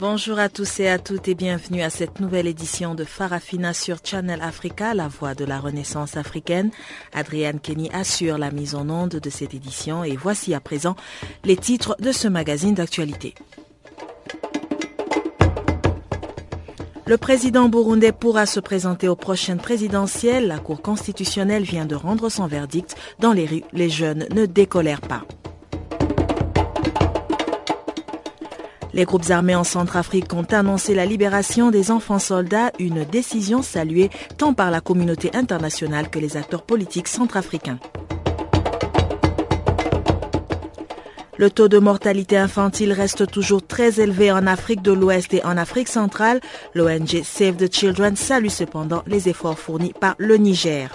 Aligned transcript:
Bonjour 0.00 0.38
à 0.38 0.48
tous 0.48 0.80
et 0.80 0.88
à 0.88 0.98
toutes 0.98 1.28
et 1.28 1.34
bienvenue 1.34 1.82
à 1.82 1.90
cette 1.90 2.20
nouvelle 2.20 2.46
édition 2.46 2.94
de 2.94 3.04
Farafina 3.04 3.74
sur 3.74 3.98
Channel 4.02 4.40
Africa, 4.40 4.94
la 4.94 5.08
voix 5.08 5.34
de 5.34 5.44
la 5.44 5.60
renaissance 5.60 6.16
africaine. 6.16 6.70
Adrienne 7.12 7.60
Kenny 7.60 7.90
assure 7.92 8.38
la 8.38 8.50
mise 8.50 8.74
en 8.74 8.88
onde 8.88 9.16
de 9.16 9.28
cette 9.28 9.52
édition 9.52 10.02
et 10.02 10.16
voici 10.16 10.54
à 10.54 10.60
présent 10.60 10.96
les 11.44 11.58
titres 11.58 11.96
de 12.00 12.12
ce 12.12 12.28
magazine 12.28 12.72
d'actualité. 12.72 13.34
Le 17.04 17.18
président 17.18 17.68
burundais 17.68 18.12
pourra 18.12 18.46
se 18.46 18.60
présenter 18.60 19.06
aux 19.06 19.16
prochaines 19.16 19.60
présidentielles. 19.60 20.48
La 20.48 20.60
Cour 20.60 20.80
constitutionnelle 20.80 21.64
vient 21.64 21.84
de 21.84 21.94
rendre 21.94 22.30
son 22.30 22.46
verdict. 22.46 22.96
Dans 23.18 23.34
les 23.34 23.44
rues, 23.44 23.64
les 23.74 23.90
jeunes 23.90 24.26
ne 24.34 24.46
décolèrent 24.46 25.02
pas. 25.02 25.26
Les 28.92 29.04
groupes 29.04 29.30
armés 29.30 29.54
en 29.54 29.64
Centrafrique 29.64 30.32
ont 30.32 30.42
annoncé 30.50 30.94
la 30.94 31.06
libération 31.06 31.70
des 31.70 31.90
enfants 31.90 32.18
soldats, 32.18 32.72
une 32.78 33.04
décision 33.04 33.62
saluée 33.62 34.10
tant 34.36 34.52
par 34.52 34.70
la 34.70 34.80
communauté 34.80 35.30
internationale 35.34 36.10
que 36.10 36.18
les 36.18 36.36
acteurs 36.36 36.62
politiques 36.62 37.08
centrafricains. 37.08 37.78
Le 41.40 41.48
taux 41.48 41.68
de 41.68 41.78
mortalité 41.78 42.36
infantile 42.36 42.92
reste 42.92 43.26
toujours 43.30 43.66
très 43.66 43.98
élevé 43.98 44.30
en 44.30 44.46
Afrique 44.46 44.82
de 44.82 44.92
l'Ouest 44.92 45.32
et 45.32 45.42
en 45.42 45.56
Afrique 45.56 45.88
centrale. 45.88 46.40
L'ONG 46.74 47.22
Save 47.24 47.56
the 47.56 47.72
Children 47.72 48.14
salue 48.14 48.48
cependant 48.48 49.02
les 49.06 49.28
efforts 49.30 49.58
fournis 49.58 49.94
par 49.98 50.16
le 50.18 50.36
Niger. 50.36 50.90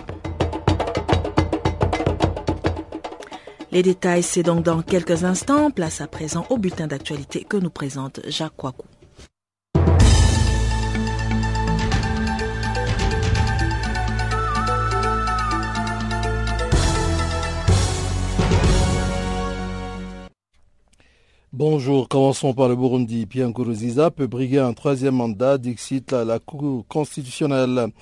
Les 3.76 3.84
détails, 3.84 4.24
c'est 4.24 4.42
donc 4.42 4.64
dans 4.64 4.82
quelques 4.82 5.26
instants. 5.26 5.70
Place 5.70 6.00
à 6.00 6.08
présent 6.08 6.46
au 6.50 6.58
bulletin 6.58 6.88
d'actualité 6.88 7.44
que 7.44 7.58
nous 7.58 7.70
présente 7.70 8.22
Jacques 8.26 8.56
Kouakou. 8.56 8.88
Bonjour, 21.58 22.10
commençons 22.10 22.54
par 22.54 22.68
le 22.68 22.76
Burundi. 22.76 23.26
Pierre 23.26 23.48
Nkurunziza 23.48 24.12
peut 24.12 24.28
briguer 24.28 24.60
un 24.60 24.74
troisième 24.74 25.16
mandat, 25.16 25.58
dixit 25.58 26.12
la, 26.12 26.26
la 26.26 26.38
Cour 26.38 26.86
constitutionnelle. 26.90 27.94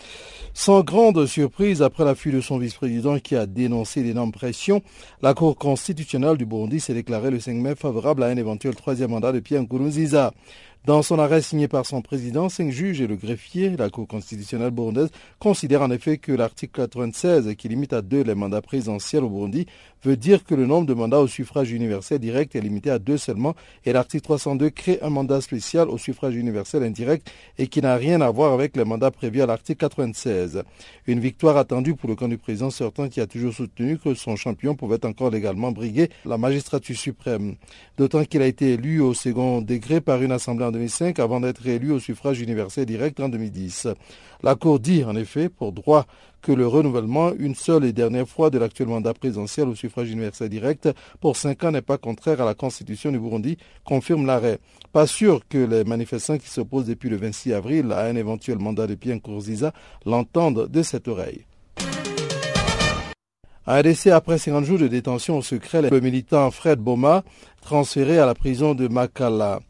Sans 0.56 0.82
grande 0.82 1.28
surprise, 1.28 1.84
après 1.84 2.04
l'affût 2.04 2.32
de 2.32 2.42
son 2.42 2.58
vice-président 2.58 3.20
qui 3.20 3.36
a 3.36 3.46
dénoncé 3.46 4.02
d'énormes 4.02 4.32
pressions, 4.32 4.82
la 5.22 5.36
Cour 5.36 5.56
constitutionnelle 5.56 6.38
du 6.38 6.48
Burundi 6.48 6.80
s'est 6.80 6.96
déclarée 6.96 7.30
le 7.30 7.40
5 7.40 7.54
mai 7.54 7.76
favorable 7.76 8.24
à 8.24 8.26
un 8.26 8.38
éventuel 8.38 8.74
troisième 8.74 9.12
mandat 9.12 9.32
de 9.32 9.40
Pierre 9.40 9.62
Nkurunziza. 9.62 10.34
Dans 10.86 11.02
son 11.02 11.18
arrêt 11.18 11.42
signé 11.42 11.70
par 11.70 11.86
son 11.86 12.02
président, 12.02 12.50
cinq 12.50 12.70
juges 12.70 13.00
et 13.00 13.08
le 13.08 13.16
greffier, 13.16 13.70
la 13.78 13.90
Cour 13.90 14.06
constitutionnelle 14.06 14.72
burundaise 14.72 15.12
considère 15.40 15.82
en 15.82 15.90
effet 15.90 16.18
que 16.18 16.34
l'article 16.34 16.74
96, 16.74 17.56
qui 17.58 17.70
limite 17.70 17.94
à 17.94 18.02
deux 18.02 18.22
les 18.22 18.36
mandats 18.36 18.62
présidentiels 18.62 19.24
au 19.24 19.30
Burundi, 19.30 19.66
veut 20.04 20.18
dire 20.18 20.44
que 20.44 20.54
le 20.54 20.66
nombre 20.66 20.86
de 20.86 20.94
mandats 20.94 21.22
au 21.22 21.28
suffrage 21.28 21.72
universel 21.72 22.20
direct 22.20 22.54
est 22.58 22.60
limité 22.60 22.90
à 22.90 23.00
deux 23.00 23.18
seulement 23.18 23.56
et 23.86 23.94
l'article 23.94 24.24
302 24.24 24.72
crée 24.72 25.00
un 25.02 25.10
mandat 25.10 25.40
spécial 25.40 25.88
au 25.90 25.98
suffrage 25.98 26.36
universel 26.36 26.84
indirect 26.84 27.32
et 27.58 27.68
qui 27.68 27.82
n'a 27.82 27.96
rien 27.96 28.20
à 28.20 28.30
voir 28.30 28.52
avec 28.52 28.76
les 28.76 28.84
mandats 28.84 29.12
prévus 29.12 29.42
à 29.42 29.46
l'article 29.46 29.80
96. 29.80 30.64
Une 31.08 31.22
victoire 31.22 31.56
attendue 31.56 31.96
pour 31.96 32.10
le 32.10 32.16
camp 32.16 32.28
du 32.28 32.38
président 32.38 32.72
sortant 32.72 33.08
qui 33.08 33.22
a 33.22 33.28
toujours 33.28 33.54
soutenu 33.54 33.98
que 33.98 34.16
son 34.16 34.36
champion 34.36 34.76
pouvait 34.76 35.06
encore 35.06 35.30
légalement 35.30 35.72
briguer 35.72 36.10
la 36.26 36.38
magistrature 36.38 36.98
suprême. 36.98 37.56
D'autant 37.98 38.26
qu'il 38.26 38.42
a 38.42 38.48
été 38.48 38.74
élu 38.74 39.00
au 39.00 39.14
second 39.14 39.62
degré 39.62 40.02
par 40.02 40.22
une 40.22 40.34
assemblée 40.34 40.66
2005 40.74 41.20
avant 41.20 41.40
d'être 41.40 41.66
élu 41.66 41.92
au 41.92 42.00
suffrage 42.00 42.42
universel 42.42 42.86
direct 42.86 43.22
en 43.22 43.30
2010. 43.30 43.88
La 44.44 44.56
Cour 44.56 44.82
dit 44.82 45.06
en 45.06 45.16
effet 45.16 45.48
pour 45.48 45.72
droit 45.72 46.06
que 46.42 46.52
le 46.52 46.68
renouvellement 46.68 47.32
une 47.32 47.56
seule 47.56 47.86
et 47.86 47.94
dernière 47.94 48.28
fois 48.28 48.50
de 48.50 48.58
l'actuel 48.58 48.90
mandat 48.90 49.14
présidentiel 49.14 49.70
au 49.70 49.76
suffrage 49.76 50.12
universel 50.12 50.50
direct 50.50 50.90
pour 51.22 51.38
cinq 51.38 51.64
ans 51.64 51.72
n'est 51.72 51.82
pas 51.82 51.98
contraire 51.98 52.42
à 52.42 52.46
la 52.46 52.54
constitution 52.54 53.12
du 53.12 53.20
Burundi, 53.20 53.58
confirme 53.86 54.26
l'arrêt. 54.26 54.60
Pas 54.92 55.08
sûr 55.08 55.48
que 55.48 55.58
les 55.58 55.86
manifestants 55.86 56.38
qui 56.38 56.50
s'opposent 56.50 56.88
depuis 56.88 57.10
le 57.10 57.16
26 57.16 57.54
avril 57.54 57.92
à 57.94 58.06
un 58.06 58.18
éventuel 58.18 58.60
mandat 58.60 58.88
de 58.88 58.96
Pierre 58.96 59.16
Nkurunziza 59.16 59.72
l'entendent 60.06 60.68
de 60.68 60.84
cette 60.84 61.08
oreille. 61.08 61.46
Décès 63.82 64.12
après 64.12 64.38
50 64.38 64.66
jours 64.66 64.80
de 64.80 64.88
détention 64.88 65.38
au 65.38 65.42
secret, 65.42 65.82
le 65.82 66.00
militant 66.02 66.52
Fred 66.52 66.80
Boma 66.80 67.24
transféré 67.62 68.20
à 68.20 68.26
la 68.26 68.36
prison 68.36 68.76
de 68.76 68.90
Makala. 68.90 69.62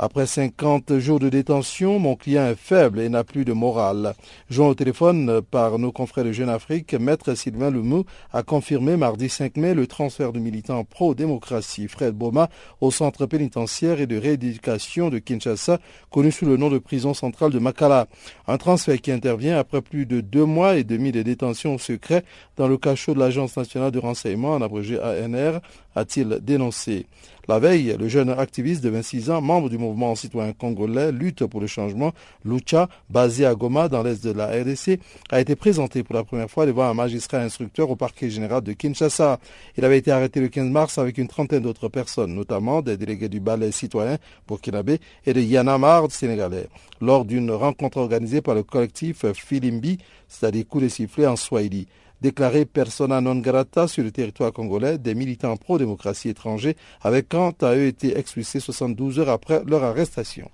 Après 0.00 0.26
50 0.26 1.00
jours 1.00 1.18
de 1.18 1.28
détention, 1.28 1.98
mon 1.98 2.14
client 2.14 2.46
est 2.46 2.54
faible 2.54 3.00
et 3.00 3.08
n'a 3.08 3.24
plus 3.24 3.44
de 3.44 3.52
morale. 3.52 4.14
Joint 4.48 4.68
au 4.68 4.74
téléphone 4.74 5.42
par 5.42 5.76
nos 5.80 5.90
confrères 5.90 6.24
de 6.24 6.30
Jeune 6.30 6.48
Afrique, 6.48 6.94
Maître 6.94 7.34
Sylvain 7.34 7.72
Lumou 7.72 8.04
a 8.32 8.44
confirmé 8.44 8.96
mardi 8.96 9.28
5 9.28 9.56
mai 9.56 9.74
le 9.74 9.88
transfert 9.88 10.32
du 10.32 10.38
militant 10.38 10.84
pro-démocratie 10.84 11.88
Fred 11.88 12.14
Boma 12.14 12.48
au 12.80 12.92
centre 12.92 13.26
pénitentiaire 13.26 14.00
et 14.00 14.06
de 14.06 14.16
rééducation 14.16 15.10
de 15.10 15.18
Kinshasa, 15.18 15.80
connu 16.10 16.30
sous 16.30 16.46
le 16.46 16.56
nom 16.56 16.70
de 16.70 16.78
prison 16.78 17.12
centrale 17.12 17.50
de 17.50 17.58
Makala. 17.58 18.06
Un 18.46 18.56
transfert 18.56 19.00
qui 19.00 19.10
intervient 19.10 19.58
après 19.58 19.82
plus 19.82 20.06
de 20.06 20.20
deux 20.20 20.44
mois 20.44 20.76
et 20.76 20.84
demi 20.84 21.10
de 21.10 21.22
détention 21.22 21.74
au 21.74 21.78
secret 21.78 22.22
dans 22.56 22.68
le 22.68 22.76
cachot 22.76 23.14
de 23.14 23.18
l'Agence 23.18 23.56
nationale 23.56 23.90
de 23.90 23.98
renseignement, 23.98 24.52
en 24.52 24.62
abrégé 24.62 25.00
ANR, 25.00 25.58
a-t-il 25.96 26.38
dénoncé. 26.40 27.06
La 27.48 27.58
veille, 27.58 27.96
le 27.98 28.08
jeune 28.08 28.28
activiste 28.28 28.84
de 28.84 28.90
26 28.90 29.30
ans, 29.30 29.40
membre 29.40 29.70
du 29.70 29.78
mouvement 29.78 30.14
citoyen 30.14 30.52
congolais 30.52 31.10
Lutte 31.10 31.46
pour 31.46 31.62
le 31.62 31.66
changement, 31.66 32.12
Lucha, 32.44 32.90
basé 33.08 33.46
à 33.46 33.54
Goma 33.54 33.88
dans 33.88 34.02
l'est 34.02 34.22
de 34.22 34.32
la 34.32 34.48
RDC, 34.48 35.00
a 35.30 35.40
été 35.40 35.56
présenté 35.56 36.02
pour 36.02 36.14
la 36.14 36.24
première 36.24 36.50
fois 36.50 36.66
devant 36.66 36.84
un 36.84 36.92
magistrat 36.92 37.38
instructeur 37.38 37.88
au 37.88 37.96
parquet 37.96 38.28
général 38.28 38.60
de 38.60 38.74
Kinshasa. 38.74 39.40
Il 39.78 39.86
avait 39.86 39.96
été 39.96 40.10
arrêté 40.10 40.42
le 40.42 40.48
15 40.48 40.68
mars 40.68 40.98
avec 40.98 41.16
une 41.16 41.26
trentaine 41.26 41.62
d'autres 41.62 41.88
personnes, 41.88 42.34
notamment 42.34 42.82
des 42.82 42.98
délégués 42.98 43.30
du 43.30 43.40
ballet 43.40 43.72
citoyen 43.72 44.18
burkinabé 44.46 45.00
et 45.24 45.32
de 45.32 45.40
Yanamar 45.40 46.10
sénégalais, 46.10 46.68
lors 47.00 47.24
d'une 47.24 47.50
rencontre 47.50 47.96
organisée 47.96 48.42
par 48.42 48.56
le 48.56 48.62
collectif 48.62 49.24
Filimbi, 49.32 49.96
c'est-à-dire 50.28 50.68
coup 50.68 50.82
de 50.82 50.88
sifflet 50.88 51.26
en 51.26 51.36
Swahili 51.36 51.86
déclarés 52.20 52.64
persona 52.64 53.20
non 53.20 53.36
grata 53.36 53.88
sur 53.88 54.04
le 54.04 54.10
territoire 54.10 54.52
congolais, 54.52 54.98
des 54.98 55.14
militants 55.14 55.56
pro-démocratie 55.56 56.28
étrangers 56.28 56.76
avaient 57.02 57.22
quant 57.22 57.54
à 57.62 57.74
eux 57.74 57.86
été 57.86 58.18
expulsés 58.18 58.60
72 58.60 59.20
heures 59.20 59.28
après 59.28 59.62
leur 59.66 59.84
arrestation. 59.84 60.50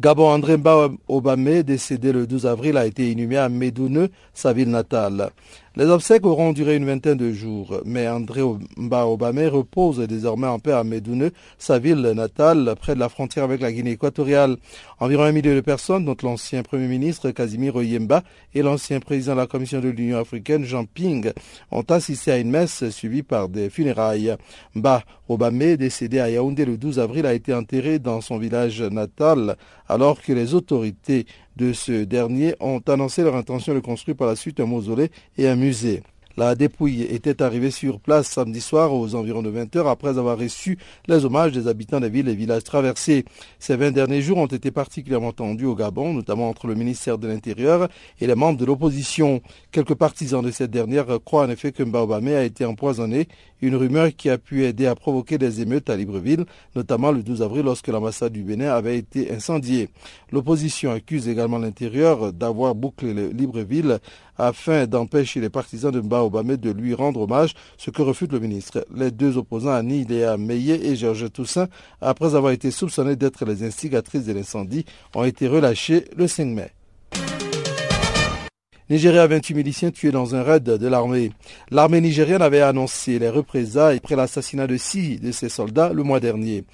Gabon 0.00 0.30
André 0.30 0.56
Mba 0.56 0.90
Obame, 1.06 1.62
décédé 1.62 2.12
le 2.12 2.26
12 2.26 2.46
avril, 2.46 2.76
a 2.76 2.86
été 2.86 3.12
inhumé 3.12 3.36
à 3.36 3.48
Médouneux, 3.48 4.08
sa 4.34 4.52
ville 4.52 4.70
natale. 4.70 5.30
Les 5.74 5.86
obsèques 5.86 6.26
auront 6.26 6.52
duré 6.52 6.76
une 6.76 6.84
vingtaine 6.84 7.16
de 7.16 7.32
jours, 7.32 7.80
mais 7.86 8.06
André 8.06 8.42
Mba 8.76 9.06
Obame 9.06 9.46
repose 9.46 10.00
désormais 10.00 10.46
en 10.46 10.58
paix 10.58 10.72
à 10.72 10.84
Médouneux, 10.84 11.32
sa 11.56 11.78
ville 11.78 12.02
natale, 12.14 12.74
près 12.78 12.94
de 12.94 13.00
la 13.00 13.08
frontière 13.08 13.44
avec 13.44 13.62
la 13.62 13.72
Guinée 13.72 13.92
équatoriale. 13.92 14.58
Environ 15.00 15.22
un 15.22 15.32
millier 15.32 15.54
de 15.54 15.62
personnes, 15.62 16.04
dont 16.04 16.16
l'ancien 16.22 16.62
Premier 16.62 16.88
ministre 16.88 17.30
Casimir 17.30 17.74
Oyemba 17.74 18.22
et 18.52 18.60
l'ancien 18.60 19.00
président 19.00 19.32
de 19.32 19.38
la 19.38 19.46
Commission 19.46 19.80
de 19.80 19.88
l'Union 19.88 20.18
africaine 20.18 20.64
Jean 20.64 20.84
Ping, 20.84 21.32
ont 21.70 21.84
assisté 21.88 22.32
à 22.32 22.36
une 22.36 22.50
messe 22.50 22.90
suivie 22.90 23.22
par 23.22 23.48
des 23.48 23.70
funérailles. 23.70 24.36
Mba 24.74 25.04
Obame, 25.30 25.76
décédé 25.76 26.20
à 26.20 26.28
Yaoundé 26.28 26.66
le 26.66 26.76
12 26.76 26.98
avril, 26.98 27.24
a 27.24 27.32
été 27.32 27.54
enterré 27.54 27.98
dans 27.98 28.20
son 28.20 28.36
village 28.36 28.82
natal, 28.82 29.56
alors 29.88 30.20
que 30.20 30.34
les 30.34 30.52
autorités 30.52 31.24
de 31.56 31.72
ce 31.72 32.04
dernier 32.04 32.54
ont 32.60 32.80
annoncé 32.86 33.22
leur 33.22 33.36
intention 33.36 33.74
de 33.74 33.80
construire 33.80 34.16
par 34.16 34.28
la 34.28 34.36
suite 34.36 34.60
un 34.60 34.66
mausolée 34.66 35.10
et 35.36 35.48
un 35.48 35.56
musée. 35.56 36.02
La 36.36 36.54
dépouille 36.54 37.02
était 37.02 37.42
arrivée 37.42 37.70
sur 37.70 38.00
place 38.00 38.26
samedi 38.26 38.60
soir 38.60 38.94
aux 38.94 39.14
environs 39.14 39.42
de 39.42 39.50
20 39.50 39.76
heures 39.76 39.88
après 39.88 40.16
avoir 40.16 40.38
reçu 40.38 40.78
les 41.06 41.24
hommages 41.26 41.52
des 41.52 41.68
habitants 41.68 42.00
des 42.00 42.08
villes 42.08 42.28
et 42.28 42.34
villages 42.34 42.64
traversés. 42.64 43.26
Ces 43.58 43.76
20 43.76 43.90
derniers 43.90 44.22
jours 44.22 44.38
ont 44.38 44.46
été 44.46 44.70
particulièrement 44.70 45.32
tendus 45.32 45.66
au 45.66 45.74
Gabon, 45.74 46.14
notamment 46.14 46.48
entre 46.48 46.66
le 46.66 46.74
ministère 46.74 47.18
de 47.18 47.28
l'Intérieur 47.28 47.88
et 48.20 48.26
les 48.26 48.34
membres 48.34 48.58
de 48.58 48.64
l'opposition. 48.64 49.42
Quelques 49.72 49.94
partisans 49.94 50.42
de 50.42 50.50
cette 50.50 50.70
dernière 50.70 51.06
croient 51.24 51.44
en 51.44 51.50
effet 51.50 51.70
que 51.70 51.82
Mbaobamé 51.82 52.34
a 52.34 52.44
été 52.44 52.64
empoisonné, 52.64 53.28
une 53.60 53.76
rumeur 53.76 54.10
qui 54.16 54.30
a 54.30 54.38
pu 54.38 54.64
aider 54.64 54.86
à 54.86 54.94
provoquer 54.94 55.38
des 55.38 55.60
émeutes 55.60 55.90
à 55.90 55.96
Libreville, 55.96 56.46
notamment 56.74 57.12
le 57.12 57.22
12 57.22 57.42
avril 57.42 57.64
lorsque 57.64 57.88
l'ambassade 57.88 58.32
du 58.32 58.42
Bénin 58.42 58.72
avait 58.72 58.98
été 58.98 59.32
incendiée. 59.32 59.90
L'opposition 60.32 60.90
accuse 60.90 61.28
également 61.28 61.58
l'Intérieur 61.58 62.32
d'avoir 62.32 62.74
bouclé 62.74 63.12
Libreville 63.32 63.98
afin 64.38 64.86
d'empêcher 64.86 65.40
les 65.40 65.50
partisans 65.50 65.90
de 65.90 66.00
Mba 66.00 66.22
Obame 66.22 66.56
de 66.56 66.70
lui 66.70 66.94
rendre 66.94 67.22
hommage, 67.22 67.54
ce 67.78 67.90
que 67.90 68.02
refute 68.02 68.32
le 68.32 68.40
ministre. 68.40 68.86
Les 68.94 69.10
deux 69.10 69.36
opposants, 69.36 69.72
Annie 69.72 70.04
Léa 70.04 70.36
Meillet 70.36 70.86
et 70.86 70.96
Georges 70.96 71.30
Toussaint, 71.32 71.68
après 72.00 72.34
avoir 72.34 72.52
été 72.52 72.70
soupçonnés 72.70 73.16
d'être 73.16 73.44
les 73.44 73.64
instigatrices 73.64 74.24
de 74.24 74.32
l'incendie, 74.32 74.84
ont 75.14 75.24
été 75.24 75.48
relâchés 75.48 76.04
le 76.16 76.26
5 76.26 76.46
mai. 76.46 76.72
Nigeria, 78.90 79.26
28 79.26 79.54
miliciens 79.54 79.90
tués 79.90 80.10
dans 80.10 80.34
un 80.34 80.42
raid 80.42 80.64
de 80.64 80.86
l'armée. 80.86 81.32
L'armée 81.70 82.00
nigérienne 82.00 82.42
avait 82.42 82.60
annoncé 82.60 83.18
les 83.18 83.30
représailles 83.30 83.96
après 83.96 84.16
l'assassinat 84.16 84.66
de 84.66 84.76
six 84.76 85.18
de 85.18 85.32
ses 85.32 85.48
soldats 85.48 85.92
le 85.94 86.02
mois 86.02 86.20
dernier. 86.20 86.64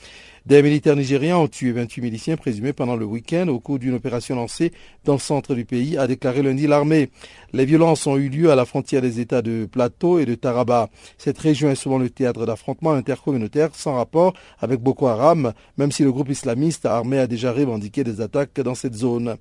Des 0.49 0.62
militaires 0.62 0.97
nigériens 0.97 1.37
ont 1.37 1.47
tué 1.47 1.73
28 1.73 2.00
miliciens 2.00 2.37
présumés 2.39 2.73
pendant 2.73 2.97
le 2.97 3.05
week-end 3.05 3.49
au 3.49 3.61
cours 3.61 3.79
d'une 3.79 3.93
opération 3.93 4.35
lancée 4.35 4.73
dans 5.05 5.12
le 5.12 5.19
centre 5.19 5.55
du 5.55 5.67
pays, 5.67 5.99
a 5.99 6.06
déclaré 6.06 6.41
lundi 6.41 6.67
l'armée. 6.67 7.11
Les 7.53 7.67
violences 7.67 8.06
ont 8.06 8.17
eu 8.17 8.31
lieu 8.31 8.50
à 8.50 8.55
la 8.55 8.65
frontière 8.65 9.03
des 9.03 9.21
États 9.21 9.43
de 9.43 9.69
Plateau 9.71 10.19
et 10.19 10.25
de 10.25 10.35
Taraba. 10.35 10.89
Cette 11.19 11.39
région 11.39 11.71
est 11.71 11.75
souvent 11.75 11.99
le 11.99 12.09
théâtre 12.09 12.47
d'affrontements 12.47 12.93
intercommunautaires 12.93 13.75
sans 13.75 13.97
rapport 13.97 14.33
avec 14.59 14.81
Boko 14.81 15.09
Haram, 15.09 15.53
même 15.77 15.93
si 15.93 16.03
le 16.03 16.12
groupe 16.12 16.31
islamiste 16.31 16.87
armé 16.87 17.19
a 17.19 17.27
déjà 17.27 17.53
revendiqué 17.53 18.03
des 18.03 18.23
attaques 18.23 18.59
dans 18.59 18.75
cette 18.75 18.95
zone. 18.95 19.37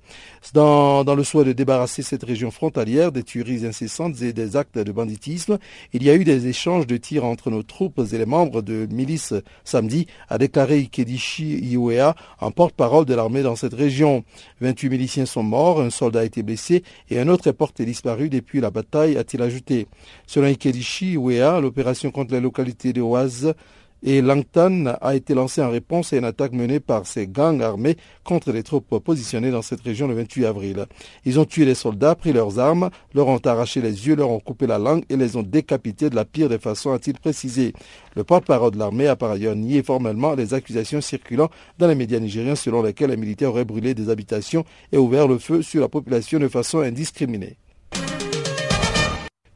Dans, 0.52 1.14
le 1.14 1.24
souhait 1.24 1.44
de 1.44 1.52
débarrasser 1.52 2.02
cette 2.02 2.24
région 2.24 2.50
frontalière 2.50 3.12
des 3.12 3.22
tueries 3.22 3.64
incessantes 3.64 4.20
et 4.20 4.34
des 4.34 4.56
actes 4.56 4.76
de 4.76 4.92
banditisme, 4.92 5.56
il 5.94 6.02
y 6.02 6.10
a 6.10 6.14
eu 6.14 6.24
des 6.24 6.48
échanges 6.48 6.86
de 6.86 6.98
tirs 6.98 7.24
entre 7.24 7.50
nos 7.50 7.62
troupes 7.62 7.98
et 8.12 8.18
les 8.18 8.26
membres 8.26 8.60
de 8.60 8.86
milices 8.90 9.32
samedi, 9.64 10.06
a 10.28 10.36
déclaré 10.36 10.80
Kedishi 10.98 11.60
Iwea, 11.62 12.16
un 12.40 12.50
porte-parole 12.50 13.04
de 13.04 13.14
l'armée 13.14 13.42
dans 13.42 13.54
cette 13.54 13.74
région. 13.74 14.24
28 14.60 14.88
miliciens 14.88 15.26
sont 15.26 15.44
morts, 15.44 15.80
un 15.80 15.90
soldat 15.90 16.20
a 16.20 16.24
été 16.24 16.42
blessé 16.42 16.82
et 17.08 17.20
un 17.20 17.28
autre 17.28 17.46
est 17.46 17.52
porté 17.52 17.84
disparu 17.84 18.28
depuis 18.28 18.60
la 18.60 18.72
bataille, 18.72 19.16
a-t-il 19.16 19.40
ajouté. 19.40 19.86
Selon 20.26 20.48
Ikedishi 20.48 21.12
Iwea, 21.12 21.60
l'opération 21.60 22.10
contre 22.10 22.34
les 22.34 22.40
localités 22.40 22.92
de 22.92 23.00
Oise 23.00 23.54
et 24.02 24.22
Langtan 24.22 24.86
a 25.00 25.14
été 25.14 25.34
lancé 25.34 25.62
en 25.62 25.70
réponse 25.70 26.12
à 26.12 26.16
une 26.16 26.24
attaque 26.24 26.52
menée 26.52 26.80
par 26.80 27.06
ces 27.06 27.26
gangs 27.26 27.60
armés 27.62 27.96
contre 28.24 28.52
les 28.52 28.62
troupes 28.62 28.98
positionnées 28.98 29.50
dans 29.50 29.62
cette 29.62 29.80
région 29.80 30.06
le 30.06 30.14
28 30.14 30.46
avril. 30.46 30.86
Ils 31.24 31.40
ont 31.40 31.44
tué 31.44 31.64
les 31.64 31.74
soldats, 31.74 32.14
pris 32.14 32.32
leurs 32.32 32.58
armes, 32.58 32.90
leur 33.14 33.28
ont 33.28 33.38
arraché 33.38 33.80
les 33.80 34.06
yeux, 34.06 34.16
leur 34.16 34.30
ont 34.30 34.40
coupé 34.40 34.66
la 34.66 34.78
langue 34.78 35.04
et 35.08 35.16
les 35.16 35.36
ont 35.36 35.42
décapités 35.42 36.10
de 36.10 36.16
la 36.16 36.24
pire 36.24 36.48
des 36.48 36.58
façons, 36.58 36.92
a-t-il 36.92 37.18
précisé. 37.18 37.72
Le 38.14 38.24
porte-parole 38.24 38.72
de 38.72 38.78
l'armée 38.78 39.08
a 39.08 39.16
par 39.16 39.30
ailleurs 39.30 39.56
nié 39.56 39.82
formellement 39.82 40.34
les 40.34 40.54
accusations 40.54 41.00
circulant 41.00 41.50
dans 41.78 41.88
les 41.88 41.94
médias 41.94 42.20
nigériens 42.20 42.56
selon 42.56 42.82
lesquelles 42.82 43.10
les 43.10 43.16
militaires 43.16 43.50
auraient 43.50 43.64
brûlé 43.64 43.94
des 43.94 44.10
habitations 44.10 44.64
et 44.92 44.98
ouvert 44.98 45.28
le 45.28 45.38
feu 45.38 45.62
sur 45.62 45.80
la 45.80 45.88
population 45.88 46.38
de 46.38 46.48
façon 46.48 46.80
indiscriminée. 46.80 47.56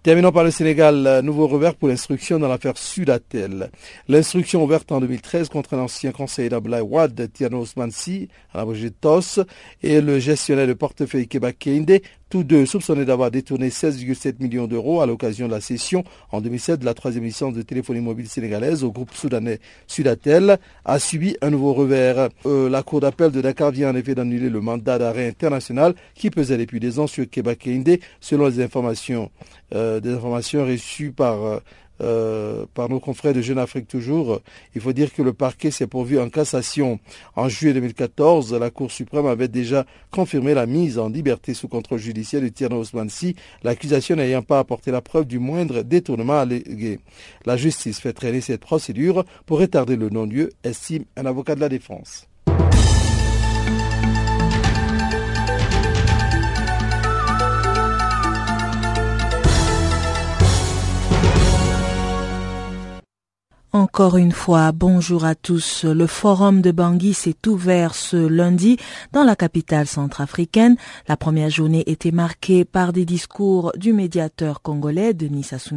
Terminons 0.03 0.33
par 0.33 0.43
le 0.43 0.51
Sénégal, 0.51 1.21
nouveau 1.23 1.47
revers 1.47 1.77
pour 1.77 1.87
l'instruction 1.87 2.41
dans 2.41 2.49
l'affaire 2.49 2.77
Sudatel. 2.77 3.71
L'instruction 4.09 4.65
ouverte 4.65 4.91
en 4.91 4.99
2013 4.99 5.49
contre 5.49 5.77
l'ancien 5.77 6.11
conseiller 6.11 6.49
d'Ablaï 6.49 6.81
Wad, 6.81 7.31
Tiano 7.33 7.61
Osmansi, 7.61 8.27
à 8.53 8.65
la 8.65 8.91
TOS, 9.01 9.45
et 9.81 10.01
le 10.01 10.19
gestionnaire 10.19 10.67
de 10.67 10.73
portefeuille 10.73 11.29
Keba 11.29 11.53
Keinde, 11.53 12.01
tous 12.33 12.45
deux 12.45 12.65
soupçonnés 12.65 13.05
d'avoir 13.05 13.31
détourné 13.31 13.69
16,7 13.69 14.37
millions 14.41 14.67
d'euros 14.67 15.03
à 15.03 15.07
l'occasion 15.07 15.49
de 15.49 15.53
la 15.53 15.61
cession 15.61 16.03
en 16.31 16.41
2007 16.41 16.81
de 16.81 16.87
la 16.87 16.95
troisième 16.95 17.25
licence 17.25 17.53
de 17.53 17.61
téléphonie 17.61 18.01
mobile 18.01 18.27
sénégalaise 18.27 18.85
au 18.85 18.91
groupe 18.91 19.13
soudanais 19.13 19.61
Sudatel, 19.87 20.57
a 20.87 20.99
subi 20.99 21.37
un 21.43 21.51
nouveau 21.51 21.75
revers. 21.75 22.31
Euh, 22.47 22.71
la 22.71 22.83
Cour 22.83 23.01
d'appel 23.01 23.33
de 23.33 23.43
Dakar 23.43 23.71
vient 23.71 23.91
en 23.91 23.97
effet 23.97 24.15
d'annuler 24.15 24.49
le 24.49 24.63
mandat 24.63 24.99
d'arrêt 24.99 25.29
international 25.29 25.93
qui 26.15 26.31
pesait 26.31 26.57
depuis 26.57 26.81
des 26.81 26.99
ans 26.99 27.07
sur 27.07 27.29
Keba 27.29 27.55
Keinde, 27.55 27.99
selon 28.19 28.47
les 28.47 28.63
informations, 28.63 29.31
euh, 29.75 30.01
des 30.01 30.15
informations 30.15 30.65
reçues 30.65 31.13
par 31.13 31.45
euh, 31.45 31.59
euh, 32.03 32.67
par 32.75 32.89
nos 32.89 33.01
confrères 33.01 33.33
de 33.33 33.41
Jeune 33.41 33.59
Afrique 33.59 33.89
toujours. 33.89 34.41
Il 34.75 34.81
faut 34.81 34.93
dire 34.93 35.13
que 35.13 35.23
le 35.23 35.33
parquet 35.33 35.71
s'est 35.71 35.87
pourvu 35.87 36.19
en 36.19 36.29
cassation. 36.29 36.99
En 37.37 37.49
juillet 37.49 37.75
2014, 37.75 38.55
la 38.55 38.71
Cour 38.71 38.91
suprême 38.91 39.27
avait 39.27 39.49
déjà 39.49 39.87
confirmé 40.11 40.55
la 40.55 40.67
mise 40.67 40.99
en 40.99 41.09
liberté 41.09 41.55
sous 41.55 41.69
contrôle 41.69 41.99
judiciaire 41.99 42.43
de 42.43 42.49
Tierno 42.49 42.79
Osmansi, 42.79 43.37
l'accusation 43.63 44.17
n'ayant 44.17 44.43
pas 44.43 44.59
apporté 44.59 44.91
la 44.91 45.01
preuve 45.01 45.27
du 45.27 45.39
moindre 45.39 45.83
détournement 45.83 46.41
allégué. 46.41 47.01
La 47.47 47.57
justice 47.57 48.01
fait 48.01 48.13
traîner 48.13 48.41
cette 48.41 48.61
procédure 48.61 49.25
pour 49.47 49.61
retarder 49.61 49.97
le 49.97 50.11
non-lieu, 50.11 50.51
estime 50.65 51.05
un 51.17 51.27
avocat 51.27 51.55
de 51.55 51.61
la 51.61 51.69
défense. 51.69 52.29
Encore 63.95 64.17
une 64.17 64.33
fois, 64.33 64.73
bonjour 64.73 65.27
à 65.27 65.35
tous. 65.35 65.85
Le 65.85 66.07
forum 66.07 66.63
de 66.63 66.71
Bangui 66.71 67.13
s'est 67.13 67.37
ouvert 67.47 67.95
ce 67.95 68.17
lundi 68.17 68.79
dans 69.13 69.23
la 69.23 69.37
capitale 69.37 69.87
centrafricaine. 69.87 70.77
La 71.09 71.19
première 71.19 71.51
journée 71.51 71.85
était 71.85 72.11
marquée 72.11 72.65
par 72.65 72.95
des 72.95 73.05
discours 73.05 73.71
du 73.77 73.93
médiateur 73.93 74.63
congolais 74.63 75.13
Denis 75.13 75.43
Sassou 75.43 75.77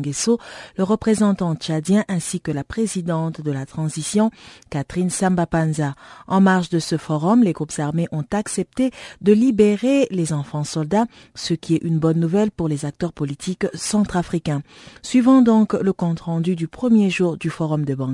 le 0.77 0.83
représentant 0.85 1.55
tchadien 1.55 2.05
ainsi 2.07 2.39
que 2.39 2.51
la 2.51 2.63
présidente 2.63 3.41
de 3.41 3.51
la 3.51 3.65
transition 3.65 4.31
Catherine 4.69 5.09
Samba 5.09 5.45
Panza. 5.45 5.93
En 6.29 6.39
marge 6.39 6.69
de 6.69 6.79
ce 6.79 6.95
forum, 6.95 7.43
les 7.43 7.51
groupes 7.51 7.77
armés 7.79 8.07
ont 8.13 8.23
accepté 8.31 8.91
de 9.19 9.33
libérer 9.33 10.07
les 10.09 10.31
enfants 10.31 10.63
soldats, 10.63 11.07
ce 11.33 11.53
qui 11.53 11.75
est 11.75 11.83
une 11.83 11.99
bonne 11.99 12.21
nouvelle 12.21 12.51
pour 12.51 12.69
les 12.69 12.85
acteurs 12.85 13.11
politiques 13.11 13.67
centrafricains. 13.73 14.61
Suivant 15.01 15.41
donc 15.41 15.73
le 15.73 15.91
compte 15.91 16.21
rendu 16.21 16.55
du 16.55 16.69
premier 16.69 17.09
jour 17.09 17.35
du 17.35 17.49
forum 17.49 17.83
de 17.83 17.93
Bangui 17.93 18.04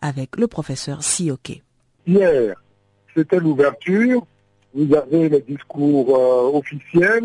avec 0.00 0.36
le 0.36 0.46
professeur 0.46 1.02
Sioke. 1.02 1.62
Hier, 2.06 2.54
c'était 3.14 3.38
l'ouverture. 3.38 4.24
Vous 4.74 4.94
avez 4.94 5.28
le 5.28 5.40
discours 5.40 6.16
euh, 6.16 6.58
officiel. 6.58 7.24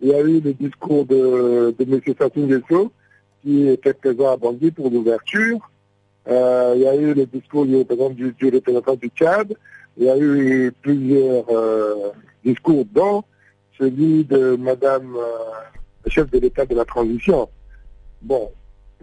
Il 0.00 0.08
y, 0.08 0.12
a, 0.12 0.20
eu 0.20 0.40
le 0.40 0.52
discours 0.52 1.06
de, 1.06 1.74
M. 1.78 2.00
Sassou 2.18 2.40
Nguesso 2.40 2.92
qui 3.42 3.68
était 3.68 3.94
présent 3.94 4.32
à 4.32 4.36
Bangui 4.36 4.70
pour 4.72 4.90
l'ouverture. 4.90 5.70
Euh, 6.28 6.72
il 6.74 6.82
y 6.82 6.88
a 6.88 6.96
eu 6.96 7.14
le 7.14 7.26
discours 7.26 7.64
du 7.64 7.76
représentant 7.76 8.96
du, 8.96 9.08
Tchad. 9.14 9.54
Il 9.96 10.04
y 10.04 10.10
a 10.10 10.18
eu 10.18 10.72
plusieurs 10.82 11.44
euh, 11.50 12.10
discours, 12.44 12.84
dont 12.92 13.22
celui 13.78 14.24
de 14.24 14.56
Madame 14.56 15.14
euh, 15.16 16.08
chef 16.08 16.28
de 16.30 16.40
l'État 16.40 16.66
de 16.66 16.74
la 16.74 16.84
transition. 16.84 17.48
Bon, 18.20 18.50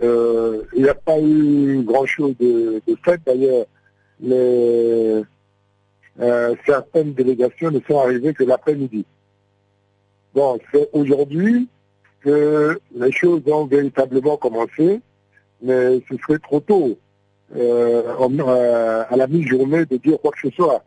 euh, 0.02 0.64
il 0.76 0.84
n'y 0.84 0.90
a 0.90 0.96
pas 0.96 1.20
eu 1.20 1.84
grand-chose 1.84 2.36
de, 2.40 2.82
fait. 3.06 3.22
D'ailleurs, 3.26 3.66
euh, 6.20 6.56
certaines 6.66 7.14
délégations 7.14 7.72
ne 7.72 7.80
sont 7.88 8.00
arrivées 8.00 8.34
que 8.34 8.44
l'après-midi. 8.44 9.06
Bon, 10.34 10.58
c'est 10.72 10.90
aujourd'hui 10.94 11.68
que 12.22 12.80
les 12.96 13.12
choses 13.12 13.42
ont 13.48 13.66
véritablement 13.66 14.38
commencé, 14.38 15.02
mais 15.62 16.02
ce 16.10 16.18
serait 16.18 16.40
trop 16.40 16.60
tôt 16.60 16.98
euh, 17.56 19.04
à 19.10 19.16
la 19.16 19.28
mi-journée 19.28 19.86
de 19.86 19.98
dire 19.98 20.20
quoi 20.20 20.32
que 20.32 20.50
ce 20.50 20.56
soit. 20.56 20.84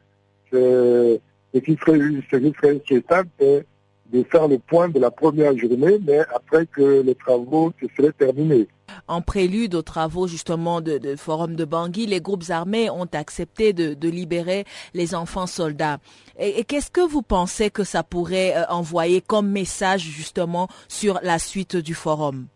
Ce 0.53 1.19
qui 1.61 1.77
serait, 1.77 1.99
ce 2.31 2.37
qui 2.37 2.53
serait 2.61 2.83
c'est 2.89 3.67
de 4.13 4.23
faire 4.25 4.49
le 4.49 4.59
point 4.59 4.89
de 4.89 4.99
la 4.99 5.11
première 5.11 5.57
journée, 5.57 5.99
mais 6.07 6.21
après 6.35 6.67
que 6.67 7.03
les 7.03 7.15
travaux 7.15 7.73
se 7.81 7.87
seraient 7.97 8.13
terminés. 8.13 8.69
En 9.09 9.21
prélude 9.21 9.75
aux 9.75 9.83
travaux 9.83 10.27
justement 10.27 10.81
de, 10.81 11.17
Forum 11.17 11.55
de 11.55 11.65
Bangui, 11.65 12.07
les 12.07 12.21
groupes 12.21 12.45
armés 12.51 12.91
ont 12.91 13.09
accepté 13.13 13.73
de, 13.73 14.09
libérer 14.09 14.65
les 14.95 15.15
enfants 15.15 15.47
soldats. 15.47 15.99
Et, 16.39 16.65
qu'est-ce 16.65 16.91
que 16.91 17.01
vous 17.01 17.23
pensez 17.23 17.71
que 17.71 17.85
ça 17.85 18.03
pourrait 18.03 18.57
euh, 18.57 18.65
envoyer 18.69 19.21
comme 19.21 19.51
message 19.51 20.03
justement 20.03 20.69
sur 20.89 21.19
la 21.23 21.39
suite 21.39 21.77
du 21.77 21.95
Forum? 21.95 22.47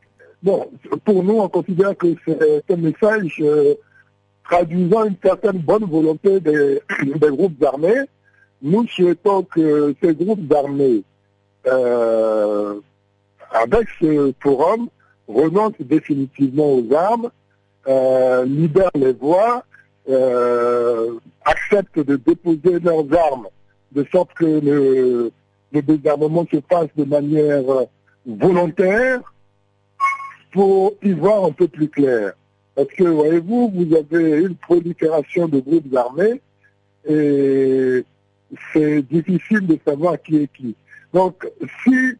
Bon, 0.43 0.71
pour 1.05 1.23
nous, 1.23 1.39
on 1.39 1.49
considère 1.49 1.97
que 1.97 2.15
c'est 2.25 2.73
un 2.73 2.77
message 2.77 3.37
euh, 3.41 3.75
traduisant 4.45 5.05
une 5.05 5.17
certaine 5.23 5.59
bonne 5.59 5.85
volonté 5.85 6.41
des, 6.41 6.81
groupes 7.21 7.63
armés. 7.63 8.07
Nous 8.63 8.87
souhaitons 8.89 9.43
que 9.43 9.95
ces 10.03 10.15
groupes 10.15 10.53
armés, 10.53 11.03
euh, 11.67 12.81
avec 13.53 13.89
ce 14.01 14.33
forum, 14.41 14.89
renoncent 15.29 15.81
définitivement 15.81 16.75
aux 16.75 16.95
armes, 16.95 17.31
euh, 17.89 18.45
libèrent 18.45 18.91
les 18.95 19.13
voies, 19.13 19.65
euh, 20.09 21.15
acceptent 21.45 22.01
de 22.01 22.17
déposer 22.17 22.79
leurs 22.81 23.07
armes, 23.13 23.49
de 23.93 24.07
sorte 24.11 24.33
que 24.35 24.45
le, 24.45 25.33
désarmement 25.73 26.47
se 26.51 26.59
passe 26.59 26.89
de 26.97 27.05
manière 27.05 27.63
volontaire 28.27 29.21
pour 30.53 30.95
y 31.03 31.13
voir 31.13 31.45
un 31.45 31.53
peu 31.53 31.69
plus 31.69 31.89
clair. 31.89 32.33
Parce 32.75 32.89
que, 32.89 33.05
voyez-vous, 33.05 33.71
vous 33.75 33.95
avez 33.95 34.41
une 34.41 34.57
prolifération 34.57 35.49
de 35.49 35.61
groupes 35.61 35.95
armés 35.95 36.41
et 37.09 38.05
c'est 38.73 39.03
difficile 39.03 39.67
de 39.67 39.79
savoir 39.85 40.21
qui 40.23 40.43
est 40.43 40.49
qui. 40.53 40.75
Donc, 41.13 41.47
si 41.85 42.17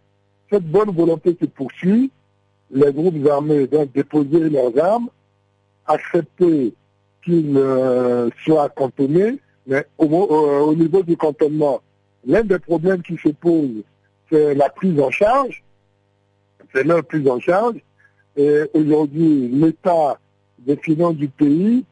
cette 0.51 0.65
bonne 0.65 0.91
volonté 0.91 1.37
se 1.41 1.47
poursuit. 1.47 2.11
Les 2.73 2.93
groupes 2.93 3.27
armés 3.27 3.67
doivent 3.67 3.91
déposer 3.93 4.49
leurs 4.49 4.77
armes, 4.79 5.09
accepter 5.87 6.73
qu'ils 7.25 7.57
euh, 7.57 8.31
soient 8.45 8.69
cantonnés, 8.69 9.39
mais 9.67 9.85
au, 9.99 10.07
au, 10.07 10.75
niveau 10.75 11.03
du 11.03 11.17
cantonnement, 11.17 11.81
l'un 12.27 12.43
des 12.43 12.59
problèmes 12.59 13.03
qui 13.03 13.17
se 13.17 13.29
pose, 13.29 13.83
c'est 14.31 14.55
la 14.55 14.69
prise 14.71 15.01
en 15.01 15.11
charge. 15.11 15.63
C'est 16.73 16.85
leur 16.85 17.05
prise 17.05 17.29
en 17.29 17.41
charge. 17.41 17.77
Et 18.37 18.63
aujourd'hui, 18.75 19.49
l'état 19.49 20.19
des 20.59 20.77
finances 20.77 21.17
du 21.17 21.29
pays 21.29 21.85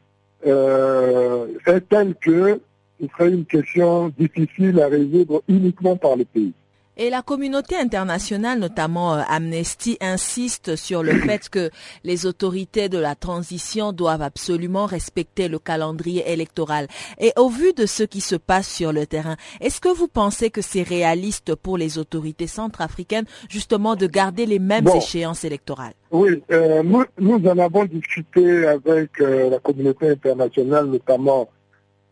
euh, 0.45 1.47
est 1.65 1.81
tel 1.89 2.15
que 2.15 2.61
ce 3.01 3.07
serait 3.07 3.29
une 3.29 3.45
question 3.45 4.09
difficile 4.17 4.79
à 4.81 4.87
résoudre 4.87 5.43
uniquement 5.47 5.97
par 5.97 6.15
le 6.15 6.23
pays. 6.23 6.53
Et 7.01 7.09
la 7.09 7.21
communauté 7.21 7.77
internationale, 7.77 8.59
notamment 8.59 9.15
euh, 9.15 9.21
Amnesty, 9.29 9.97
insiste 10.01 10.75
sur 10.75 11.01
le 11.01 11.13
fait 11.13 11.47
que 11.47 11.69
les 12.03 12.25
autorités 12.25 12.89
de 12.89 12.97
la 12.97 13.15
transition 13.15 13.93
doivent 13.93 14.21
absolument 14.21 14.85
respecter 14.85 15.47
le 15.47 15.59
calendrier 15.59 16.29
électoral. 16.29 16.87
Et 17.17 17.31
au 17.37 17.47
vu 17.47 17.71
de 17.71 17.85
ce 17.85 18.03
qui 18.03 18.19
se 18.19 18.35
passe 18.35 18.67
sur 18.67 18.91
le 18.91 19.05
terrain, 19.05 19.37
est-ce 19.61 19.79
que 19.79 19.87
vous 19.87 20.09
pensez 20.09 20.49
que 20.49 20.61
c'est 20.61 20.83
réaliste 20.83 21.55
pour 21.55 21.77
les 21.77 21.97
autorités 21.99 22.47
centrafricaines 22.47 23.27
justement 23.47 23.95
de 23.95 24.05
garder 24.05 24.45
les 24.45 24.59
mêmes 24.59 24.89
échéances 24.89 25.45
électorales? 25.45 25.93
Oui, 26.11 26.43
euh, 26.51 26.83
nous, 26.83 27.05
nous, 27.17 27.47
en 27.47 27.59
avons 27.59 27.85
discuté 27.85 28.67
avec 28.67 29.21
euh, 29.21 29.51
la 29.51 29.59
communauté 29.59 30.09
internationale, 30.09 30.87
notamment 30.87 31.49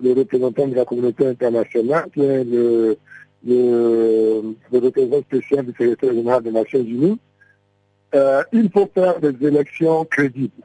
le 0.02 0.14
représentant 0.14 0.66
de 0.66 0.76
la 0.76 0.86
communauté 0.86 1.28
internationale, 1.28 2.06
qui 2.14 2.22
est 2.22 2.46
le 2.46 2.98
le, 3.46 4.56
le 4.72 4.80
représentant 4.80 5.22
spécial 5.22 5.66
du 5.66 5.72
secrétaire 5.72 6.14
général 6.14 6.44
des 6.44 6.52
Nations 6.52 6.80
Unies, 6.80 7.20
euh, 8.16 8.44
il 8.54 8.70
faut 8.72 8.90
faire 8.94 9.20
des 9.20 9.46
élections 9.46 10.06
crédibles. 10.06 10.64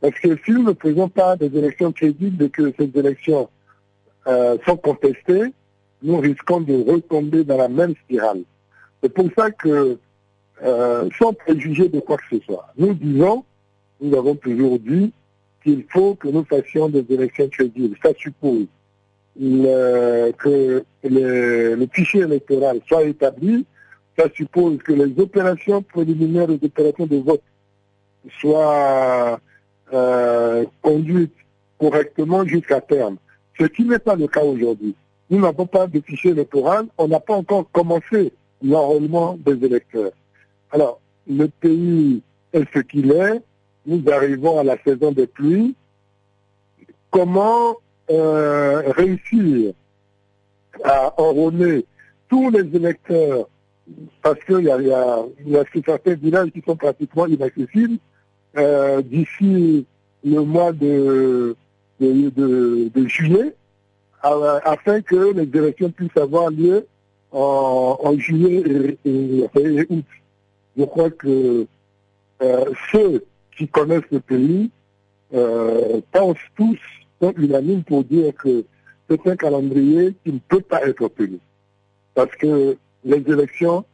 Parce 0.00 0.18
que 0.18 0.36
si 0.44 0.52
nous 0.52 0.62
ne 0.62 0.74
faisons 0.74 1.08
pas 1.08 1.36
des 1.36 1.54
élections 1.56 1.92
crédibles 1.92 2.44
et 2.44 2.50
que 2.50 2.72
ces 2.78 2.90
élections 2.98 3.48
euh, 4.26 4.56
sont 4.66 4.76
contestées, 4.76 5.52
nous 6.02 6.18
risquons 6.18 6.60
de 6.60 6.74
retomber 6.90 7.44
dans 7.44 7.58
la 7.58 7.68
même 7.68 7.94
spirale. 8.04 8.42
C'est 9.02 9.12
pour 9.12 9.28
ça 9.36 9.50
que, 9.50 9.98
euh, 10.62 11.08
sans 11.18 11.32
préjuger 11.32 11.88
de 11.88 12.00
quoi 12.00 12.16
que 12.16 12.36
ce 12.36 12.44
soit, 12.44 12.66
nous 12.76 12.94
disons, 12.94 13.44
nous 14.00 14.16
avons 14.16 14.34
toujours 14.34 14.78
dit 14.78 15.12
qu'il 15.62 15.84
faut 15.90 16.14
que 16.14 16.28
nous 16.28 16.44
fassions 16.44 16.88
des 16.88 17.04
élections 17.10 17.48
crédibles. 17.48 17.96
Ça 18.02 18.10
suppose 18.16 18.66
le, 19.38 20.32
que 20.32 20.84
le, 21.04 21.74
le, 21.74 21.88
fichier 21.92 22.22
électoral 22.22 22.80
soit 22.86 23.04
établi, 23.04 23.64
ça 24.18 24.26
suppose 24.34 24.78
que 24.78 24.92
les 24.92 25.18
opérations 25.20 25.82
préliminaires 25.82 26.48
les 26.48 26.60
opérations 26.62 27.06
de 27.06 27.16
vote 27.16 27.42
soient 28.40 29.40
euh, 29.92 30.64
conduites 30.82 31.34
correctement 31.78 32.44
jusqu'à 32.44 32.80
terme. 32.80 33.16
Ce 33.58 33.64
qui 33.64 33.84
n'est 33.84 33.98
pas 33.98 34.14
le 34.16 34.26
cas 34.26 34.42
aujourd'hui. 34.42 34.94
Nous 35.30 35.40
n'avons 35.40 35.66
pas 35.66 35.86
de 35.86 36.00
fichier 36.00 36.32
électoral, 36.32 36.86
on 36.98 37.08
n'a 37.08 37.20
pas 37.20 37.34
encore 37.34 37.70
commencé 37.70 38.32
l'enrôlement 38.62 39.38
des 39.44 39.64
électeurs. 39.64 40.12
Alors, 40.72 41.00
le 41.28 41.46
pays 41.46 42.22
est 42.52 42.64
ce 42.74 42.80
qu'il 42.80 43.12
est, 43.12 43.40
nous 43.86 44.02
arrivons 44.12 44.58
à 44.58 44.64
la 44.64 44.76
saison 44.82 45.12
des 45.12 45.26
pluies. 45.26 45.74
Comment 47.10 47.76
euh, 48.10 48.82
réussir 48.96 49.72
à 50.84 51.14
enrôler 51.20 51.84
tous 52.28 52.50
les 52.50 52.76
électeurs, 52.76 53.48
parce 54.22 54.42
qu'il 54.44 54.64
y 54.64 54.70
a, 54.70 54.80
y, 54.80 55.56
a, 55.56 55.64
certains 55.84 56.14
villages 56.14 56.50
qui 56.50 56.62
sont 56.66 56.76
pratiquement 56.76 57.26
inaccessibles, 57.26 57.98
euh, 58.56 59.02
d'ici 59.02 59.86
le 60.24 60.40
mois 60.40 60.72
de, 60.72 61.56
juillet, 62.00 63.54
afin 64.22 65.00
que 65.00 65.32
les 65.34 65.58
élections 65.58 65.90
puissent 65.90 66.16
avoir 66.16 66.50
lieu 66.50 66.86
en, 67.32 68.14
juillet 68.16 68.96
et, 69.04 69.86
août. 69.88 70.04
Je 70.76 70.84
crois 70.84 71.10
que 71.10 71.66
euh, 72.42 72.64
ceux 72.90 73.24
qui 73.56 73.68
connaissent 73.68 74.10
le 74.10 74.20
pays 74.20 74.70
euh, 75.34 76.00
pensent 76.12 76.36
tous 76.56 76.78
sont 77.20 77.32
unanimes 77.36 77.82
pour 77.84 78.04
dire 78.04 78.32
que 78.34 78.64
c'est 79.08 79.26
un 79.26 79.36
calendrier 79.36 80.14
qui 80.24 80.32
ne 80.32 80.38
peut 80.38 80.60
pas 80.60 80.86
être 80.86 81.08
tenu. 81.08 81.38
Parce 82.14 82.34
que 82.36 82.76
les 83.04 83.24
élections, 83.26 83.84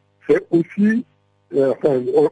euh, 1.54 1.72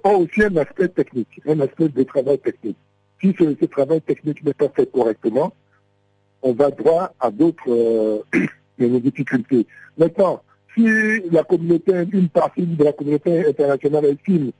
ont 0.02 0.16
aussi 0.16 0.42
un 0.42 0.56
aspect 0.56 0.88
technique, 0.88 1.40
un 1.46 1.60
aspect 1.60 1.88
de 1.88 2.02
travail 2.02 2.38
technique. 2.38 2.76
Si 3.20 3.34
ce, 3.38 3.64
travail 3.66 4.00
technique 4.00 4.44
n'est 4.44 4.54
pas 4.54 4.68
fait 4.68 4.90
correctement, 4.90 5.52
on 6.42 6.52
va 6.52 6.70
droit 6.70 7.14
à 7.20 7.30
d'autres 7.30 7.70
euh, 7.70 8.18
difficultés. 8.78 9.66
Maintenant, 9.96 10.42
si 10.74 11.20
la 11.30 11.44
communauté, 11.44 11.92
une 12.12 12.28
partie 12.28 12.66
de 12.66 12.84
la 12.84 12.92
communauté 12.92 13.46
internationale 13.46 14.06
estime 14.06 14.50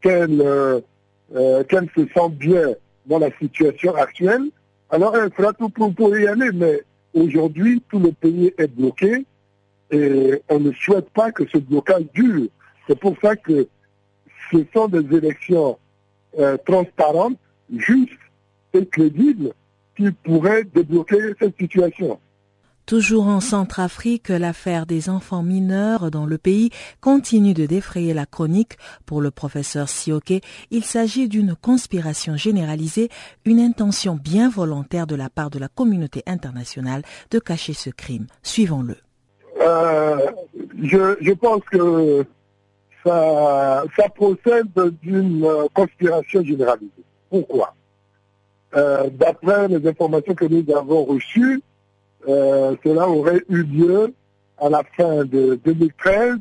qu'elle 0.00 0.40
euh, 0.40 1.64
qu'elle 1.64 1.88
se 1.96 2.02
sent 2.02 2.28
bien 2.30 2.74
dans 3.06 3.18
la 3.18 3.36
situation 3.38 3.94
actuelle, 3.96 4.44
alors 4.90 5.16
elle 5.16 5.32
fera 5.32 5.52
tout 5.52 5.68
pour, 5.68 6.16
y 6.16 6.26
aller, 6.26 6.50
mais 6.52 6.82
aujourd'hui, 7.14 7.82
tout 7.88 7.98
le 7.98 8.12
pays 8.12 8.52
est 8.56 8.68
bloqué 8.68 9.26
et 9.90 10.42
on 10.48 10.60
ne 10.60 10.72
souhaite 10.72 11.10
pas 11.10 11.32
que 11.32 11.46
ce 11.46 11.58
blocage 11.58 12.04
dure. 12.14 12.48
C'est 12.86 12.98
pour 12.98 13.16
ça 13.22 13.36
que 13.36 13.66
ce 14.50 14.58
sont 14.72 14.88
des 14.88 15.16
élections 15.16 15.78
euh, 16.38 16.56
transparentes, 16.64 17.38
justes 17.74 18.12
et 18.74 18.86
crédibles 18.86 19.52
qui 19.96 20.10
pourraient 20.10 20.64
débloquer 20.64 21.32
cette 21.38 21.56
situation. 21.56 22.20
Toujours 22.86 23.26
en 23.26 23.40
Centrafrique, 23.40 24.28
l'affaire 24.28 24.86
des 24.86 25.10
enfants 25.10 25.42
mineurs 25.42 26.12
dans 26.12 26.24
le 26.24 26.38
pays 26.38 26.70
continue 27.00 27.52
de 27.52 27.66
défrayer 27.66 28.14
la 28.14 28.26
chronique. 28.26 28.78
Pour 29.06 29.20
le 29.20 29.32
professeur 29.32 29.88
Sioke, 29.88 30.40
il 30.70 30.84
s'agit 30.84 31.28
d'une 31.28 31.56
conspiration 31.56 32.36
généralisée, 32.36 33.08
une 33.44 33.58
intention 33.58 34.14
bien 34.14 34.48
volontaire 34.48 35.08
de 35.08 35.16
la 35.16 35.28
part 35.28 35.50
de 35.50 35.58
la 35.58 35.66
communauté 35.66 36.22
internationale 36.28 37.02
de 37.32 37.40
cacher 37.40 37.72
ce 37.72 37.90
crime. 37.90 38.28
Suivons-le. 38.44 38.94
Euh, 39.60 40.18
je, 40.80 41.32
pense 41.32 41.62
que 41.64 42.24
ça, 43.04 43.82
procède 44.14 44.68
d'une 45.02 45.44
conspiration 45.74 46.44
généralisée. 46.44 46.92
Pourquoi? 47.30 47.74
Euh, 48.76 49.10
D'après 49.10 49.66
les 49.66 49.88
informations 49.88 50.34
que 50.36 50.44
nous 50.44 50.64
avons 50.72 51.04
reçues, 51.04 51.56
euh, 51.56 51.75
cela 52.26 53.08
aurait 53.08 53.42
eu 53.48 53.62
lieu 53.62 54.12
à 54.58 54.68
la 54.68 54.82
fin 54.96 55.24
de 55.24 55.58
2013 55.64 56.38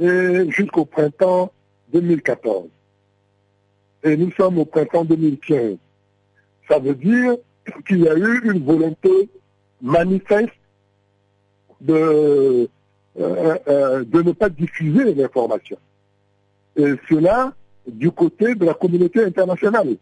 et 0.00 0.50
jusqu'au 0.50 0.84
printemps 0.84 1.52
2014. 1.92 2.68
Et 4.02 4.16
nous 4.16 4.30
sommes 4.32 4.58
au 4.58 4.64
printemps 4.64 5.04
2015. 5.04 5.76
Ça 6.68 6.78
veut 6.78 6.94
dire 6.94 7.36
qu'il 7.86 8.00
y 8.00 8.08
a 8.08 8.14
eu 8.14 8.50
une 8.50 8.64
volonté 8.64 9.30
manifeste 9.80 10.52
de, 11.80 12.68
euh, 13.20 13.58
euh, 13.68 14.04
de 14.04 14.22
ne 14.22 14.32
pas 14.32 14.48
diffuser 14.48 15.14
l'information. 15.14 15.78
Et 16.76 16.94
cela 17.08 17.54
du 17.86 18.10
côté 18.10 18.54
de 18.54 18.64
la 18.64 18.74
communauté 18.74 19.22
internationale. 19.22 19.96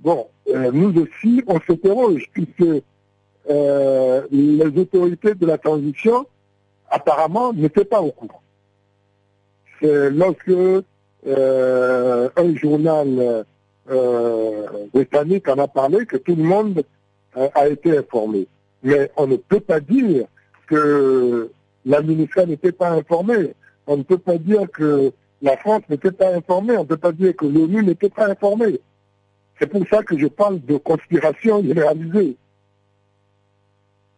Bon, 0.00 0.28
euh, 0.48 0.70
nous 0.72 1.00
aussi, 1.00 1.42
on 1.46 1.60
s'interroge, 1.60 2.28
puisque 2.32 2.82
euh, 3.50 4.22
les 4.30 4.66
autorités 4.78 5.34
de 5.34 5.46
la 5.46 5.58
transition, 5.58 6.26
apparemment, 6.90 7.52
n'étaient 7.52 7.84
pas 7.84 8.00
au 8.00 8.10
courant. 8.10 8.42
C'est 9.80 10.10
lorsque 10.10 10.50
euh, 11.26 12.28
un 12.36 12.54
journal 12.54 13.44
euh, 13.90 14.66
britannique 14.92 15.48
en 15.48 15.58
a 15.58 15.68
parlé 15.68 16.06
que 16.06 16.16
tout 16.16 16.34
le 16.34 16.42
monde 16.42 16.82
euh, 17.36 17.48
a 17.54 17.68
été 17.68 17.96
informé. 17.96 18.46
Mais 18.82 19.10
on 19.16 19.26
ne 19.26 19.36
peut 19.36 19.60
pas 19.60 19.80
dire 19.80 20.26
que 20.66 21.50
la 21.84 22.02
ministère 22.02 22.46
n'était 22.46 22.72
pas 22.72 22.90
informée. 22.90 23.54
On 23.86 23.96
ne 23.96 24.02
peut 24.02 24.18
pas 24.18 24.38
dire 24.38 24.68
que 24.72 25.12
la 25.42 25.56
France 25.56 25.82
n'était 25.88 26.10
pas 26.10 26.34
informée. 26.34 26.76
On 26.76 26.82
ne 26.82 26.88
peut 26.88 26.96
pas 26.96 27.12
dire 27.12 27.34
que 27.36 27.46
l'ONU 27.46 27.84
n'était 27.84 28.08
pas 28.08 28.28
informée. 28.28 28.80
C'est 29.58 29.68
pour 29.68 29.86
ça 29.88 30.02
que 30.02 30.18
je 30.18 30.26
parle 30.26 30.60
de 30.64 30.76
conspiration 30.76 31.62
généralisée. 31.62 32.36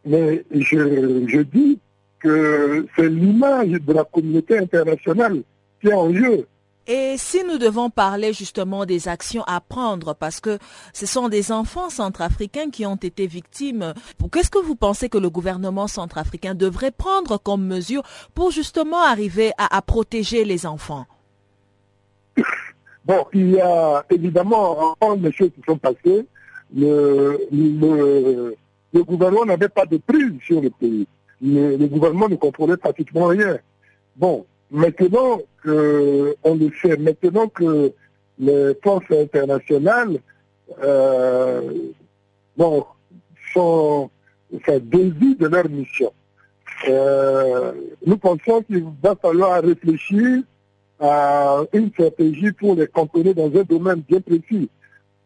Mais 0.05 0.45
je, 0.51 1.27
je 1.27 1.41
dis 1.41 1.79
que 2.21 2.87
c'est 2.97 3.09
l'image 3.09 3.71
de 3.71 3.93
la 3.93 4.05
communauté 4.05 4.59
internationale 4.59 5.43
qui 5.81 5.89
est 5.89 5.95
en 5.95 6.13
jeu. 6.13 6.47
Et 6.91 7.17
si 7.19 7.45
nous 7.45 7.59
devons 7.59 7.91
parler 7.91 8.33
justement 8.33 8.87
des 8.87 9.09
actions 9.09 9.45
à 9.47 9.61
prendre, 9.61 10.15
parce 10.15 10.41
que 10.41 10.59
ce 10.95 11.05
sont 11.05 11.29
des 11.29 11.53
enfants 11.53 11.91
centrafricains 11.91 12.71
qui 12.71 12.87
ont 12.87 12.97
été 12.97 13.27
victimes, 13.27 13.93
qu'est-ce 14.33 14.49
que 14.49 14.59
vous 14.59 14.75
pensez 14.75 15.11
que 15.11 15.19
le 15.19 15.29
gouvernement 15.29 15.87
centrafricain 15.87 16.55
devrait 16.55 16.91
prendre 16.91 17.37
comme 17.37 17.67
mesure 17.67 18.03
pour 18.35 18.53
justement 18.53 19.03
arriver 19.03 19.53
à, 19.59 19.83
protéger 19.83 20.47
les 20.47 20.65
enfants? 20.65 21.05
Bon, 23.05 23.27
il 23.35 23.51
y 23.51 23.61
a 23.61 24.03
évidemment, 24.09 24.97
des 25.19 25.33
choses 25.33 25.51
qui 25.55 25.63
sont 25.67 25.77
passées, 25.77 26.27
le, 26.75 27.39
le, 27.53 28.57
gouvernement 28.93 29.45
n'avait 29.45 29.69
pas 29.69 29.87
de 29.87 29.99
prise 29.99 30.41
sur 30.45 30.61
le 30.61 30.71
pays. 30.71 31.07
Le, 31.41 31.77
le 31.77 31.87
gouvernement 31.87 32.29
ne 32.29 32.37
contrôlait 32.37 32.77
pratiquement 32.77 33.27
rien. 33.27 33.59
Bon, 34.17 34.45
Maintenant 34.71 35.41
que 35.63 36.37
on 36.43 36.55
le 36.55 36.71
sait, 36.83 36.97
maintenant 36.99 37.49
que 37.49 37.93
les 38.39 38.75
forces 38.83 39.11
internationales 39.11 40.19
euh, 40.83 41.73
bon, 42.57 42.85
sont 43.55 44.11
enfin, 44.55 44.79
de 44.79 45.47
leur 45.47 45.69
mission, 45.71 46.13
euh, 46.87 47.73
nous 48.05 48.19
pensons 48.19 48.63
qu'il 48.63 48.85
va 49.03 49.17
falloir 49.17 49.63
réfléchir 49.63 50.43
à 51.01 51.63
une 51.73 51.91
stratégie 51.93 52.53
pour 52.53 52.75
les 52.75 52.89
cantonner 52.89 53.33
dans 53.33 53.47
un 53.47 53.63
domaine 53.63 54.01
bien 54.01 54.21
précis. 54.21 54.69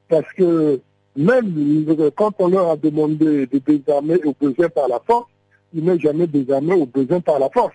Parce 0.08 0.30
que 0.34 0.80
même 1.16 2.12
quand 2.16 2.32
on 2.38 2.48
leur 2.48 2.70
a 2.70 2.76
demandé 2.76 3.46
de 3.46 3.58
désarmer 3.58 4.18
au 4.24 4.34
besoin 4.38 4.68
par 4.68 4.88
la 4.88 5.00
force, 5.00 5.28
ils 5.74 5.84
n'ont 5.84 5.98
jamais 5.98 6.26
désarmé 6.26 6.74
au 6.74 6.86
besoin 6.86 7.20
par 7.20 7.38
la 7.38 7.50
force. 7.50 7.74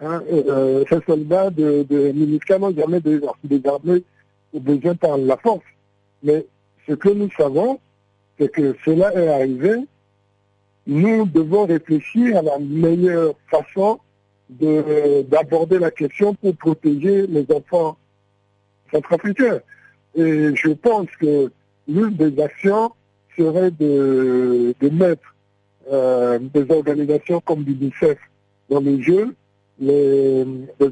Hein, 0.00 0.22
euh, 0.30 0.84
ces 0.88 1.00
soldats 1.06 1.50
de, 1.50 1.86
de 1.88 2.12
n'ont 2.12 2.74
jamais 2.74 3.00
désarmé 3.44 4.02
au 4.52 4.60
besoin 4.60 4.94
par 4.94 5.16
la 5.16 5.36
force. 5.36 5.64
Mais 6.22 6.46
ce 6.86 6.94
que 6.94 7.08
nous 7.08 7.30
savons, 7.36 7.78
c'est 8.38 8.50
que 8.50 8.76
cela 8.84 9.14
est 9.14 9.28
arrivé. 9.28 9.76
Nous 10.86 11.24
devons 11.26 11.66
réfléchir 11.66 12.38
à 12.38 12.42
la 12.42 12.58
meilleure 12.58 13.34
façon 13.50 13.98
d'aborder 14.50 15.78
la 15.78 15.90
question 15.90 16.34
pour 16.34 16.54
protéger 16.56 17.26
les 17.26 17.46
enfants 17.50 17.96
centrafricains. 18.92 19.60
Et 20.16 20.54
je 20.54 20.72
pense 20.72 21.08
que 21.20 21.50
l'une 21.88 22.14
des 22.14 22.40
actions 22.40 22.92
serait 23.36 23.70
de, 23.72 24.74
mettre 24.92 25.34
euh, 25.90 26.38
des 26.38 26.70
organisations 26.70 27.40
comme 27.40 27.64
l'UNICEF 27.64 28.18
dans 28.70 28.80
le 28.80 29.00
jeu 29.02 29.34
les, 29.78 30.44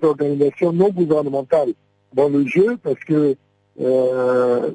organisations 0.02 0.73
non 0.73 0.91
gouvernementales 0.91 1.73
dans 2.14 2.29
le 2.29 2.47
jeu 2.47 2.76
parce 2.83 2.99
que 3.00 3.37
euh, 3.81 4.71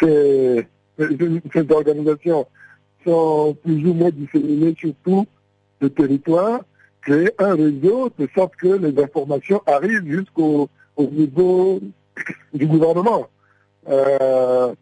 ces, 0.00 0.66
organisations 1.70 2.46
sont 3.04 3.56
plus 3.62 3.86
ou 3.86 3.94
moins 3.94 4.10
disséminées 4.10 4.74
sur 4.78 4.92
tout 5.04 5.26
le 5.80 5.90
territoire, 5.90 6.60
créer 7.02 7.30
un 7.38 7.54
réseau 7.54 8.10
de 8.18 8.28
sorte 8.34 8.56
que 8.56 8.68
les 8.68 9.02
informations 9.02 9.62
arrivent 9.66 10.06
jusqu'au 10.06 10.68
niveau 10.98 11.80
du 12.54 12.66
gouvernement. 12.66 13.26
Euh, 13.88 14.74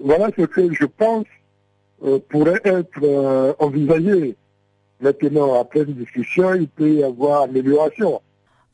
voilà 0.00 0.28
ce 0.36 0.42
que 0.42 0.72
je 0.72 0.84
pense 0.84 1.26
euh, 2.04 2.18
pourrait 2.28 2.60
être 2.64 3.56
envisagé 3.58 4.36
Maintenant, 5.00 5.60
après 5.60 5.82
une 5.82 5.94
discussion, 5.94 6.54
il 6.54 6.68
peut 6.68 6.92
y 6.92 7.04
avoir 7.04 7.42
amélioration. 7.42 8.20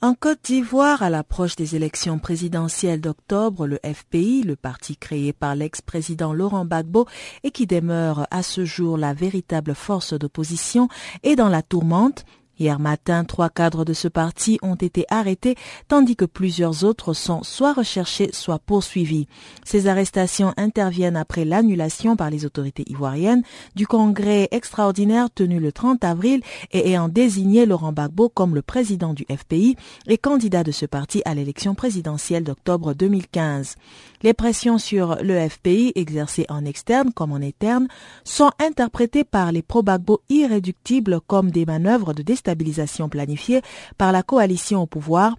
En 0.00 0.14
Côte 0.14 0.40
d'Ivoire, 0.44 1.02
à 1.02 1.11
l'approche 1.11 1.56
des 1.56 1.76
élections 1.76 2.18
présidentielles 2.18 3.00
d'octobre, 3.00 3.66
le 3.66 3.78
FPI, 3.85 4.42
le 4.42 4.56
parti 4.56 4.97
créé 4.97 5.33
par 5.33 5.54
l'ex-président 5.54 6.33
Laurent 6.33 6.64
Gbagbo 6.64 7.06
et 7.42 7.50
qui 7.50 7.66
demeure 7.66 8.26
à 8.30 8.42
ce 8.42 8.64
jour 8.64 8.99
la 8.99 9.14
véritable 9.14 9.75
force 9.75 10.12
d'opposition, 10.12 10.88
est 11.23 11.37
dans 11.37 11.49
la 11.49 11.62
tourmente 11.62 12.25
Hier 12.58 12.78
matin, 12.78 13.25
trois 13.25 13.50
cadres 13.50 13.84
de 13.84 13.93
ce 13.93 14.06
parti 14.06 14.58
ont 14.62 14.76
été 14.76 15.04
arrêtés, 15.08 15.56
tandis 15.88 16.14
que 16.14 16.25
plusieurs 16.25 16.84
autres 16.84 17.12
sont 17.12 17.43
soit 17.43 17.73
recherchés, 17.73 18.30
soit 18.32 18.60
poursuivis. 18.60 19.26
Ces 19.64 19.88
arrestations 19.88 20.54
interviennent 20.56 21.17
après 21.17 21.45
l'annulation 21.45 22.17
par 22.17 22.30
les 22.30 22.45
autorités 22.45 22.84
ivoiriennes 22.88 23.43
du 23.75 23.86
congrès 23.86 24.49
extraordinaire 24.52 25.28
tenu 25.34 25.58
le 25.58 25.73
30 25.73 26.04
avril 26.04 26.43
et 26.71 26.90
ayant 26.90 27.08
désigné 27.08 27.67
Laurent 27.67 27.93
Gbagbo 27.93 28.28
comme 28.28 28.54
le 28.54 28.62
président 28.62 29.14
du 29.14 29.26
FPI 29.30 29.76
et 30.06 30.19
candidat 30.19 30.62
de 30.62 30.71
ce 30.71 30.86
parti 30.86 31.23
à 31.25 31.34
l'élection 31.34 31.75
présidentielle 31.75 32.45
d'octobre 32.45 32.95
2015. 32.95 33.76
Les 34.25 34.32
pressions 34.32 34.78
sur 34.78 35.17
le 35.23 35.49
FPI 35.49 35.93
exercées 35.97 36.47
en 36.49 36.65
externe 36.65 37.13
comme 37.13 37.32
en 37.32 37.43
interne 37.43 37.89
sont 38.25 38.50
interprétées 38.58 39.23
par 39.23 39.52
les 39.52 39.60
pro-Gbagbo 39.60 40.23
irréductibles 40.30 41.21
comme 41.26 41.50
des 41.50 41.67
manœuvres 41.67 42.15
de 42.15 42.34
stabilisation 42.34 43.10
planifiée 43.10 43.60
par 43.99 44.13
la 44.13 44.23
coalition 44.23 44.80
au 44.80 44.87
pouvoir 44.87 45.37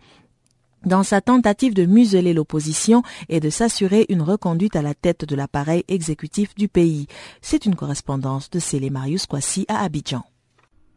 dans 0.86 1.02
sa 1.02 1.20
tentative 1.20 1.74
de 1.74 1.88
museler 1.88 2.36
l'opposition 2.36 3.02
et 3.28 3.40
de 3.40 3.50
s'assurer 3.50 4.06
une 4.10 4.22
reconduite 4.22 4.76
à 4.76 4.84
la 4.84 4.94
tête 4.94 5.26
de 5.26 5.36
l'appareil 5.36 5.84
exécutif 5.88 6.54
du 6.54 6.68
pays. 6.68 7.08
C'est 7.42 7.66
une 7.66 7.76
correspondance 7.76 8.52
de 8.52 8.60
Célé 8.60 8.92
Marius 8.92 9.26
Kwasi 9.26 9.66
à 9.68 9.84
Abidjan. 9.84 10.22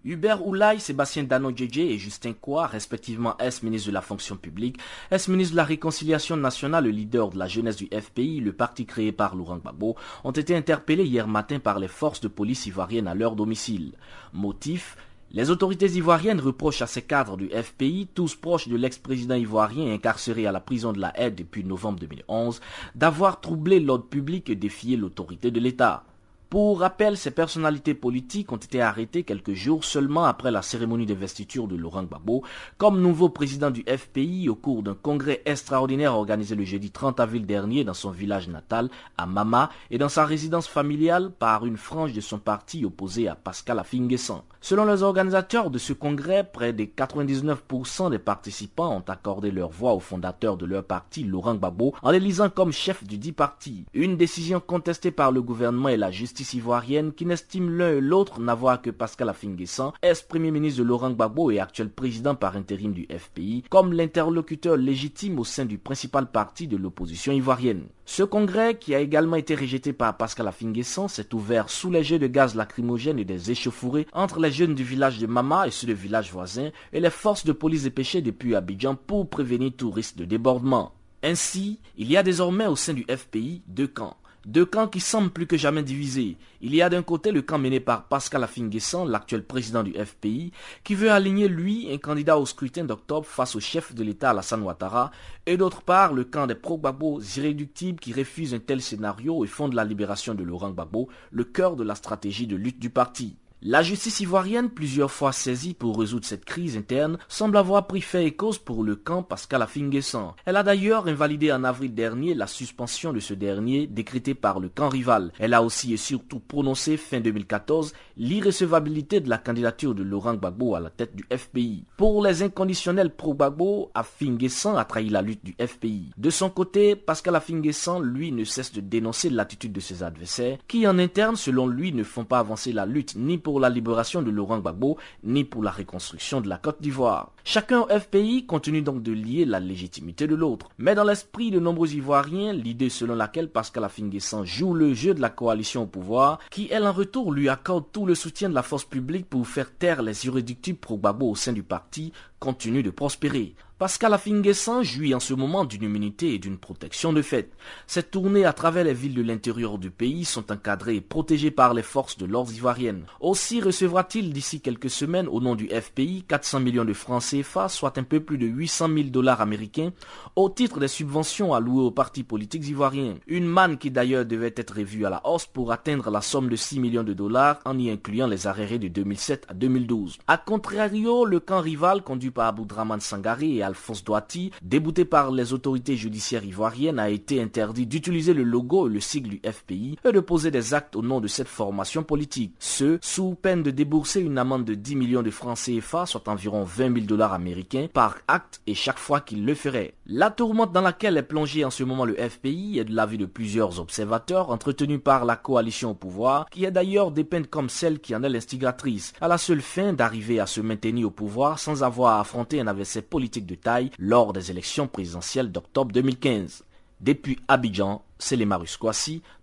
Hubert 0.04 0.46
Oulay, 0.46 0.78
Sébastien 0.78 1.24
Dano 1.24 1.50
et 1.50 1.98
Justin 1.98 2.32
Kwa, 2.32 2.66
respectivement 2.66 3.36
ex-ministre 3.38 3.88
de 3.88 3.94
la 3.94 4.00
fonction 4.00 4.36
publique, 4.36 4.78
ex-ministre 5.10 5.52
de 5.52 5.56
la 5.56 5.64
réconciliation 5.64 6.36
nationale, 6.36 6.84
le 6.84 6.90
leader 6.90 7.30
de 7.30 7.38
la 7.38 7.48
jeunesse 7.48 7.76
du 7.76 7.86
FPI, 7.86 8.40
le 8.40 8.52
parti 8.52 8.86
créé 8.86 9.10
par 9.10 9.34
Laurent 9.34 9.58
Gbagbo, 9.58 9.96
ont 10.22 10.30
été 10.30 10.54
interpellés 10.54 11.04
hier 11.04 11.26
matin 11.26 11.58
par 11.58 11.80
les 11.80 11.88
forces 11.88 12.20
de 12.20 12.28
police 12.28 12.66
ivoiriennes 12.66 13.08
à 13.08 13.14
leur 13.14 13.34
domicile. 13.34 13.92
Motif 14.32 14.96
les 15.30 15.50
autorités 15.50 15.90
ivoiriennes 15.90 16.40
reprochent 16.40 16.80
à 16.80 16.86
ces 16.86 17.02
cadres 17.02 17.36
du 17.36 17.50
FPI, 17.50 18.08
tous 18.14 18.34
proches 18.34 18.66
de 18.66 18.76
l'ex-président 18.76 19.34
ivoirien 19.34 19.92
incarcéré 19.92 20.46
à 20.46 20.52
la 20.52 20.60
prison 20.60 20.94
de 20.94 21.00
la 21.00 21.12
Haye 21.20 21.32
depuis 21.32 21.64
novembre 21.64 21.98
2011, 22.00 22.62
d'avoir 22.94 23.42
troublé 23.42 23.78
l'ordre 23.78 24.06
public 24.06 24.48
et 24.48 24.56
défié 24.56 24.96
l'autorité 24.96 25.50
de 25.50 25.60
l'État. 25.60 26.04
Pour 26.50 26.80
rappel, 26.80 27.18
ces 27.18 27.30
personnalités 27.30 27.92
politiques 27.92 28.52
ont 28.52 28.56
été 28.56 28.80
arrêtées 28.80 29.22
quelques 29.22 29.52
jours 29.52 29.84
seulement 29.84 30.24
après 30.24 30.50
la 30.50 30.62
cérémonie 30.62 31.04
d'investiture 31.04 31.68
de 31.68 31.76
Laurent 31.76 32.04
Gbagbo 32.04 32.42
comme 32.78 33.02
nouveau 33.02 33.28
président 33.28 33.70
du 33.70 33.84
FPI 33.86 34.48
au 34.48 34.54
cours 34.54 34.82
d'un 34.82 34.94
congrès 34.94 35.42
extraordinaire 35.44 36.14
organisé 36.14 36.54
le 36.54 36.64
jeudi 36.64 36.90
30 36.90 37.20
avril 37.20 37.44
dernier 37.44 37.84
dans 37.84 37.92
son 37.92 38.10
village 38.10 38.48
natal, 38.48 38.88
à 39.18 39.26
Mama, 39.26 39.68
et 39.90 39.98
dans 39.98 40.08
sa 40.08 40.24
résidence 40.24 40.68
familiale 40.68 41.32
par 41.38 41.66
une 41.66 41.76
frange 41.76 42.14
de 42.14 42.22
son 42.22 42.38
parti 42.38 42.82
opposée 42.86 43.28
à 43.28 43.34
Pascal 43.34 43.78
Afinguessan. 43.78 44.42
Selon 44.60 44.84
les 44.86 45.04
organisateurs 45.04 45.70
de 45.70 45.78
ce 45.78 45.92
congrès, 45.92 46.42
près 46.42 46.72
de 46.72 46.82
99% 46.84 48.10
des 48.10 48.18
participants 48.18 48.96
ont 48.96 49.04
accordé 49.08 49.52
leur 49.52 49.70
voix 49.70 49.94
au 49.94 50.00
fondateur 50.00 50.56
de 50.56 50.66
leur 50.66 50.84
parti, 50.84 51.22
Laurent 51.22 51.54
Gbagbo, 51.54 51.94
en 52.02 52.10
l'élisant 52.10 52.50
comme 52.50 52.72
chef 52.72 53.04
du 53.04 53.18
dit 53.18 53.32
parti. 53.32 53.84
Une 53.94 54.16
décision 54.16 54.58
contestée 54.60 55.12
par 55.12 55.30
le 55.30 55.42
gouvernement 55.42 55.90
et 55.90 55.96
la 55.96 56.10
justice 56.10 56.54
ivoirienne 56.54 57.12
qui 57.12 57.24
n'estime 57.24 57.70
l'un 57.70 57.92
et 57.92 58.00
l'autre 58.00 58.40
n'avoir 58.40 58.82
que 58.82 58.90
Pascal 58.90 59.28
Afinguessan, 59.28 59.92
ex-premier 60.02 60.50
ministre 60.50 60.80
de 60.80 60.88
Laurent 60.88 61.10
Gbagbo 61.10 61.52
et 61.52 61.60
actuel 61.60 61.90
président 61.90 62.34
par 62.34 62.56
intérim 62.56 62.92
du 62.92 63.06
FPI, 63.16 63.64
comme 63.70 63.92
l'interlocuteur 63.92 64.76
légitime 64.76 65.38
au 65.38 65.44
sein 65.44 65.66
du 65.66 65.78
principal 65.78 66.30
parti 66.30 66.66
de 66.66 66.76
l'opposition 66.76 67.32
ivoirienne. 67.32 67.86
Ce 68.10 68.22
congrès, 68.22 68.78
qui 68.78 68.94
a 68.94 69.00
également 69.00 69.36
été 69.36 69.54
rejeté 69.54 69.92
par 69.92 70.16
Pascal 70.16 70.48
Afinguessan, 70.48 71.08
s'est 71.08 71.34
ouvert 71.34 71.68
sous 71.68 71.90
les 71.90 72.02
jets 72.02 72.18
de 72.18 72.26
gaz 72.26 72.54
lacrymogène 72.54 73.18
et 73.18 73.24
des 73.26 73.50
échauffourées 73.50 74.06
entre 74.14 74.40
les 74.40 74.50
jeunes 74.50 74.74
du 74.74 74.82
village 74.82 75.18
de 75.18 75.26
Mama 75.26 75.66
et 75.66 75.70
ceux 75.70 75.88
du 75.88 75.92
village 75.92 76.32
voisin 76.32 76.70
et 76.94 77.00
les 77.00 77.10
forces 77.10 77.44
de 77.44 77.52
police 77.52 77.82
dépêchées 77.82 78.22
depuis 78.22 78.54
Abidjan 78.54 78.94
pour 78.94 79.28
prévenir 79.28 79.72
tout 79.76 79.90
risque 79.90 80.16
de 80.16 80.24
débordement. 80.24 80.94
Ainsi, 81.22 81.80
il 81.98 82.10
y 82.10 82.16
a 82.16 82.22
désormais 82.22 82.66
au 82.66 82.76
sein 82.76 82.94
du 82.94 83.04
FPI 83.14 83.60
deux 83.66 83.88
camps 83.88 84.16
deux 84.48 84.64
camps 84.64 84.88
qui 84.88 85.00
semblent 85.00 85.28
plus 85.28 85.46
que 85.46 85.58
jamais 85.58 85.82
divisés. 85.82 86.38
Il 86.62 86.74
y 86.74 86.80
a 86.80 86.88
d'un 86.88 87.02
côté 87.02 87.32
le 87.32 87.42
camp 87.42 87.58
mené 87.58 87.80
par 87.80 88.04
Pascal 88.04 88.42
Afinguessan, 88.42 89.04
l'actuel 89.04 89.44
président 89.44 89.82
du 89.82 89.92
FPI, 89.92 90.52
qui 90.84 90.94
veut 90.94 91.10
aligner 91.10 91.48
lui, 91.48 91.86
un 91.92 91.98
candidat 91.98 92.38
au 92.38 92.46
scrutin 92.46 92.84
d'octobre 92.84 93.26
face 93.26 93.54
au 93.56 93.60
chef 93.60 93.94
de 93.94 94.02
l'État 94.02 94.30
Alassane 94.30 94.62
Ouattara, 94.62 95.10
et 95.44 95.58
d'autre 95.58 95.82
part 95.82 96.14
le 96.14 96.24
camp 96.24 96.46
des 96.46 96.54
pro-Gbagbo 96.54 97.20
irréductibles 97.36 98.00
qui 98.00 98.14
refusent 98.14 98.54
un 98.54 98.58
tel 98.58 98.80
scénario 98.80 99.44
et 99.44 99.48
font 99.48 99.68
de 99.68 99.76
la 99.76 99.84
libération 99.84 100.34
de 100.34 100.42
Laurent 100.42 100.70
Gbagbo 100.70 101.10
le 101.30 101.44
cœur 101.44 101.76
de 101.76 101.84
la 101.84 101.94
stratégie 101.94 102.46
de 102.46 102.56
lutte 102.56 102.78
du 102.78 102.88
parti. 102.88 103.36
La 103.60 103.82
justice 103.82 104.20
ivoirienne, 104.20 104.70
plusieurs 104.70 105.10
fois 105.10 105.32
saisie 105.32 105.74
pour 105.74 105.98
résoudre 105.98 106.24
cette 106.24 106.44
crise 106.44 106.76
interne, 106.76 107.18
semble 107.26 107.56
avoir 107.56 107.88
pris 107.88 108.00
fait 108.00 108.24
et 108.24 108.30
cause 108.30 108.56
pour 108.56 108.84
le 108.84 108.94
camp 108.94 109.24
Pascal 109.24 109.62
Afinguessan. 109.62 110.34
Elle 110.44 110.54
a 110.54 110.62
d'ailleurs 110.62 111.08
invalidé 111.08 111.50
en 111.50 111.64
avril 111.64 111.92
dernier 111.92 112.34
la 112.34 112.46
suspension 112.46 113.12
de 113.12 113.18
ce 113.18 113.34
dernier 113.34 113.88
décrétée 113.88 114.34
par 114.34 114.60
le 114.60 114.68
camp 114.68 114.88
rival. 114.88 115.32
Elle 115.40 115.54
a 115.54 115.64
aussi 115.64 115.92
et 115.92 115.96
surtout 115.96 116.38
prononcé 116.38 116.96
fin 116.96 117.18
2014 117.18 117.94
l'irrecevabilité 118.16 119.18
de 119.18 119.28
la 119.28 119.38
candidature 119.38 119.92
de 119.92 120.04
Laurent 120.04 120.34
Gbagbo 120.34 120.76
à 120.76 120.80
la 120.80 120.90
tête 120.90 121.16
du 121.16 121.24
FPI. 121.36 121.82
Pour 121.96 122.22
les 122.22 122.44
inconditionnels 122.44 123.10
pro-Gbagbo, 123.10 123.90
Afinguessan 123.92 124.76
a 124.76 124.84
trahi 124.84 125.08
la 125.08 125.20
lutte 125.20 125.44
du 125.44 125.56
FPI. 125.58 126.12
De 126.16 126.30
son 126.30 126.48
côté, 126.48 126.94
Pascal 126.94 127.34
Afinguessan, 127.34 128.00
lui, 128.02 128.30
ne 128.30 128.44
cesse 128.44 128.72
de 128.72 128.80
dénoncer 128.80 129.30
l'attitude 129.30 129.72
de 129.72 129.80
ses 129.80 130.04
adversaires, 130.04 130.58
qui 130.68 130.86
en 130.86 131.00
interne, 131.00 131.34
selon 131.34 131.66
lui, 131.66 131.92
ne 131.92 132.04
font 132.04 132.24
pas 132.24 132.38
avancer 132.38 132.72
la 132.72 132.86
lutte 132.86 133.16
ni 133.16 133.36
pour 133.36 133.47
la 133.56 133.70
libération 133.70 134.20
de 134.20 134.30
Laurent 134.30 134.58
Gbagbo, 134.58 134.98
ni 135.24 135.44
pour 135.44 135.62
la 135.62 135.70
reconstruction 135.70 136.40
de 136.42 136.48
la 136.48 136.58
Côte 136.58 136.82
d'Ivoire. 136.82 137.32
Chacun 137.44 137.80
au 137.80 137.88
FPI 137.88 138.44
continue 138.44 138.82
donc 138.82 139.02
de 139.02 139.12
lier 139.12 139.46
la 139.46 139.60
légitimité 139.60 140.26
de 140.26 140.34
l'autre. 140.34 140.68
Mais 140.76 140.94
dans 140.94 141.04
l'esprit 141.04 141.50
de 141.50 141.58
nombreux 141.58 141.94
Ivoiriens, 141.94 142.52
l'idée 142.52 142.90
selon 142.90 143.14
laquelle 143.14 143.48
Pascal 143.48 143.84
Affinguessan 143.84 144.44
joue 144.44 144.74
le 144.74 144.92
jeu 144.92 145.14
de 145.14 145.22
la 145.22 145.30
coalition 145.30 145.84
au 145.84 145.86
pouvoir, 145.86 146.38
qui 146.50 146.68
elle 146.70 146.86
en 146.86 146.92
retour 146.92 147.32
lui 147.32 147.48
accorde 147.48 147.84
tout 147.90 148.04
le 148.04 148.14
soutien 148.14 148.50
de 148.50 148.54
la 148.54 148.62
force 148.62 148.84
publique 148.84 149.28
pour 149.28 149.46
faire 149.46 149.74
taire 149.74 150.02
les 150.02 150.26
irréductibles 150.26 150.78
pro-Gbagbo 150.78 151.30
au 151.30 151.34
sein 151.34 151.52
du 151.52 151.62
parti, 151.62 152.12
continue 152.38 152.82
de 152.82 152.90
prospérer. 152.90 153.54
Pascal 153.78 154.12
Afinguessan 154.12 154.82
jouit 154.82 155.14
en 155.14 155.20
ce 155.20 155.34
moment 155.34 155.64
d'une 155.64 155.84
immunité 155.84 156.34
et 156.34 156.40
d'une 156.40 156.58
protection 156.58 157.12
de 157.12 157.22
fait. 157.22 157.52
Cette 157.86 158.10
tournée 158.10 158.44
à 158.44 158.52
travers 158.52 158.82
les 158.82 158.92
villes 158.92 159.14
de 159.14 159.22
l'intérieur 159.22 159.78
du 159.78 159.92
pays 159.92 160.24
sont 160.24 160.50
encadrées 160.50 160.96
et 160.96 161.00
protégées 161.00 161.52
par 161.52 161.74
les 161.74 161.84
forces 161.84 162.18
de 162.18 162.26
l'ordre 162.26 162.52
ivoirienne. 162.52 163.04
Aussi 163.20 163.60
recevra-t-il 163.60 164.32
d'ici 164.32 164.60
quelques 164.60 164.90
semaines 164.90 165.28
au 165.28 165.40
nom 165.40 165.54
du 165.54 165.68
FPI 165.68 166.24
400 166.26 166.58
millions 166.58 166.84
de 166.84 166.92
francs 166.92 167.22
CFA, 167.22 167.68
soit 167.68 167.98
un 167.98 168.02
peu 168.02 168.18
plus 168.18 168.36
de 168.36 168.46
800 168.46 168.88
000 168.92 169.08
dollars 169.10 169.40
américains, 169.40 169.92
au 170.34 170.50
titre 170.50 170.80
des 170.80 170.88
subventions 170.88 171.54
allouées 171.54 171.84
aux 171.84 171.92
partis 171.92 172.24
politiques 172.24 172.66
ivoiriens. 172.66 173.14
Une 173.28 173.46
manne 173.46 173.78
qui 173.78 173.92
d'ailleurs 173.92 174.26
devait 174.26 174.54
être 174.56 174.74
revue 174.74 175.06
à 175.06 175.10
la 175.10 175.24
hausse 175.24 175.46
pour 175.46 175.70
atteindre 175.70 176.10
la 176.10 176.20
somme 176.20 176.48
de 176.48 176.56
6 176.56 176.80
millions 176.80 177.04
de 177.04 177.12
dollars 177.12 177.60
en 177.64 177.78
y 177.78 177.92
incluant 177.92 178.26
les 178.26 178.48
arrêts 178.48 178.80
de 178.80 178.88
2007 178.88 179.46
à 179.48 179.54
2012. 179.54 180.18
A 180.26 180.36
contrario, 180.36 181.24
le 181.24 181.38
camp 181.38 181.60
rival 181.60 182.02
conduit 182.02 182.32
par 182.32 182.48
Aboudraman 182.48 182.98
Sangari 182.98 183.58
et 183.58 183.67
Alphonse 183.68 184.04
Douati, 184.04 184.50
débouté 184.62 185.04
par 185.04 185.30
les 185.30 185.52
autorités 185.52 185.96
judiciaires 185.96 186.44
ivoiriennes, 186.44 186.98
a 186.98 187.10
été 187.10 187.40
interdit 187.40 187.86
d'utiliser 187.86 188.34
le 188.34 188.42
logo 188.42 188.88
et 188.88 188.92
le 188.92 189.00
sigle 189.00 189.30
du 189.30 189.40
FPI 189.44 189.98
et 190.04 190.12
de 190.12 190.20
poser 190.20 190.50
des 190.50 190.74
actes 190.74 190.96
au 190.96 191.02
nom 191.02 191.20
de 191.20 191.28
cette 191.28 191.48
formation 191.48 192.02
politique. 192.02 192.54
Ce, 192.58 192.98
sous 193.02 193.34
peine 193.34 193.62
de 193.62 193.70
débourser 193.70 194.20
une 194.20 194.38
amende 194.38 194.64
de 194.64 194.74
10 194.74 194.96
millions 194.96 195.22
de 195.22 195.30
francs 195.30 195.58
CFA, 195.58 196.06
soit 196.06 196.28
environ 196.28 196.64
20 196.64 196.94
000 196.94 197.06
dollars 197.06 197.32
américains, 197.32 197.88
par 197.92 198.16
acte 198.26 198.60
et 198.66 198.74
chaque 198.74 198.98
fois 198.98 199.20
qu'il 199.20 199.44
le 199.44 199.54
ferait. 199.54 199.94
La 200.06 200.30
tourmente 200.30 200.72
dans 200.72 200.80
laquelle 200.80 201.16
est 201.16 201.22
plongé 201.22 201.64
en 201.64 201.70
ce 201.70 201.84
moment 201.84 202.04
le 202.04 202.14
FPI 202.14 202.78
est 202.78 202.84
de 202.84 202.94
l'avis 202.94 203.18
de 203.18 203.26
plusieurs 203.26 203.78
observateurs 203.80 204.50
entretenus 204.50 205.00
par 205.02 205.24
la 205.24 205.36
coalition 205.36 205.90
au 205.90 205.94
pouvoir, 205.94 206.48
qui 206.50 206.64
est 206.64 206.70
d'ailleurs 206.70 207.10
dépeinte 207.10 207.48
comme 207.48 207.68
celle 207.68 208.00
qui 208.00 208.14
en 208.16 208.22
est 208.22 208.28
l'instigatrice, 208.28 209.12
à 209.20 209.28
la 209.28 209.38
seule 209.38 209.60
fin 209.60 209.92
d'arriver 209.92 210.40
à 210.40 210.46
se 210.46 210.60
maintenir 210.60 211.08
au 211.08 211.10
pouvoir 211.10 211.58
sans 211.58 211.82
avoir 211.82 212.16
à 212.16 212.20
affronter 212.20 212.60
un 212.60 212.66
adversaire 212.66 213.02
politique 213.02 213.46
de 213.46 213.54
lors 213.98 214.32
des 214.32 214.50
élections 214.50 214.86
présidentielles 214.86 215.52
d'octobre 215.52 215.92
2015. 215.92 216.64
Depuis 217.00 217.38
Abidjan, 217.48 218.02
c'est 218.18 218.36
les 218.36 218.48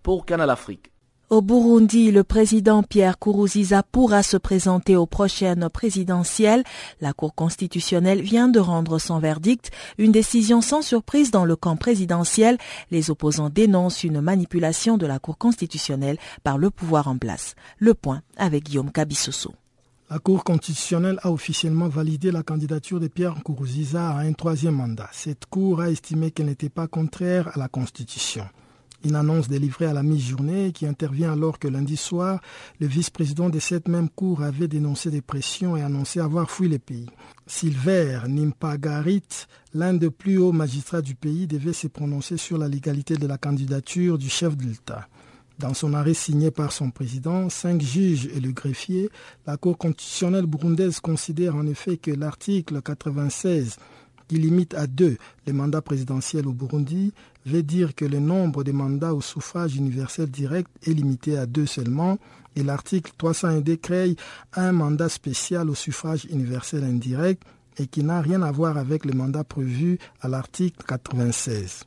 pour 0.04 0.26
Canal 0.26 0.50
Afrique. 0.50 0.92
Au 1.32 1.42
Burundi, 1.42 2.12
le 2.12 2.24
président 2.24 2.84
Pierre 2.84 3.18
Kourouziza 3.18 3.82
pourra 3.82 4.22
se 4.22 4.38
présenter 4.38 4.96
aux 4.96 5.08
prochaines 5.08 5.70
présidentielles. 5.70 6.64
La 7.02 7.14
Cour 7.14 7.34
constitutionnelle 7.34 8.22
vient 8.22 8.48
de 8.48 8.60
rendre 8.60 9.00
son 9.00 9.18
verdict, 9.18 9.72
une 9.98 10.12
décision 10.12 10.62
sans 10.62 10.84
surprise 10.84 11.32
dans 11.32 11.46
le 11.46 11.56
camp 11.56 11.78
présidentiel. 11.78 12.60
Les 12.92 13.10
opposants 13.10 13.50
dénoncent 13.50 14.04
une 14.04 14.22
manipulation 14.22 14.98
de 14.98 15.08
la 15.08 15.18
Cour 15.18 15.40
constitutionnelle 15.40 16.20
par 16.44 16.60
le 16.60 16.70
pouvoir 16.70 17.08
en 17.08 17.18
place. 17.18 17.56
Le 17.80 17.96
point 17.96 18.22
avec 18.38 18.66
Guillaume 18.66 18.92
Kabissoso. 18.92 19.56
La 20.08 20.20
Cour 20.20 20.44
constitutionnelle 20.44 21.20
a 21.24 21.32
officiellement 21.32 21.88
validé 21.88 22.30
la 22.30 22.44
candidature 22.44 23.00
de 23.00 23.08
Pierre 23.08 23.42
Kourouziza 23.44 24.12
à 24.12 24.20
un 24.20 24.34
troisième 24.34 24.76
mandat. 24.76 25.10
Cette 25.12 25.48
Cour 25.48 25.82
a 25.82 25.90
estimé 25.90 26.30
qu'elle 26.30 26.46
n'était 26.46 26.70
pas 26.70 26.88
contraire 26.88 27.50
à 27.56 27.60
la 27.60 27.68
Constitution. 27.68 28.46
Une 29.04 29.16
annonce 29.16 29.48
délivrée 29.48 29.88
à 29.88 29.94
la 29.94 30.04
mi-journée 30.04 30.74
qui 30.74 30.86
intervient 30.86 31.34
alors 31.34 31.58
que 31.58 31.68
lundi 31.68 31.98
soir, 31.98 32.40
le 32.80 32.86
vice-président 32.86 33.50
de 33.50 33.58
cette 33.58 33.88
même 33.88 34.10
cour 34.10 34.44
avait 34.44 34.68
dénoncé 34.68 35.10
des 35.10 35.24
pressions 35.24 35.76
et 35.76 35.82
annoncé 35.82 36.20
avoir 36.20 36.52
fui 36.52 36.70
le 36.70 36.78
pays. 36.78 37.10
Silver 37.48 38.22
Nimpagarit, 38.28 39.48
l'un 39.74 39.96
des 39.96 40.12
plus 40.12 40.38
hauts 40.38 40.52
magistrats 40.52 41.02
du 41.02 41.16
pays, 41.16 41.48
devait 41.48 41.74
se 41.74 41.88
prononcer 41.88 42.38
sur 42.38 42.60
la 42.60 42.68
légalité 42.68 43.18
de 43.18 43.26
la 43.26 43.40
candidature 43.40 44.20
du 44.20 44.30
chef 44.30 44.56
de 44.56 44.66
l'État. 44.66 45.08
Dans 45.58 45.74
son 45.74 45.94
arrêt 45.94 46.14
signé 46.14 46.52
par 46.52 46.74
son 46.74 46.92
président, 46.92 47.50
cinq 47.50 47.82
juges 47.82 48.28
et 48.36 48.42
le 48.42 48.52
greffier, 48.52 49.10
la 49.48 49.56
Cour 49.56 49.78
constitutionnelle 49.78 50.46
burundaise 50.46 51.00
considère 51.00 51.56
en 51.56 51.66
effet 51.66 51.96
que 51.96 52.12
l'article 52.12 52.82
96 52.82 53.78
qui 54.28 54.36
limite 54.36 54.74
à 54.74 54.88
deux 54.88 55.18
les 55.46 55.54
mandats 55.54 55.82
présidentiels 55.82 56.48
au 56.48 56.52
Burundi 56.52 57.14
veut 57.46 57.64
dire 57.64 57.96
que 57.96 58.06
le 58.06 58.20
nombre 58.20 58.64
de 58.64 58.72
mandats 58.72 59.14
au 59.14 59.22
suffrage 59.22 59.76
universel 59.76 60.30
direct 60.30 60.70
est 60.86 60.94
limité 60.94 61.38
à 61.38 61.46
deux 61.46 61.68
seulement 61.68 62.18
et 62.56 62.64
l'article 62.64 63.12
301D 63.20 63.78
crée 63.78 64.16
un 64.54 64.72
mandat 64.72 65.10
spécial 65.10 65.70
au 65.70 65.76
suffrage 65.76 66.26
universel 66.26 66.84
indirect 66.84 67.44
et 67.78 67.88
qui 67.88 68.04
n'a 68.04 68.22
rien 68.22 68.42
à 68.42 68.52
voir 68.52 68.78
avec 68.78 69.06
le 69.06 69.14
mandat 69.14 69.44
prévu 69.44 70.00
à 70.22 70.28
l'article 70.28 70.84
96. 70.88 71.86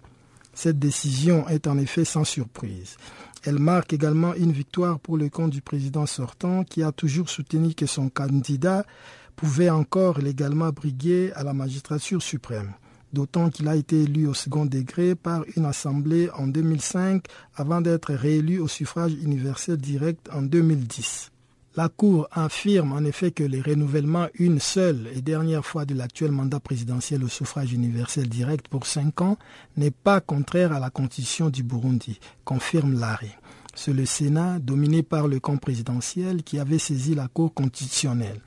Cette 0.61 0.81
décision 0.81 1.49
est 1.49 1.69
en 1.69 1.79
effet 1.79 2.05
sans 2.05 2.25
surprise. 2.25 2.97
Elle 3.45 3.61
marque 3.61 3.93
également 3.93 4.35
une 4.35 4.51
victoire 4.51 4.99
pour 4.99 5.17
le 5.17 5.29
compte 5.29 5.53
du 5.53 5.63
président 5.63 6.05
sortant 6.05 6.65
qui 6.65 6.83
a 6.83 6.91
toujours 6.91 7.29
soutenu 7.29 7.75
que 7.75 7.87
son 7.87 8.09
candidat 8.09 8.85
pouvait 9.37 9.71
encore 9.71 10.19
légalement 10.19 10.71
briguer 10.71 11.31
à 11.37 11.45
la 11.45 11.53
magistrature 11.53 12.21
suprême, 12.21 12.73
d'autant 13.13 13.51
qu'il 13.51 13.69
a 13.69 13.77
été 13.77 14.03
élu 14.03 14.27
au 14.27 14.35
second 14.35 14.67
degré 14.67 15.15
par 15.15 15.45
une 15.55 15.65
assemblée 15.65 16.29
en 16.37 16.49
2005 16.49 17.23
avant 17.55 17.81
d'être 17.81 18.13
réélu 18.13 18.59
au 18.59 18.67
suffrage 18.67 19.13
universel 19.13 19.77
direct 19.77 20.29
en 20.33 20.43
2010. 20.43 21.31
La 21.79 21.89
Cour 21.89 22.27
affirme 22.33 22.93
en 22.93 23.05
effet 23.05 23.31
que 23.31 23.45
le 23.45 23.63
renouvellement 23.63 24.27
une 24.35 24.59
seule 24.59 25.09
et 25.15 25.23
dernière 25.23 25.65
fois 25.65 25.85
de 25.85 25.95
l'actuel 25.95 26.33
mandat 26.33 26.59
présidentiel 26.59 27.23
au 27.23 27.29
suffrage 27.29 27.73
universel 27.73 28.29
direct 28.29 28.67
pour 28.67 28.85
cinq 28.85 29.21
ans 29.21 29.37
n'est 29.77 29.93
pas 29.93 30.21
contraire 30.21 30.73
à 30.73 30.81
la 30.81 30.91
constitution 30.91 31.51
du 31.51 31.63
Burundi, 31.63 32.19
confirme 32.45 32.99
l'arrêt. 32.99 33.39
C'est 33.77 33.93
le 33.93 34.07
Sénat, 34.07 34.59
dominé 34.59 35.05
par 35.05 35.29
le 35.29 35.39
camp 35.39 35.57
présidentiel, 35.57 36.43
qui 36.43 36.59
avait 36.59 36.81
saisi 36.81 37.15
la 37.15 37.29
Cour 37.29 37.55
constitutionnelle 37.55 38.41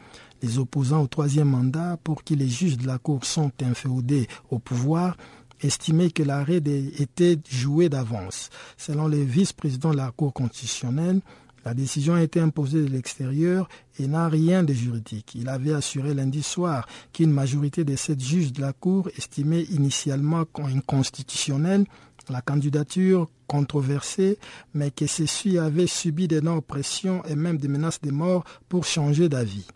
les 0.44 0.58
opposants 0.58 1.04
au 1.04 1.08
troisième 1.08 1.50
mandat 1.50 1.98
pour 2.04 2.24
qui 2.24 2.36
les 2.36 2.50
juges 2.50 2.76
de 2.76 2.88
la 2.88 2.98
Cour 2.98 3.26
sont 3.26 3.52
inféodés 3.62 4.28
au 4.50 4.58
pouvoir 4.58 5.16
estimaient 5.62 6.10
que 6.10 6.24
l'arrêt 6.24 6.58
était 6.58 7.38
joué 7.50 7.90
d'avance. 7.90 8.50
Selon 8.78 9.08
les 9.08 9.24
vice-présidents 9.24 9.92
de 9.92 9.98
la 9.98 10.12
Cour 10.12 10.34
constitutionnelle, 10.34 11.22
la 11.66 11.74
décision 11.74 12.16
a 12.16 12.24
été 12.24 12.40
imposée 12.40 12.82
de 12.82 12.90
l'extérieur 12.90 13.70
et 14.00 14.08
n'a 14.08 14.28
rien 14.28 14.64
de 14.64 14.74
juridique. 14.74 15.36
Il 15.36 15.50
avait 15.50 15.74
assuré 15.74 16.14
lundi 16.14 16.44
soir 16.44 16.88
qu'une 17.14 17.32
majorité 17.32 17.84
des 17.84 17.98
sept 17.98 18.20
juges 18.20 18.54
de 18.54 18.62
la 18.62 18.74
Cour 18.74 19.10
estimait 19.18 19.64
initialement 19.64 20.46
inconstitutionnelle 20.58 21.86
la 22.32 22.42
candidature 22.42 23.28
controversée, 23.48 24.38
mais 24.74 24.92
que 24.92 25.06
ceux-ci 25.06 25.58
avaient 25.58 25.88
subi 25.88 26.28
d'énormes 26.28 26.62
pressions 26.62 27.24
et 27.26 27.36
même 27.36 27.58
des 27.58 27.68
menaces 27.68 28.02
de 28.02 28.12
mort 28.12 28.44
pour 28.70 28.86
changer 28.86 29.30
d'avis. 29.30 29.68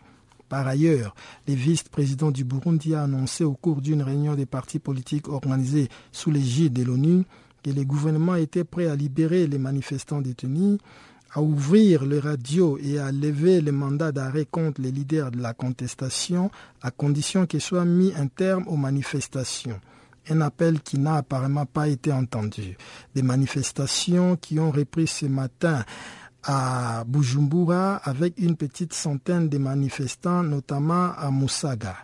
Par 0.48 0.66
ailleurs, 0.66 1.14
le 1.48 1.54
vice-président 1.54 2.30
du 2.30 2.44
Burundi 2.44 2.94
a 2.94 3.02
annoncé 3.02 3.44
au 3.44 3.54
cours 3.54 3.80
d'une 3.80 4.02
réunion 4.02 4.34
des 4.34 4.46
partis 4.46 4.78
politiques 4.78 5.28
organisée 5.28 5.88
sous 6.12 6.30
l'égide 6.30 6.72
de 6.72 6.84
l'ONU 6.84 7.24
que 7.62 7.70
le 7.70 7.84
gouvernement 7.84 8.36
était 8.36 8.64
prêt 8.64 8.86
à 8.86 8.94
libérer 8.94 9.48
les 9.48 9.58
manifestants 9.58 10.20
détenus, 10.20 10.78
à 11.36 11.42
ouvrir 11.42 12.06
les 12.06 12.18
radios 12.18 12.78
et 12.82 12.98
à 12.98 13.12
lever 13.12 13.60
les 13.60 13.70
mandats 13.70 14.10
d'arrêt 14.10 14.46
contre 14.50 14.80
les 14.80 14.90
leaders 14.90 15.30
de 15.30 15.40
la 15.40 15.52
contestation 15.52 16.50
à 16.80 16.90
condition 16.90 17.44
qu'il 17.44 17.60
soit 17.60 17.84
mis 17.84 18.14
un 18.14 18.26
terme 18.26 18.66
aux 18.68 18.76
manifestations 18.76 19.78
un 20.28 20.40
appel 20.40 20.80
qui 20.80 20.98
n'a 20.98 21.16
apparemment 21.16 21.66
pas 21.66 21.86
été 21.86 22.12
entendu. 22.12 22.76
Des 23.14 23.22
manifestations 23.22 24.34
qui 24.34 24.58
ont 24.58 24.72
repris 24.72 25.06
ce 25.06 25.26
matin 25.26 25.84
à 26.42 27.04
Bujumbura 27.06 27.96
avec 27.96 28.34
une 28.38 28.56
petite 28.56 28.92
centaine 28.92 29.48
de 29.48 29.58
manifestants, 29.58 30.42
notamment 30.42 31.12
à 31.16 31.30
Moussaga. 31.30 31.96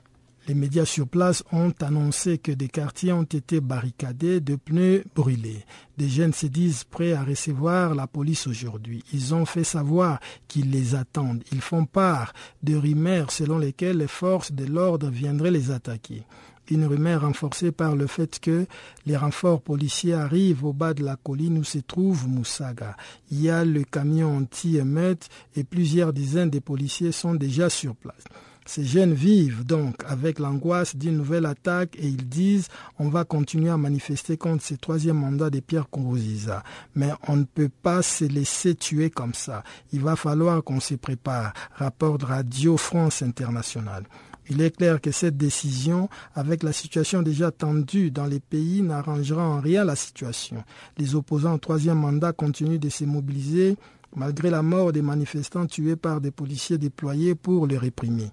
Les 0.48 0.54
médias 0.54 0.84
sur 0.84 1.06
place 1.06 1.44
ont 1.52 1.72
annoncé 1.80 2.38
que 2.38 2.50
des 2.50 2.68
quartiers 2.68 3.12
ont 3.12 3.22
été 3.22 3.60
barricadés 3.60 4.40
de 4.40 4.56
pneus 4.56 5.04
brûlés. 5.14 5.64
Des 5.98 6.08
jeunes 6.08 6.32
se 6.32 6.46
disent 6.46 6.82
prêts 6.84 7.12
à 7.12 7.22
recevoir 7.22 7.94
la 7.94 8.08
police 8.08 8.48
aujourd'hui. 8.48 9.04
Ils 9.12 9.34
ont 9.34 9.46
fait 9.46 9.62
savoir 9.62 10.18
qu'ils 10.48 10.70
les 10.70 10.96
attendent. 10.96 11.44
Ils 11.52 11.60
font 11.60 11.84
part 11.84 12.32
de 12.62 12.74
rumeurs 12.74 13.30
selon 13.30 13.58
lesquelles 13.58 13.98
les 13.98 14.08
forces 14.08 14.50
de 14.50 14.64
l'ordre 14.64 15.10
viendraient 15.10 15.52
les 15.52 15.70
attaquer 15.70 16.24
une 16.72 16.86
rumeur 16.86 17.22
renforcée 17.22 17.70
par 17.70 17.94
le 17.94 18.06
fait 18.06 18.40
que 18.40 18.66
les 19.04 19.16
renforts 19.16 19.60
policiers 19.60 20.14
arrivent 20.14 20.64
au 20.64 20.72
bas 20.72 20.94
de 20.94 21.04
la 21.04 21.16
colline 21.16 21.58
où 21.58 21.64
se 21.64 21.78
trouve 21.78 22.28
Moussaga. 22.28 22.96
Il 23.30 23.42
y 23.42 23.50
a 23.50 23.64
le 23.64 23.84
camion 23.84 24.38
anti-émeute 24.38 25.28
et 25.54 25.64
plusieurs 25.64 26.12
dizaines 26.12 26.50
de 26.50 26.60
policiers 26.60 27.12
sont 27.12 27.34
déjà 27.34 27.68
sur 27.68 27.94
place. 27.94 28.24
Ces 28.64 28.84
jeunes 28.84 29.12
vivent 29.12 29.64
donc 29.64 29.96
avec 30.06 30.38
l'angoisse 30.38 30.96
d'une 30.96 31.16
nouvelle 31.16 31.46
attaque 31.46 31.96
et 31.98 32.06
ils 32.06 32.28
disent 32.28 32.68
on 32.98 33.08
va 33.08 33.24
continuer 33.24 33.70
à 33.70 33.76
manifester 33.76 34.36
contre 34.36 34.62
ce 34.62 34.74
troisième 34.74 35.18
mandat 35.18 35.50
de 35.50 35.60
Pierre 35.60 35.88
Kourouziza. 35.90 36.62
Mais 36.94 37.10
on 37.26 37.36
ne 37.36 37.44
peut 37.44 37.70
pas 37.82 38.02
se 38.02 38.24
laisser 38.24 38.74
tuer 38.74 39.10
comme 39.10 39.34
ça. 39.34 39.64
Il 39.92 40.00
va 40.00 40.16
falloir 40.16 40.62
qu'on 40.62 40.80
se 40.80 40.94
prépare. 40.94 41.52
Rapport 41.74 42.18
de 42.18 42.24
Radio 42.24 42.76
France 42.76 43.22
Internationale. 43.22 44.04
Il 44.48 44.60
est 44.60 44.76
clair 44.76 45.00
que 45.00 45.12
cette 45.12 45.36
décision, 45.36 46.08
avec 46.34 46.62
la 46.62 46.72
situation 46.72 47.22
déjà 47.22 47.50
tendue 47.50 48.10
dans 48.10 48.26
les 48.26 48.40
pays, 48.40 48.82
n'arrangera 48.82 49.42
en 49.42 49.60
rien 49.60 49.84
la 49.84 49.96
situation. 49.96 50.64
Les 50.98 51.14
opposants 51.14 51.54
au 51.54 51.58
troisième 51.58 51.98
mandat 51.98 52.32
continuent 52.32 52.80
de 52.80 52.88
se 52.88 53.04
mobiliser 53.04 53.76
malgré 54.14 54.50
la 54.50 54.62
mort 54.62 54.92
des 54.92 55.02
manifestants 55.02 55.66
tués 55.66 55.96
par 55.96 56.20
des 56.20 56.30
policiers 56.30 56.78
déployés 56.78 57.34
pour 57.34 57.66
les 57.66 57.78
réprimer. 57.78 58.30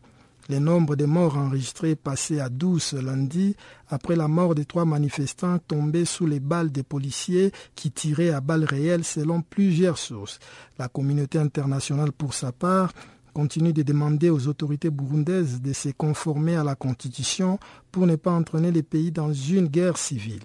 Le 0.49 0.57
nombre 0.57 0.95
de 0.95 1.05
morts 1.05 1.37
enregistrés 1.37 1.95
passé 1.95 2.39
à 2.39 2.49
12 2.49 2.81
ce 2.81 2.95
lundi 2.95 3.55
après 3.87 4.15
la 4.15 4.27
mort 4.27 4.55
des 4.55 4.65
trois 4.65 4.83
manifestants 4.83 5.59
tombés 5.59 6.05
sous 6.05 6.25
les 6.25 6.39
balles 6.39 6.71
des 6.71 6.81
policiers 6.81 7.51
qui 7.75 7.91
tiraient 7.91 8.31
à 8.31 8.41
balles 8.41 8.63
réelles 8.63 9.03
selon 9.03 9.43
plusieurs 9.43 9.99
sources. 9.99 10.39
La 10.79 10.87
communauté 10.87 11.37
internationale, 11.37 12.11
pour 12.11 12.33
sa 12.33 12.51
part, 12.51 12.93
continue 13.31 13.73
de 13.73 13.83
demander 13.83 14.31
aux 14.31 14.47
autorités 14.47 14.89
burundaises 14.89 15.61
de 15.61 15.71
se 15.71 15.89
conformer 15.89 16.55
à 16.55 16.63
la 16.63 16.73
Constitution 16.73 17.59
pour 17.91 18.07
ne 18.07 18.15
pas 18.15 18.31
entraîner 18.31 18.71
les 18.71 18.81
pays 18.81 19.11
dans 19.11 19.31
une 19.31 19.67
guerre 19.67 19.97
civile. 19.97 20.41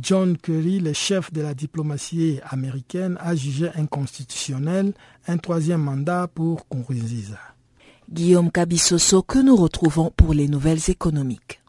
John 0.00 0.38
Kerry, 0.38 0.78
le 0.78 0.92
chef 0.92 1.32
de 1.32 1.42
la 1.42 1.52
diplomatie 1.52 2.38
américaine, 2.48 3.18
a 3.20 3.34
jugé 3.34 3.70
inconstitutionnel 3.74 4.94
un 5.26 5.36
troisième 5.36 5.82
mandat 5.82 6.28
pour 6.28 6.64
Nkurunziza. 6.72 7.51
Guillaume 8.12 8.50
Kabissoso 8.50 9.22
que 9.22 9.38
nous 9.38 9.56
retrouvons 9.56 10.12
pour 10.14 10.34
les 10.34 10.46
nouvelles 10.46 10.90
économiques. 10.90 11.62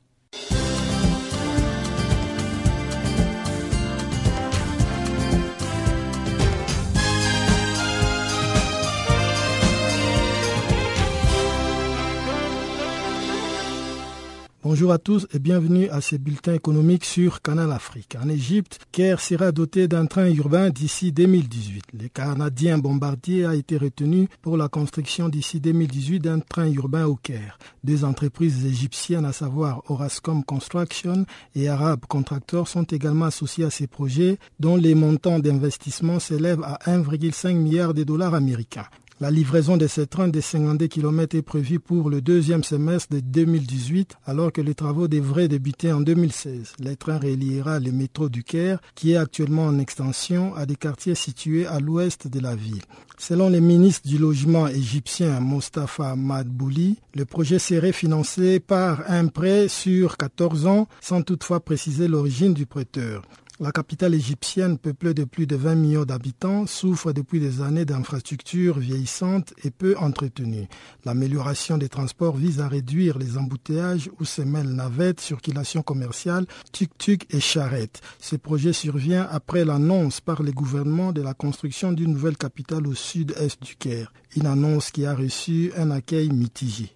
Bonjour 14.65 14.93
à 14.93 14.97
tous 14.97 15.27
et 15.33 15.39
bienvenue 15.39 15.89
à 15.89 15.99
ce 15.99 16.15
bulletin 16.15 16.53
économique 16.53 17.03
sur 17.03 17.41
Canal 17.41 17.69
Afrique. 17.73 18.15
En 18.23 18.29
Égypte, 18.29 18.79
Caire 18.93 19.19
sera 19.19 19.51
doté 19.51 19.89
d'un 19.89 20.05
train 20.05 20.29
urbain 20.29 20.69
d'ici 20.69 21.11
2018. 21.11 21.83
Le 22.01 22.07
Canadien 22.07 22.77
Bombardier 22.77 23.43
a 23.43 23.55
été 23.55 23.75
retenu 23.75 24.29
pour 24.41 24.55
la 24.55 24.69
construction 24.69 25.27
d'ici 25.27 25.59
2018 25.59 26.21
d'un 26.21 26.39
train 26.39 26.71
urbain 26.71 27.05
au 27.07 27.17
Caire. 27.17 27.57
Deux 27.83 28.05
entreprises 28.05 28.65
égyptiennes, 28.65 29.25
à 29.25 29.33
savoir 29.33 29.83
Orascom 29.89 30.45
Construction 30.45 31.25
et 31.55 31.67
Arab 31.67 32.05
Contractor, 32.07 32.69
sont 32.69 32.83
également 32.83 33.25
associées 33.25 33.65
à 33.65 33.69
ces 33.69 33.87
projets 33.87 34.37
dont 34.61 34.77
les 34.77 34.95
montants 34.95 35.39
d'investissement 35.39 36.19
s'élèvent 36.19 36.63
à 36.63 36.79
1,5 36.89 37.53
milliard 37.53 37.93
de 37.93 38.05
dollars 38.05 38.33
américains. 38.33 38.87
La 39.19 39.29
livraison 39.29 39.77
de 39.77 39.85
ces 39.85 40.07
trains 40.07 40.27
de 40.27 40.41
52 40.41 40.87
km 40.87 41.37
est 41.37 41.43
prévue 41.43 41.79
pour 41.79 42.09
le 42.09 42.19
deuxième 42.19 42.63
semestre 42.63 43.13
de 43.13 43.19
2018, 43.19 44.17
alors 44.25 44.51
que 44.51 44.59
les 44.59 44.73
travaux 44.73 45.07
devraient 45.07 45.47
débuter 45.47 45.93
en 45.93 46.01
2016. 46.01 46.73
Le 46.83 46.95
train 46.95 47.19
reliera 47.19 47.79
le 47.79 47.91
métro 47.91 48.27
du 48.27 48.43
Caire, 48.43 48.79
qui 48.95 49.11
est 49.11 49.17
actuellement 49.17 49.65
en 49.65 49.77
extension, 49.77 50.55
à 50.55 50.65
des 50.65 50.75
quartiers 50.75 51.15
situés 51.15 51.67
à 51.67 51.79
l'ouest 51.79 52.27
de 52.27 52.39
la 52.39 52.55
ville. 52.55 52.81
Selon 53.19 53.49
le 53.49 53.59
ministre 53.59 54.07
du 54.07 54.17
Logement 54.17 54.67
égyptien 54.67 55.39
Mostafa 55.39 56.15
Madbouli, 56.15 56.97
le 57.13 57.25
projet 57.25 57.59
serait 57.59 57.91
financé 57.91 58.59
par 58.59 59.03
un 59.07 59.27
prêt 59.27 59.67
sur 59.67 60.17
14 60.17 60.65
ans, 60.65 60.87
sans 61.01 61.21
toutefois 61.21 61.59
préciser 61.59 62.07
l'origine 62.07 62.53
du 62.53 62.65
prêteur. 62.65 63.21
La 63.63 63.71
capitale 63.71 64.13
égyptienne, 64.13 64.77
peuplée 64.77 65.13
de 65.13 65.23
plus 65.23 65.47
de 65.47 65.55
20 65.55 65.75
millions 65.75 66.03
d'habitants, 66.03 66.67
souffre 66.67 67.13
depuis 67.13 67.39
des 67.39 67.61
années 67.61 67.85
d'infrastructures 67.85 68.77
vieillissantes 68.77 69.53
et 69.63 69.71
peu 69.71 69.95
entretenues. 69.97 70.67
L'amélioration 71.05 71.77
des 71.77 71.87
transports 71.87 72.35
vise 72.35 72.59
à 72.59 72.67
réduire 72.67 73.17
les 73.17 73.37
embouteillages 73.37 74.09
où 74.19 74.25
se 74.25 74.41
mêlent 74.41 74.75
navettes, 74.75 75.21
circulation 75.21 75.81
commerciale, 75.81 76.45
tuk-tuk 76.73 77.25
et 77.29 77.39
charrettes. 77.39 78.01
Ce 78.19 78.35
projet 78.35 78.73
survient 78.73 79.25
après 79.31 79.63
l'annonce 79.63 80.19
par 80.19 80.43
le 80.43 80.51
gouvernement 80.51 81.13
de 81.13 81.21
la 81.21 81.33
construction 81.33 81.93
d'une 81.93 82.11
nouvelle 82.11 82.35
capitale 82.35 82.85
au 82.85 82.95
sud-est 82.95 83.63
du 83.63 83.77
Caire. 83.77 84.11
Une 84.35 84.45
annonce 84.45 84.91
qui 84.91 85.05
a 85.05 85.15
reçu 85.15 85.71
un 85.77 85.89
accueil 85.91 86.31
mitigé. 86.31 86.91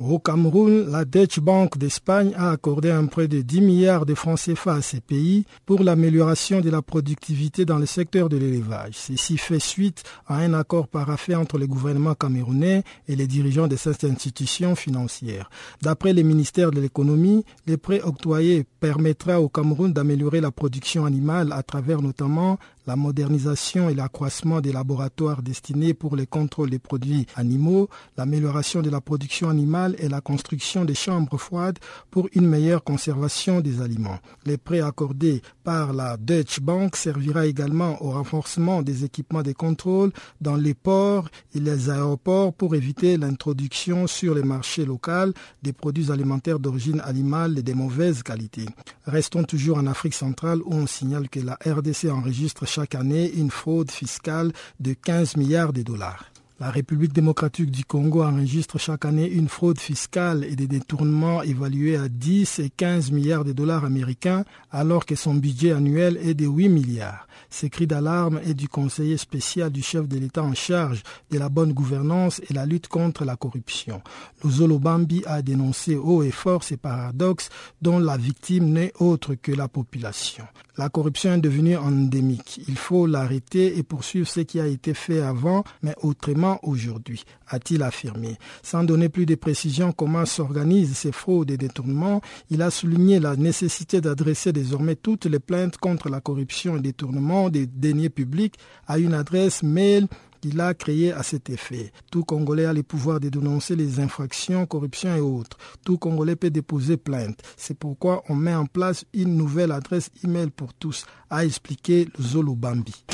Au 0.00 0.18
Cameroun, 0.18 0.90
la 0.90 1.04
Deutsche 1.04 1.38
Bank 1.38 1.76
d'Espagne 1.76 2.32
a 2.34 2.50
accordé 2.50 2.90
un 2.90 3.06
prêt 3.06 3.28
de 3.28 3.42
10 3.42 3.60
milliards 3.60 4.06
de 4.06 4.14
francs 4.14 4.40
CFA 4.40 4.74
à 4.76 4.82
ces 4.82 5.00
pays 5.00 5.44
pour 5.66 5.82
l'amélioration 5.82 6.60
de 6.60 6.70
la 6.70 6.80
productivité 6.80 7.66
dans 7.66 7.78
le 7.78 7.84
secteur 7.86 8.30
de 8.30 8.38
l'élevage. 8.38 8.94
Ceci 8.94 9.36
fait 9.36 9.60
suite 9.60 10.02
à 10.26 10.38
un 10.38 10.54
accord 10.54 10.88
paraffé 10.88 11.34
entre 11.34 11.58
le 11.58 11.66
gouvernement 11.66 12.14
camerounais 12.14 12.84
et 13.06 13.16
les 13.16 13.26
dirigeants 13.26 13.68
de 13.68 13.76
cette 13.76 14.04
institution 14.04 14.74
financière. 14.74 15.50
D'après 15.82 16.14
le 16.14 16.22
ministère 16.22 16.70
de 16.70 16.80
l'économie, 16.80 17.44
le 17.66 17.76
prêt 17.76 18.00
octroyé 18.00 18.64
permettra 18.80 19.40
au 19.40 19.50
Cameroun 19.50 19.92
d'améliorer 19.92 20.40
la 20.40 20.50
production 20.50 21.04
animale 21.04 21.52
à 21.52 21.62
travers 21.62 22.00
notamment 22.00 22.58
la 22.86 22.96
modernisation 22.96 23.88
et 23.88 23.94
l'accroissement 23.94 24.60
des 24.60 24.72
laboratoires 24.72 25.42
destinés 25.42 25.94
pour 25.94 26.16
le 26.16 26.26
contrôle 26.26 26.70
des 26.70 26.78
produits 26.78 27.26
animaux, 27.36 27.88
l'amélioration 28.16 28.82
de 28.82 28.90
la 28.90 29.00
production 29.00 29.48
animale 29.48 29.94
et 29.98 30.08
la 30.08 30.20
construction 30.20 30.84
des 30.84 30.94
chambres 30.94 31.38
froides 31.38 31.78
pour 32.10 32.28
une 32.34 32.46
meilleure 32.46 32.84
conservation 32.84 33.60
des 33.60 33.80
aliments. 33.80 34.18
Les 34.44 34.56
prêts 34.56 34.80
accordés 34.80 35.42
par 35.64 35.92
la 35.92 36.16
Deutsche 36.16 36.60
Bank 36.60 36.96
servira 36.96 37.46
également 37.46 38.02
au 38.02 38.10
renforcement 38.10 38.82
des 38.82 39.04
équipements 39.04 39.42
de 39.42 39.52
contrôle 39.52 40.10
dans 40.40 40.56
les 40.56 40.74
ports 40.74 41.28
et 41.54 41.60
les 41.60 41.90
aéroports 41.90 42.52
pour 42.52 42.74
éviter 42.74 43.16
l'introduction 43.16 44.06
sur 44.06 44.34
les 44.34 44.42
marchés 44.42 44.84
locaux 44.84 45.32
des 45.62 45.72
produits 45.72 46.10
alimentaires 46.10 46.58
d'origine 46.58 47.00
animale 47.04 47.58
et 47.58 47.62
de 47.62 47.72
mauvaise 47.72 48.22
qualité. 48.22 48.66
Restons 49.06 49.44
toujours 49.44 49.78
en 49.78 49.86
Afrique 49.86 50.14
centrale 50.14 50.60
où 50.64 50.74
on 50.74 50.86
signale 50.86 51.28
que 51.28 51.40
la 51.40 51.58
RDC 51.66 52.10
enregistre 52.10 52.66
chaque 52.66 52.94
année 52.94 53.32
une 53.32 53.50
fraude 53.50 53.90
fiscale 53.90 54.52
de 54.80 54.92
15 54.94 55.36
milliards 55.36 55.72
de 55.72 55.82
dollars. 55.82 56.31
La 56.62 56.70
République 56.70 57.12
démocratique 57.12 57.72
du 57.72 57.84
Congo 57.84 58.22
enregistre 58.22 58.78
chaque 58.78 59.04
année 59.04 59.28
une 59.28 59.48
fraude 59.48 59.80
fiscale 59.80 60.44
et 60.44 60.54
des 60.54 60.68
détournements 60.68 61.42
évalués 61.42 61.96
à 61.96 62.08
10 62.08 62.60
et 62.60 62.70
15 62.70 63.10
milliards 63.10 63.42
de 63.42 63.52
dollars 63.52 63.84
américains 63.84 64.44
alors 64.70 65.04
que 65.04 65.16
son 65.16 65.34
budget 65.34 65.72
annuel 65.72 66.20
est 66.22 66.34
de 66.34 66.46
8 66.46 66.68
milliards. 66.68 67.26
Ces 67.50 67.68
cris 67.68 67.88
d'alarme 67.88 68.40
est 68.46 68.54
du 68.54 68.68
conseiller 68.68 69.16
spécial 69.16 69.72
du 69.72 69.82
chef 69.82 70.06
de 70.06 70.16
l'État 70.18 70.44
en 70.44 70.54
charge 70.54 71.02
de 71.32 71.38
la 71.38 71.48
bonne 71.48 71.72
gouvernance 71.72 72.40
et 72.48 72.54
la 72.54 72.64
lutte 72.64 72.86
contre 72.86 73.24
la 73.24 73.34
corruption. 73.34 74.00
Luzolo 74.44 74.78
Bambi 74.78 75.24
a 75.26 75.42
dénoncé 75.42 75.96
haut 75.96 76.22
et 76.22 76.30
fort 76.30 76.62
ces 76.62 76.76
paradoxes 76.76 77.48
dont 77.80 77.98
la 77.98 78.16
victime 78.16 78.68
n'est 78.68 78.92
autre 79.00 79.34
que 79.34 79.50
la 79.50 79.66
population. 79.66 80.44
La 80.78 80.88
corruption 80.88 81.34
est 81.34 81.40
devenue 81.40 81.76
endémique. 81.76 82.62
Il 82.66 82.78
faut 82.78 83.06
l'arrêter 83.06 83.76
et 83.76 83.82
poursuivre 83.82 84.26
ce 84.26 84.40
qui 84.40 84.58
a 84.58 84.66
été 84.66 84.94
fait 84.94 85.20
avant, 85.20 85.64
mais 85.82 85.94
autrement 86.02 86.51
aujourd'hui, 86.62 87.24
a-t-il 87.48 87.82
affirmé. 87.82 88.36
Sans 88.62 88.84
donner 88.84 89.08
plus 89.08 89.26
de 89.26 89.34
précisions 89.34 89.92
comment 89.92 90.26
s'organisent 90.26 90.96
ces 90.96 91.12
fraudes 91.12 91.50
et 91.50 91.56
détournements, 91.56 92.20
il 92.50 92.62
a 92.62 92.70
souligné 92.70 93.20
la 93.20 93.36
nécessité 93.36 94.00
d'adresser 94.00 94.52
désormais 94.52 94.96
toutes 94.96 95.26
les 95.26 95.38
plaintes 95.38 95.76
contre 95.78 96.08
la 96.08 96.20
corruption 96.20 96.76
et 96.76 96.80
détournement 96.80 97.50
des 97.50 97.66
deniers 97.66 98.10
publics 98.10 98.54
à 98.86 98.98
une 98.98 99.14
adresse 99.14 99.62
mail 99.62 100.08
qu'il 100.42 100.60
a 100.60 100.74
créé 100.74 101.12
à 101.12 101.22
cet 101.22 101.48
effet. 101.50 101.92
Tout 102.10 102.24
Congolais 102.24 102.66
a 102.66 102.72
le 102.72 102.82
pouvoir 102.82 103.20
de 103.20 103.28
dénoncer 103.28 103.76
les 103.76 104.00
infractions, 104.00 104.66
corruption 104.66 105.14
et 105.16 105.20
autres. 105.20 105.56
Tout 105.84 105.98
Congolais 105.98 106.36
peut 106.36 106.50
déposer 106.50 106.96
plainte. 106.96 107.40
C'est 107.56 107.78
pourquoi 107.78 108.22
on 108.28 108.34
met 108.34 108.54
en 108.54 108.66
place 108.66 109.04
une 109.14 109.36
nouvelle 109.36 109.72
adresse 109.72 110.10
email 110.24 110.50
pour 110.50 110.74
tous, 110.74 111.06
a 111.30 111.44
expliqué 111.44 112.08
Zolo 112.20 112.54
Bambi. 112.56 113.04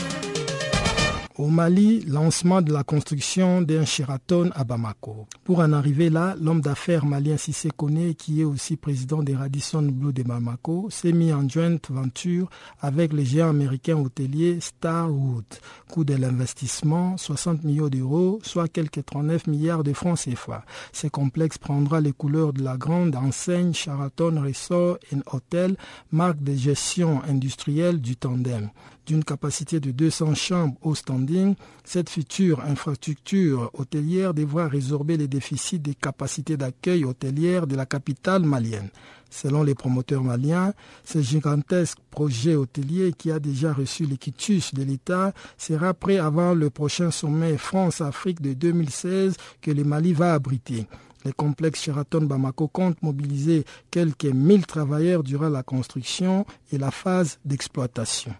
Au 1.38 1.46
Mali, 1.46 2.00
lancement 2.00 2.62
de 2.62 2.72
la 2.72 2.82
construction 2.82 3.62
d'un 3.62 3.84
Sheraton 3.84 4.50
à 4.56 4.64
Bamako. 4.64 5.28
Pour 5.44 5.60
en 5.60 5.72
arriver 5.72 6.10
là, 6.10 6.34
l'homme 6.40 6.60
d'affaires 6.60 7.06
malien 7.06 7.36
Sissé 7.36 7.70
Kone, 7.70 8.16
qui 8.16 8.40
est 8.40 8.44
aussi 8.44 8.76
président 8.76 9.22
des 9.22 9.36
Radisson 9.36 9.82
Blue 9.82 10.12
de 10.12 10.24
Bamako, 10.24 10.88
s'est 10.90 11.12
mis 11.12 11.32
en 11.32 11.48
joint 11.48 11.78
venture 11.90 12.50
avec 12.80 13.12
le 13.12 13.22
géant 13.22 13.50
américain 13.50 13.96
hôtelier 13.96 14.58
Starwood. 14.60 15.44
Coût 15.88 16.02
de 16.02 16.14
l'investissement, 16.14 17.16
60 17.16 17.62
millions 17.62 17.88
d'euros, 17.88 18.40
soit 18.42 18.66
quelques 18.66 19.04
39 19.04 19.46
milliards 19.46 19.84
de 19.84 19.92
francs 19.92 20.18
CFA. 20.18 20.64
Ce 20.92 21.06
complexe 21.06 21.56
prendra 21.56 22.00
les 22.00 22.12
couleurs 22.12 22.52
de 22.52 22.64
la 22.64 22.76
grande 22.76 23.14
enseigne 23.14 23.74
Sheraton 23.74 24.42
Resort 24.42 24.98
Hotel, 25.30 25.76
marque 26.10 26.42
de 26.42 26.56
gestion 26.56 27.22
industrielle 27.28 28.00
du 28.00 28.16
tandem 28.16 28.70
d'une 29.08 29.24
capacité 29.24 29.80
de 29.80 29.90
200 29.90 30.34
chambres 30.34 30.76
au 30.82 30.94
standing, 30.94 31.54
cette 31.82 32.10
future 32.10 32.60
infrastructure 32.60 33.70
hôtelière 33.72 34.34
devra 34.34 34.68
résorber 34.68 35.16
les 35.16 35.26
déficits 35.26 35.78
des 35.78 35.94
capacités 35.94 36.58
d'accueil 36.58 37.06
hôtelière 37.06 37.66
de 37.66 37.74
la 37.74 37.86
capitale 37.86 38.42
malienne. 38.42 38.90
Selon 39.30 39.62
les 39.62 39.74
promoteurs 39.74 40.22
maliens, 40.22 40.74
ce 41.04 41.22
gigantesque 41.22 41.98
projet 42.10 42.54
hôtelier 42.54 43.14
qui 43.16 43.30
a 43.30 43.38
déjà 43.38 43.72
reçu 43.72 44.04
l'équitus 44.04 44.74
de 44.74 44.82
l'État 44.82 45.32
sera 45.56 45.94
prêt 45.94 46.18
avant 46.18 46.52
le 46.52 46.68
prochain 46.68 47.10
sommet 47.10 47.56
France-Afrique 47.56 48.42
de 48.42 48.52
2016 48.52 49.36
que 49.62 49.70
le 49.70 49.84
Mali 49.84 50.12
va 50.12 50.34
abriter. 50.34 50.86
Le 51.24 51.32
complexe 51.32 51.82
Sheraton 51.82 52.22
Bamako 52.22 52.68
compte 52.68 53.02
mobiliser 53.02 53.64
quelques 53.90 54.24
1000 54.26 54.66
travailleurs 54.66 55.22
durant 55.22 55.48
la 55.48 55.62
construction 55.62 56.44
et 56.72 56.78
la 56.78 56.90
phase 56.90 57.38
d'exploitation. 57.44 58.34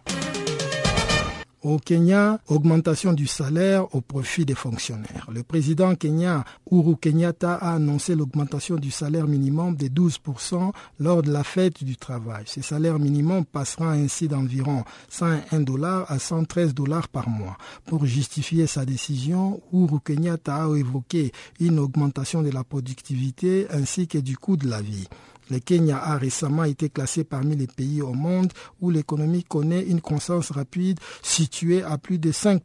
Au 1.61 1.77
Kenya, 1.77 2.39
augmentation 2.47 3.11
du 3.11 3.27
salaire 3.27 3.93
au 3.93 3.99
profit 3.99 4.45
des 4.45 4.55
fonctionnaires. 4.55 5.27
Le 5.29 5.43
président 5.43 5.93
kenya 5.93 6.45
Uhuru 6.71 6.95
Kenyatta 6.95 7.55
a 7.55 7.73
annoncé 7.73 8.15
l'augmentation 8.15 8.77
du 8.77 8.91
salaire 8.91 9.27
minimum 9.27 9.75
de 9.75 9.87
12% 9.87 10.71
lors 10.99 11.21
de 11.21 11.29
la 11.33 11.43
fête 11.43 11.83
du 11.83 11.97
travail. 11.97 12.43
Ce 12.45 12.61
salaire 12.61 12.97
minimum 12.97 13.43
passera 13.43 13.91
ainsi 13.91 14.29
d'environ 14.29 14.85
101 15.09 15.59
dollars 15.59 16.09
à 16.09 16.17
113 16.17 16.73
dollars 16.73 17.09
par 17.09 17.27
mois. 17.27 17.57
Pour 17.85 18.05
justifier 18.05 18.65
sa 18.65 18.85
décision, 18.85 19.61
Uhuru 19.73 19.99
Kenyatta 19.99 20.63
a 20.63 20.77
évoqué 20.77 21.33
une 21.59 21.79
augmentation 21.79 22.41
de 22.41 22.51
la 22.51 22.63
productivité 22.63 23.67
ainsi 23.71 24.07
que 24.07 24.17
du 24.17 24.37
coût 24.37 24.55
de 24.55 24.69
la 24.69 24.81
vie. 24.81 25.09
Le 25.49 25.59
Kenya 25.59 25.97
a 25.97 26.17
récemment 26.17 26.63
été 26.63 26.89
classé 26.89 27.23
parmi 27.23 27.55
les 27.55 27.67
pays 27.67 28.01
au 28.01 28.13
monde 28.13 28.51
où 28.81 28.89
l'économie 28.89 29.43
connaît 29.43 29.83
une 29.83 30.01
croissance 30.01 30.51
rapide 30.51 30.99
située 31.21 31.83
à 31.83 31.97
plus 31.97 32.19
de 32.19 32.31
5%. 32.31 32.59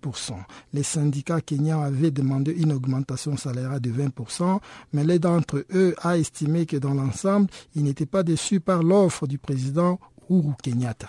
Les 0.73 0.83
syndicats 0.83 1.41
kenyans 1.41 1.83
avaient 1.83 2.11
demandé 2.11 2.53
une 2.53 2.73
augmentation 2.73 3.37
salariale 3.37 3.81
de 3.81 3.91
20%, 3.91 4.61
mais 4.93 5.05
l'un 5.05 5.19
d'entre 5.19 5.65
eux 5.75 5.95
a 6.03 6.19
estimé 6.19 6.67
que 6.67 6.77
dans 6.77 6.95
l'ensemble, 6.95 7.49
ils 7.75 7.85
n'étaient 7.85 8.07
pas 8.07 8.23
déçus 8.23 8.61
par 8.61 8.83
l'offre 8.83 9.27
du 9.27 9.39
président 9.39 9.99
Uhuru 10.29 10.55
Kenyatta. 10.63 11.09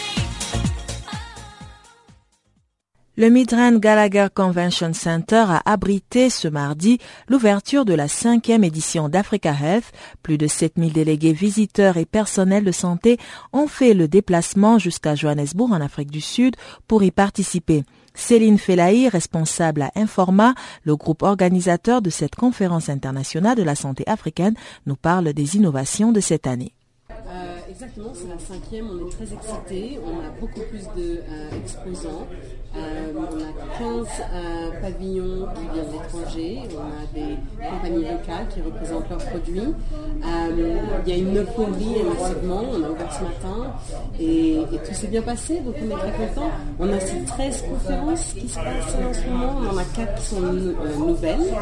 Le 3.21 3.29
Midrand 3.29 3.79
Gallagher 3.79 4.29
Convention 4.33 4.93
Center 4.93 5.45
a 5.47 5.61
abrité 5.65 6.31
ce 6.31 6.47
mardi 6.47 6.97
l'ouverture 7.27 7.85
de 7.85 7.93
la 7.93 8.07
cinquième 8.07 8.63
édition 8.63 9.09
d'Africa 9.09 9.53
Health. 9.53 9.91
Plus 10.23 10.39
de 10.39 10.47
7000 10.47 10.91
délégués 10.91 11.31
visiteurs 11.31 11.97
et 11.97 12.07
personnels 12.07 12.63
de 12.63 12.71
santé 12.71 13.19
ont 13.53 13.67
fait 13.67 13.93
le 13.93 14.07
déplacement 14.07 14.79
jusqu'à 14.79 15.13
Johannesburg 15.13 15.71
en 15.71 15.81
Afrique 15.81 16.09
du 16.09 16.19
Sud 16.19 16.55
pour 16.87 17.03
y 17.03 17.11
participer. 17.11 17.83
Céline 18.15 18.57
Felahi, 18.57 19.07
responsable 19.07 19.83
à 19.83 19.91
Informa, 19.93 20.55
le 20.83 20.95
groupe 20.95 21.21
organisateur 21.21 22.01
de 22.01 22.09
cette 22.09 22.33
conférence 22.33 22.89
internationale 22.89 23.55
de 23.55 23.61
la 23.61 23.75
santé 23.75 24.03
africaine, 24.07 24.55
nous 24.87 24.95
parle 24.95 25.31
des 25.33 25.57
innovations 25.57 26.11
de 26.11 26.21
cette 26.21 26.47
année. 26.47 26.73
Euh, 27.11 27.59
exactement, 27.69 28.13
c'est 28.15 28.27
la 28.27 28.39
cinquième, 28.39 28.89
on 28.89 29.07
est 29.07 29.11
très 29.11 29.31
excités, 29.31 29.99
on 30.03 30.25
a 30.25 30.31
beaucoup 30.39 30.61
plus 30.71 30.87
d'exposants. 30.95 32.27
Euh, 32.31 32.60
euh, 32.73 33.11
on 33.17 33.23
a 33.23 33.77
15 33.77 34.07
euh, 34.33 34.71
pavillons 34.81 35.47
qui 35.55 35.61
viennent 35.73 35.91
de 35.91 36.77
on 36.77 36.79
a 36.79 37.05
des 37.13 37.37
compagnies 37.69 38.05
locales 38.05 38.47
qui 38.49 38.61
représentent 38.61 39.09
leurs 39.09 39.25
produits. 39.25 39.59
Euh, 39.59 40.77
il 41.05 41.09
y 41.09 41.15
a 41.15 41.17
une 41.17 41.37
euphorie 41.37 42.03
massivement, 42.03 42.63
on 42.71 42.83
a 42.83 42.89
ouvert 42.89 43.13
ce 43.13 43.23
matin 43.23 43.73
et, 44.19 44.61
tout 44.87 44.93
s'est 44.93 45.07
bien 45.07 45.21
passé, 45.21 45.59
donc 45.59 45.75
on 45.81 45.89
est 45.89 45.99
très 45.99 46.11
contents. 46.11 46.51
On 46.79 46.93
a 46.93 46.99
ces 46.99 47.23
13 47.25 47.63
conférences 47.63 48.33
qui 48.33 48.47
se 48.47 48.55
passent 48.55 48.95
en 48.95 49.13
ce 49.13 49.29
moment, 49.29 49.57
on 49.61 49.75
en 49.75 49.77
a 49.77 49.83
4 49.83 50.15
qui 50.15 50.25
sont 50.25 50.41
nouvelles, 50.41 51.53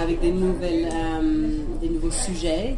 avec 0.00 0.20
des, 0.20 0.32
nouvelles, 0.32 0.88
des 1.80 1.88
nouveaux 1.88 2.10
sujets, 2.10 2.76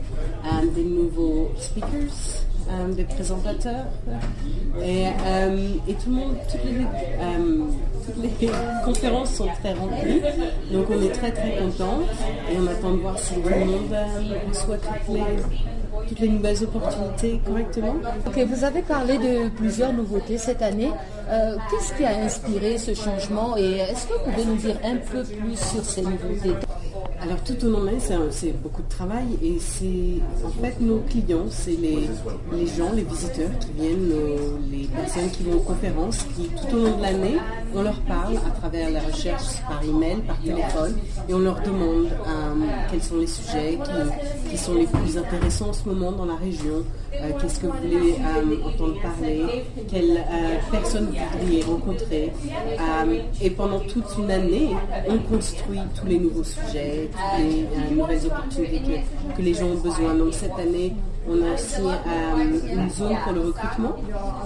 des 0.74 0.84
nouveaux 0.84 1.50
speakers. 1.58 2.46
Euh, 2.70 2.92
des 2.92 3.02
présentateurs. 3.02 3.86
Et, 4.80 5.06
euh, 5.26 5.68
et, 5.88 5.94
tout 5.94 6.10
le 6.10 6.16
monde, 6.16 6.36
toutes 6.48 6.64
les, 6.64 8.48
euh, 8.48 8.52
conférences 8.84 9.34
sont 9.34 9.48
très 9.60 9.72
remplies. 9.72 10.22
Donc 10.70 10.86
on 10.88 11.02
est 11.02 11.10
très 11.10 11.32
très 11.32 11.56
contents 11.56 12.00
et 12.48 12.56
on 12.58 12.66
attend 12.68 12.92
de 12.92 12.98
voir 12.98 13.18
si 13.18 13.34
tout 13.34 13.48
le 13.48 13.64
monde 13.64 13.96
reçoit 14.48 14.76
toutes 14.76 15.14
les, 15.16 16.08
toutes 16.08 16.20
les 16.20 16.28
nouvelles 16.28 16.62
opportunités 16.62 17.40
correctement. 17.44 17.96
Ok, 18.26 18.38
vous 18.38 18.64
avez 18.64 18.82
parlé 18.82 19.18
de 19.18 19.48
plusieurs 19.48 19.92
nouveautés 19.92 20.38
cette 20.38 20.62
année. 20.62 20.90
Qu'est-ce 21.28 21.92
qui 21.94 22.04
a 22.04 22.22
inspiré 22.22 22.78
ce 22.78 22.94
changement? 22.94 23.56
Et 23.56 23.78
est-ce 23.78 24.06
que 24.06 24.12
vous 24.12 24.30
pouvez 24.30 24.44
nous 24.44 24.56
dire 24.56 24.76
un 24.84 24.96
peu 24.96 25.24
plus 25.24 25.56
sur 25.56 25.84
ces 25.84 26.02
nouveautés? 26.02 26.54
Alors 27.22 27.42
tout 27.44 27.66
au 27.66 27.70
long 27.70 27.80
de 27.80 27.86
l'année, 27.86 28.30
c'est 28.30 28.52
beaucoup 28.62 28.82
de 28.82 28.88
travail 28.88 29.26
et 29.42 29.58
c'est 29.60 30.20
en 30.44 30.50
fait 30.62 30.80
nos 30.80 31.00
clients, 31.00 31.46
c'est 31.50 31.76
les, 31.76 32.08
gens, 32.66 32.92
les 32.94 33.02
visiteurs 33.02 33.50
qui 33.60 33.72
viennent, 33.72 34.12
les 34.70 34.86
personnes 34.86 35.30
qui 35.30 35.42
vont 35.42 35.58
aux 35.58 35.62
conférences, 35.62 36.24
qui 36.34 36.48
tout 36.48 36.76
au 36.76 36.80
long 36.80 36.96
de 36.96 37.02
l'année, 37.02 37.36
on 37.74 37.82
leur 37.82 38.00
parle 38.00 38.36
à 38.36 38.50
travers 38.58 38.90
la 38.90 39.00
recherche 39.00 39.60
par 39.68 39.82
email, 39.84 40.22
par 40.22 40.40
téléphone 40.40 40.96
et 41.28 41.34
on 41.34 41.40
leur 41.40 41.60
demande 41.60 42.06
euh, 42.06 42.54
quels 42.90 43.02
sont 43.02 43.18
les 43.18 43.26
sujets 43.26 43.78
qui 44.50 44.56
sont 44.56 44.74
les 44.74 44.86
plus 44.86 45.18
intéressants 45.18 45.68
en 45.68 45.72
ce 45.74 45.88
moment 45.88 46.12
dans 46.12 46.26
la 46.26 46.36
région, 46.36 46.84
qu'est-ce 47.12 47.60
que 47.60 47.66
vous 47.66 47.78
voulez 47.82 48.14
entendre 48.64 49.00
parler, 49.02 49.64
quelles 49.90 50.24
personnes 50.70 51.06
vous 51.06 51.38
voudriez 51.38 51.62
rencontrer. 51.64 52.32
et 53.42 53.50
pendant 53.50 53.80
toute 53.80 54.06
une 54.18 54.30
année, 54.30 54.70
on 55.08 55.18
construit 55.18 55.80
tous 55.94 56.06
les 56.06 56.18
nouveaux 56.18 56.44
sujets, 56.44 56.89
toutes 57.12 57.38
les 57.38 57.94
nouvelles 57.94 58.26
opportunités 58.26 59.00
que 59.36 59.42
les 59.42 59.54
gens 59.54 59.66
ont 59.66 59.80
besoin. 59.80 60.14
Donc 60.14 60.34
cette 60.34 60.58
année, 60.58 60.94
on 61.28 61.34
a 61.42 61.54
aussi 61.54 61.82
euh, 61.82 62.74
une 62.74 62.90
zone 62.90 63.16
pour 63.22 63.32
le 63.32 63.40
recrutement 63.40 63.94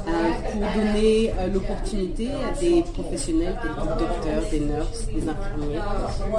euh, 0.08 0.10
pour 0.50 0.60
donner 0.60 1.30
euh, 1.38 1.46
l'opportunité 1.52 2.28
à 2.32 2.58
des 2.58 2.82
professionnels, 2.82 3.56
des 3.62 4.04
docteurs, 4.04 4.42
des 4.50 4.60
nurses, 4.60 5.06
des 5.06 5.28
infirmiers, 5.28 5.78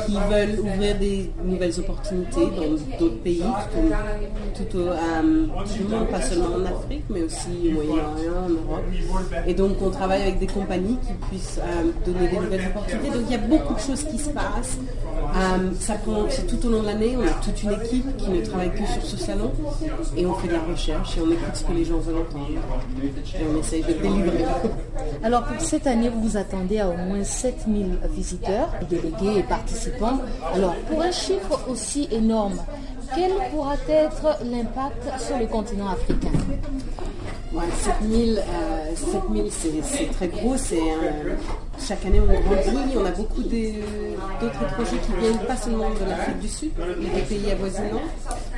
qui 0.06 0.14
veulent 0.30 0.60
ouvrir 0.60 0.98
des 1.00 1.32
nouvelles 1.44 1.80
opportunités 1.80 2.46
dans 2.48 2.98
d'autres 3.00 3.22
pays, 3.24 3.44
tout, 4.56 4.78
au, 4.78 4.84
monde, 4.84 6.08
pas 6.12 6.22
seulement 6.22 6.56
en 6.56 6.66
Afrique, 6.66 7.04
mais 7.10 7.24
aussi 7.24 7.70
au 7.70 7.72
Moyen-Orient, 7.72 8.46
en 8.46 8.50
Europe. 8.50 8.84
Et 9.48 9.54
donc 9.54 9.78
on 9.82 9.90
travaille 9.90 10.24
avec 10.24 10.40
des 10.40 10.48
compagnies 10.48 10.98
qui 10.98 11.14
puissent 11.30 11.60
donner 12.06 12.28
des 12.28 12.40
nouvelles 12.40 12.68
opportunités. 12.68 13.10
Donc 13.10 13.22
il 13.28 13.32
y 13.32 13.36
a 13.36 13.48
beaucoup 13.48 13.74
de 13.74 13.80
choses 13.80 14.04
qui 14.04 14.18
se 14.18 14.30
passent. 14.30 14.78
Ça 15.80 15.96
prend 15.96 16.26
tout 16.48 16.68
au 16.68 16.70
long 16.70 16.82
de 16.82 16.88
l'année. 16.88 17.18
On 17.18 17.26
a 17.26 17.32
toute 17.32 17.64
une 17.64 17.72
équipe 17.72 18.18
qui 18.18 18.30
ne 18.30 18.46
travaille 18.46 18.72
que 18.72 18.86
sur 18.86 19.04
ce 19.06 19.18
salon. 19.18 19.52
Et 20.16 20.26
on 20.26 20.34
fait 20.36 20.48
de 20.48 20.54
la 20.54 20.62
recherche 20.62 21.18
et 21.18 21.22
on 21.22 21.32
écoute 21.32 21.56
ce 21.56 21.64
que 21.64 21.74
les 21.74 21.86
gens 21.86 21.98
veulent 21.98 22.22
entendre. 22.22 22.48
Et 23.04 23.44
on 23.54 23.60
essaye 23.60 23.84
de 23.84 23.94
délivrer. 23.94 24.46
Alors 25.24 25.44
pour 25.44 25.62
cette 25.62 25.88
année, 25.88 26.10
vous 26.10 26.22
vous 26.22 26.38
attendez 26.38 26.80
à 26.80 26.90
au 26.90 26.96
moins 26.96 27.24
7000 27.24 28.00
visiteurs, 28.14 28.70
délégués 28.90 29.40
et 29.40 29.44
participants. 29.44 30.20
Alors 30.54 30.76
pour 30.90 31.02
un 31.02 31.12
chiffre 31.12 31.60
aussi 31.70 32.08
énorme, 32.12 32.60
quel 33.14 33.32
pourra 33.52 33.76
être 33.88 34.40
l'impact 34.44 35.22
sur 35.22 35.38
le 35.38 35.46
continent 35.48 35.90
africain? 35.90 36.32
7000, 37.84 38.38
euh, 38.38 39.52
c'est 39.52 40.12
très 40.12 40.28
gros. 40.28 40.56
Chaque 41.80 42.06
année, 42.06 42.20
on 42.20 42.26
grandit. 42.26 42.98
On 42.98 43.06
a 43.06 43.12
beaucoup 43.12 43.42
d'autres 43.44 44.74
projets 44.76 44.98
qui 44.98 45.12
viennent 45.20 45.46
pas 45.46 45.56
seulement 45.56 45.90
de 45.90 46.10
l'Afrique 46.10 46.40
du 46.40 46.48
Sud, 46.48 46.72
mais 46.78 47.10
des 47.10 47.22
pays 47.22 47.52
avoisinants. 47.52 48.02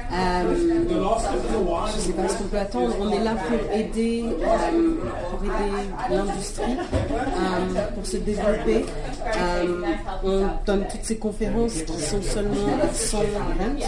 Euh, 0.10 0.56
je 0.56 1.98
ne 1.98 2.02
sais 2.02 2.14
pas 2.14 2.30
ce 2.30 2.38
qu'on 2.38 2.44
peut 2.46 2.58
attendre. 2.58 2.96
On 3.02 3.12
est 3.12 3.24
là 3.24 3.36
pour 3.36 3.76
aider, 3.76 4.24
euh, 4.26 4.96
l'industrie, 6.10 6.78
pour 7.94 8.06
se 8.06 8.18
développer. 8.18 8.86
on 10.24 10.48
donne 10.66 10.86
toutes 10.90 11.04
ces 11.04 11.18
conférences 11.18 11.82
qui 11.82 12.02
sont 12.02 12.22
seulement 12.22 12.68
sans 12.94 13.18
rente. 13.20 13.84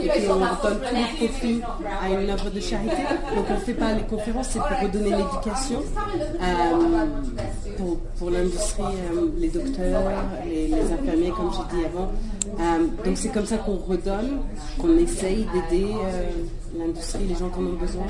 et 0.00 0.08
puis 0.08 0.28
on 0.30 0.38
donne 0.38 0.78
tout 0.78 0.94
le 0.94 1.26
profit 1.26 1.60
à 2.02 2.08
une 2.10 2.30
œuvre 2.30 2.50
de 2.50 2.60
charité. 2.60 3.02
Donc 3.34 3.46
on 3.50 3.56
fait 3.56 3.74
pas 3.74 3.92
les 3.92 4.02
conférences, 4.02 4.48
c'est 4.50 4.58
pour 4.58 4.80
redonner 4.80 5.10
l'éducation 5.10 5.82
euh, 6.40 7.85
pour, 8.18 8.30
l'industrie, 8.30 8.82
euh, 8.84 9.28
les 9.38 9.48
docteurs, 9.48 10.02
les, 10.46 10.72
infirmiers, 10.72 11.30
comme 11.30 11.50
j'ai 11.52 11.76
dit 11.76 11.84
avant. 11.84 12.10
Euh, 12.60 12.86
donc 13.04 13.16
c'est 13.16 13.28
comme 13.28 13.46
ça 13.46 13.58
qu'on 13.58 13.76
redonne, 13.76 14.38
qu'on 14.78 14.96
essaye 14.96 15.46
d'aider 15.52 15.88
l'industrie, 16.78 17.24
les 17.28 17.34
gens 17.34 17.48
qui 17.48 17.58
en 17.58 17.66
ont 17.66 17.78
besoin. 17.80 18.06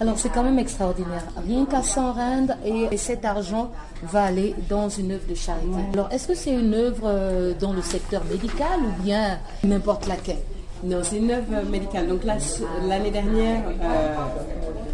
Alors 0.00 0.18
c'est 0.18 0.28
quand 0.28 0.42
même 0.42 0.58
extraordinaire. 0.58 1.24
Rien 1.46 1.66
qu'à 1.66 1.82
100 1.82 2.12
rand 2.12 2.46
et, 2.64 2.96
cet 2.96 3.24
argent 3.24 3.70
va 4.02 4.24
aller 4.24 4.54
dans 4.68 4.88
une 4.88 5.12
œuvre 5.12 5.26
de 5.28 5.34
charité. 5.34 5.78
Alors 5.92 6.08
est-ce 6.10 6.28
que 6.28 6.34
c'est 6.34 6.54
une 6.54 6.74
œuvre 6.74 7.54
dans 7.60 7.72
le 7.72 7.82
secteur 7.82 8.22
médical 8.30 8.80
ou 8.80 9.02
bien 9.02 9.38
n'importe 9.64 10.06
laquelle? 10.06 10.38
Non, 10.82 11.00
c'est 11.02 11.18
une 11.18 11.30
œuvre 11.30 11.68
médicale. 11.70 12.08
Donc 12.08 12.24
l'année 12.24 13.10
dernière, 13.10 13.62
euh, 13.82 14.14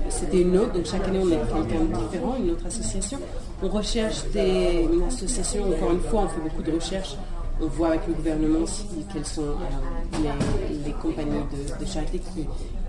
c'était 0.09 0.43
une 0.43 0.57
autre. 0.59 0.73
Donc 0.73 0.85
chaque 0.85 1.07
année, 1.07 1.21
on 1.23 1.29
est 1.29 1.37
quelqu'un 1.37 1.85
différent, 1.85 2.35
une 2.43 2.51
autre 2.51 2.67
association. 2.67 3.19
On 3.63 3.69
recherche 3.69 4.25
des, 4.33 4.87
une 4.93 5.05
association, 5.05 5.65
encore 5.73 5.93
une 5.93 6.01
fois, 6.01 6.23
on 6.23 6.29
fait 6.29 6.41
beaucoup 6.41 6.63
de 6.63 6.73
recherches. 6.73 7.17
On 7.61 7.67
voit 7.67 7.89
avec 7.89 8.07
le 8.07 8.13
gouvernement 8.13 8.67
quelles 9.13 9.25
sont 9.25 9.43
euh, 9.43 10.19
les, 10.85 10.93
compagnies 10.93 11.41
de, 11.81 11.87
charité 11.87 12.19
qui, 12.19 12.47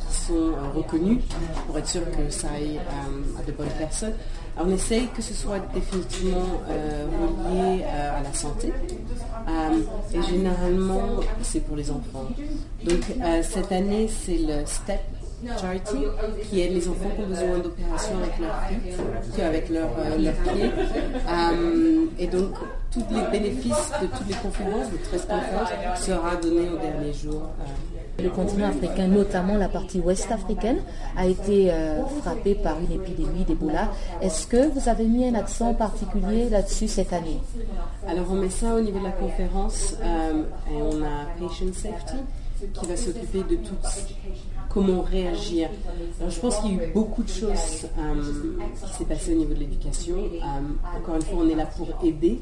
sont 0.10 0.34
euh, 0.34 0.70
reconnues 0.76 1.22
pour 1.66 1.78
être 1.78 1.88
sûr 1.88 2.02
que 2.12 2.30
ça 2.30 2.50
aille 2.50 2.80
à 2.80 3.44
de 3.46 3.52
bonnes 3.54 3.68
personnes 3.78 4.14
on 4.60 4.70
essaye 4.72 5.08
que 5.16 5.22
ce 5.22 5.34
soit 5.34 5.60
définitivement 5.74 6.62
euh, 6.70 7.06
relié 7.46 7.84
euh, 7.84 8.20
à 8.20 8.24
la 8.24 8.34
santé. 8.34 8.74
Euh, 9.48 9.80
et 10.14 10.22
généralement, 10.24 11.20
c'est 11.42 11.60
pour 11.62 11.76
les 11.76 11.92
enfants. 11.92 12.28
Donc 12.84 13.02
cette 13.44 13.72
année, 13.72 14.08
c'est 14.08 14.38
le 14.38 14.66
STEP 14.66 15.02
Charity, 15.60 15.98
qui 16.50 16.62
aide 16.62 16.74
les 16.74 16.88
enfants 16.88 17.10
qui 17.16 17.22
ont 17.22 17.28
besoin 17.28 17.60
d'opérations 17.60 18.18
avec 18.18 18.40
leur 18.40 19.32
pied, 19.34 19.44
avec 19.44 19.70
leur, 19.70 19.90
leur 20.20 20.34
pied. 20.34 20.72
et 22.20 22.28
donc, 22.28 22.54
tous 22.92 23.04
les 23.12 23.40
bénéfices 23.40 23.92
de 24.02 24.08
toutes 24.08 24.28
les 24.28 24.36
conférences, 24.36 24.92
de 24.92 24.98
13 24.98 25.28
conférences, 25.28 26.02
sera 26.02 26.36
donné 26.38 26.70
au 26.70 26.78
dernier 26.78 27.14
jour. 27.14 27.44
Le 28.20 28.30
continent 28.32 28.70
africain, 28.70 29.08
notamment 29.08 29.58
la 29.58 29.70
partie 29.70 30.00
ouest 30.00 30.32
africaine, 30.32 30.80
a 31.16 31.28
été 31.28 31.72
euh, 31.72 32.04
frappé 32.22 32.56
par 32.56 32.80
une 32.80 32.92
épidémie 32.92 33.46
d'Ebola. 33.46 33.92
Est-ce 34.24 34.48
que 34.48 34.72
vous 34.72 34.90
avez 34.90 35.04
mis 35.04 35.28
un 35.28 35.36
accent 35.36 35.76
particulier 35.76 36.50
là-dessus 36.50 36.88
cette 36.88 37.14
année? 37.14 37.40
Alors 38.08 38.26
on 38.32 38.36
met 38.36 38.50
ça 38.50 38.74
au 38.74 38.82
niveau 38.82 38.98
de 38.98 39.04
la 39.04 39.12
conférence 39.12 39.96
euh, 40.02 40.44
et 40.72 40.82
on 40.82 41.04
a 41.04 41.28
Patient 41.40 41.72
Safety 41.72 42.18
qui 42.74 42.88
va 42.88 42.98
s'occuper 42.98 43.44
de 43.44 43.56
tout 43.58 43.76
comment 44.78 45.02
réagir. 45.02 45.70
Alors, 46.20 46.32
je 46.32 46.40
pense 46.40 46.58
qu'il 46.60 46.76
y 46.76 46.80
a 46.80 46.84
eu 46.84 46.92
beaucoup 46.94 47.24
de 47.24 47.30
choses 47.30 47.88
euh, 47.98 48.58
qui 48.86 48.94
s'est 48.94 49.06
passé 49.06 49.34
au 49.34 49.38
niveau 49.38 49.54
de 49.54 49.60
l'éducation. 49.60 50.18
encore 50.98 51.16
une 51.16 51.22
fois, 51.22 51.40
on 51.40 51.50
est 51.50 51.56
là 51.56 51.66
pour 51.66 51.88
aider. 52.04 52.40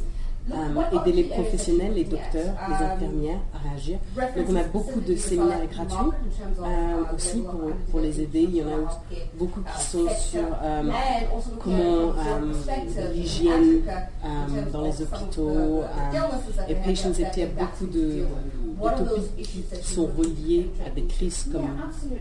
Euh, 0.52 1.00
aider 1.00 1.12
les 1.12 1.24
professionnels, 1.24 1.94
les 1.96 2.04
docteurs, 2.04 2.54
les 2.70 2.86
infirmières 2.86 3.40
à 3.52 3.68
réagir. 3.70 3.98
Donc 4.16 4.46
on 4.48 4.56
a 4.56 4.64
beaucoup 4.66 5.00
de 5.00 5.16
séminaires 5.16 5.66
gratuits 5.68 6.12
euh, 6.62 7.16
aussi 7.16 7.44
pour, 7.90 8.00
les 8.00 8.22
aider. 8.22 8.42
Il 8.42 8.58
y 8.58 8.64
en 8.64 8.68
a 8.68 9.02
beaucoup 9.40 9.62
qui 9.62 9.84
sont 9.84 10.08
sur 10.20 10.44
euh, 10.62 10.84
comment 11.60 12.14
l'hygiène 13.12 13.82
dans 14.72 14.82
les 14.84 15.02
hôpitaux 15.02 15.82
et 16.70 16.76
patient 16.76 17.12
safety. 17.14 17.42
A 17.42 17.48
beaucoup 17.48 17.88
de, 17.88 18.26
topics 18.98 19.36
qui 19.42 19.66
sont 19.84 20.10
reliés 20.16 20.70
à 20.86 20.92
des 20.92 21.06
crises 21.06 21.50
comme, 21.52 21.70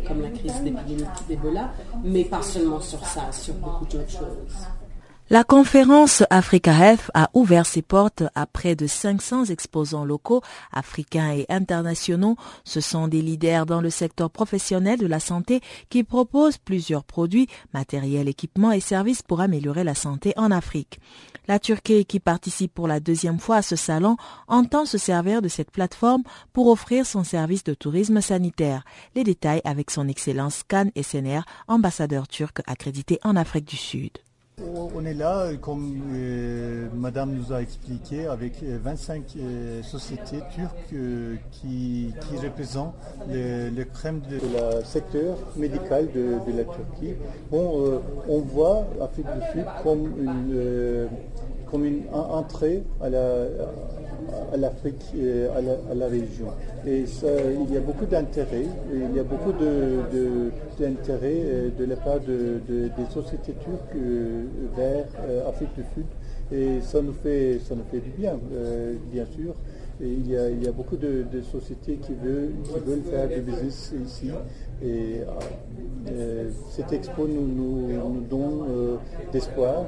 comme 0.09 0.23
la 0.23 0.31
crise 0.31 0.63
d'épidémie 0.63 1.05
d'Ebola, 1.29 1.73
mais 2.03 2.25
pas 2.25 2.41
seulement 2.43 2.81
sur 2.81 3.05
ça, 3.05 3.31
sur 3.33 3.53
beaucoup 3.55 3.85
d'autres 3.85 4.11
choses. 4.11 4.67
La 5.31 5.43
conférence 5.43 6.23
Africa 6.29 6.75
a 7.15 7.31
ouvert 7.33 7.65
ses 7.65 7.81
portes 7.81 8.25
à 8.35 8.45
près 8.45 8.77
de 8.77 8.87
500 8.87 9.47
exposants 9.47 10.05
locaux, 10.05 10.43
africains 10.71 11.33
et 11.33 11.47
internationaux. 11.49 12.37
Ce 12.65 12.83
sont 12.83 13.09
des 13.09 13.23
leaders 13.23 13.65
dans 13.65 13.81
le 13.81 13.89
secteur 13.89 14.29
professionnel 14.29 14.99
de 14.99 15.07
la 15.07 15.21
santé 15.21 15.63
qui 15.89 16.05
proposent 16.05 16.59
plusieurs 16.59 17.05
produits, 17.05 17.49
matériels, 17.73 18.29
équipements 18.29 18.71
et 18.71 18.81
services 18.81 19.23
pour 19.23 19.41
améliorer 19.41 19.83
la 19.83 19.95
santé 19.95 20.35
en 20.37 20.51
Afrique. 20.51 21.01
La 21.49 21.59
Turquie, 21.59 22.05
qui 22.05 22.21
participe 22.21 22.75
pour 22.75 22.87
la 22.87 23.01
deuxième 23.01 23.39
fois 23.39 23.57
à 23.57 23.63
ce 23.63 23.77
salon, 23.77 24.19
entend 24.47 24.85
se 24.85 24.99
servir 24.99 25.41
de 25.41 25.49
cette 25.49 25.71
plateforme 25.71 26.23
pour 26.53 26.67
offrir 26.67 27.07
son 27.07 27.25
service 27.25 27.65
de 27.65 27.73
tourisme 27.73 28.21
sanitaire. 28.21 28.85
Les 29.15 29.25
détails 29.25 29.63
avec 29.65 29.91
son 29.91 30.07
Excellence 30.07 30.65
Khan 30.69 30.91
SNR, 31.01 31.47
ambassadeur 31.67 32.29
turc 32.29 32.61
accrédité 32.67 33.19
en 33.23 33.37
Afrique 33.37 33.67
du 33.67 33.79
Sud. 33.79 34.19
On 34.63 35.05
est 35.05 35.15
là, 35.15 35.49
comme 35.61 36.01
euh, 36.15 36.87
Madame 36.95 37.33
nous 37.35 37.53
a 37.53 37.61
expliqué, 37.61 38.27
avec 38.27 38.63
25 38.63 39.23
euh, 39.37 39.41
euh, 39.41 39.83
sociétés 39.83 40.39
turques 40.55 40.95
qui, 41.51 42.13
représentent 42.41 42.95
le, 43.29 43.83
crème 43.83 44.21
de 44.21 44.39
la 44.57 44.85
secteur 44.85 45.39
médical 45.57 46.09
de, 46.13 46.39
la 46.57 46.65
Turquie. 46.65 47.15
Bon, 47.51 48.01
on 48.29 48.39
voit 48.41 48.87
l'Afrique 48.99 49.27
du 49.27 49.53
Sud 49.53 49.67
comme 49.83 50.07
une, 50.23 51.09
comme 51.75 51.87
une 51.87 52.05
entrée 52.13 52.85
à 53.03 53.09
la, 53.09 53.47
à 54.53 54.57
l'Afrique 54.57 55.13
à 55.57 55.95
la, 55.95 56.07
région. 56.07 56.47
Et 56.87 57.03
il 57.03 57.75
y 57.75 57.77
a 57.77 57.81
beaucoup 57.81 58.07
d'intérêt, 58.07 58.67
il 58.93 59.17
y 59.17 59.19
a 59.19 59.25
beaucoup 59.25 59.51
d'intérêt 60.79 61.73
de, 61.77 61.85
de, 61.85 61.91
la 61.91 61.97
part 61.97 62.21
de, 62.21 62.61
des 62.69 63.13
sociétés 63.13 63.55
turques 63.65 63.97
euh, 63.97 64.45
vers 64.77 65.07
l'Afrique 65.45 65.71
euh, 65.77 65.83
du 65.83 65.89
Sud. 65.95 66.07
Et 66.53 66.81
ça 66.81 67.03
nous 67.03 67.15
fait, 67.15 67.59
ça 67.69 67.75
nous 67.75 67.85
fait 67.91 67.99
du 67.99 68.11
bien, 68.11 68.39
euh, 68.53 68.95
bien 69.13 69.27
sûr. 69.35 69.55
Il, 70.01 70.31
y 70.31 70.37
a, 70.37 70.51
il 70.51 70.63
y 70.63 70.69
a 70.69 70.73
beaucoup 70.73 70.97
de, 70.97 71.25
sociétés 71.43 71.97
qui 71.97 72.15
veulent, 72.15 72.53
qui 72.65 72.79
veulent 72.81 73.03
faire 73.03 73.29
du 73.29 73.41
business 73.41 73.93
ici. 74.05 74.31
Et 74.83 75.21
cette 76.71 76.93
expo 76.93 77.27
nous, 77.27 77.47
nous, 77.47 78.21
donne 78.29 78.99
d'espoir 79.33 79.85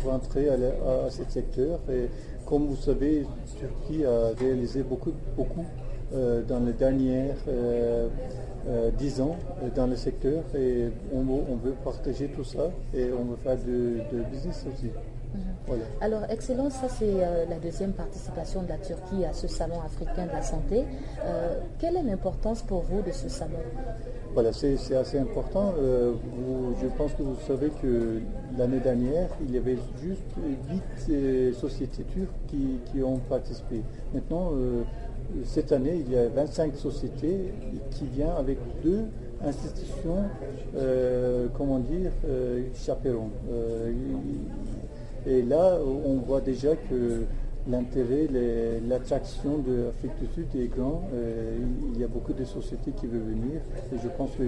pour 0.00 0.12
entrer 0.12 0.48
à, 0.48 1.10
ce 1.10 1.22
secteur. 1.28 1.78
Et 1.90 2.08
comme 2.44 2.66
vous 2.66 2.76
savez, 2.76 3.24
Turquie 3.58 4.04
a 4.04 4.34
réalisé 4.38 4.82
beaucoup, 4.82 5.12
beaucoup 5.36 5.64
dans 6.12 6.64
les 6.64 6.72
dernières 6.72 7.36
dix 8.98 9.20
ans 9.20 9.36
dans 9.74 9.86
le 9.86 9.96
secteur 9.96 10.42
et 10.56 10.88
on, 11.12 11.22
veut 11.56 11.74
partager 11.84 12.28
tout 12.28 12.44
ça 12.44 12.70
et 12.94 13.06
on 13.12 13.24
veut 13.24 13.36
faire 13.36 13.56
de, 13.56 14.22
business 14.30 14.66
aussi. 14.72 14.90
Mhm. 15.34 15.78
Alors, 16.00 16.22
Excellence, 16.30 16.74
ça 16.74 16.88
c'est 16.88 17.14
la 17.48 17.58
deuxième 17.62 17.92
participation 17.92 18.62
de 18.62 18.68
la 18.68 18.78
Turquie 18.78 19.24
à 19.24 19.32
ce 19.32 19.46
salon 19.48 19.80
africain 19.84 20.26
de 20.26 20.32
la 20.32 20.42
santé. 20.42 20.84
quelle 21.78 21.96
est 21.96 22.02
l'importance 22.02 22.62
pour 22.62 22.82
vous 22.82 23.02
de 23.02 23.12
ce 23.12 23.28
salon? 23.28 23.58
Voilà, 24.32 24.52
c'est 24.52 24.94
assez 24.94 25.18
important. 25.18 25.74
Euh, 25.80 26.12
je 26.80 26.86
pense 26.86 27.14
que 27.14 27.22
vous 27.22 27.36
savez 27.48 27.70
que 27.82 28.20
l'année 28.56 28.78
dernière, 28.78 29.28
il 29.44 29.52
y 29.52 29.58
avait 29.58 29.76
juste 30.00 30.22
8 30.70 30.82
euh, 31.10 31.52
sociétés 31.52 32.04
turques 32.04 32.30
qui, 32.46 33.02
ont 33.02 33.18
participé. 33.18 33.82
Maintenant, 34.14 34.52
euh, 34.52 34.82
cette 35.44 35.72
année, 35.72 36.04
il 36.06 36.12
y 36.12 36.16
a 36.16 36.28
25 36.28 36.76
sociétés 36.76 37.52
qui 37.90 38.06
viennent 38.06 38.36
avec 38.38 38.58
deux 38.84 39.02
institutions, 39.44 40.24
comment 41.56 41.78
dire, 41.78 42.10
chaperons. 42.74 43.30
Et 45.26 45.42
là, 45.42 45.78
on 45.84 46.16
voit 46.16 46.40
déjà 46.40 46.74
que 46.76 47.24
l'intérêt, 47.68 48.28
l'attraction 48.88 49.58
de 49.58 49.84
l'Afrique 49.84 50.18
du 50.20 50.26
Sud 50.34 50.46
est 50.56 50.68
grand. 50.68 51.02
Euh, 51.12 51.58
il 51.92 52.00
y 52.00 52.04
a 52.04 52.08
beaucoup 52.08 52.32
de 52.32 52.44
sociétés 52.44 52.92
qui 52.92 53.06
veulent 53.06 53.20
venir 53.20 53.60
et 53.92 53.98
je 54.02 54.08
pense 54.08 54.30
que 54.32 54.42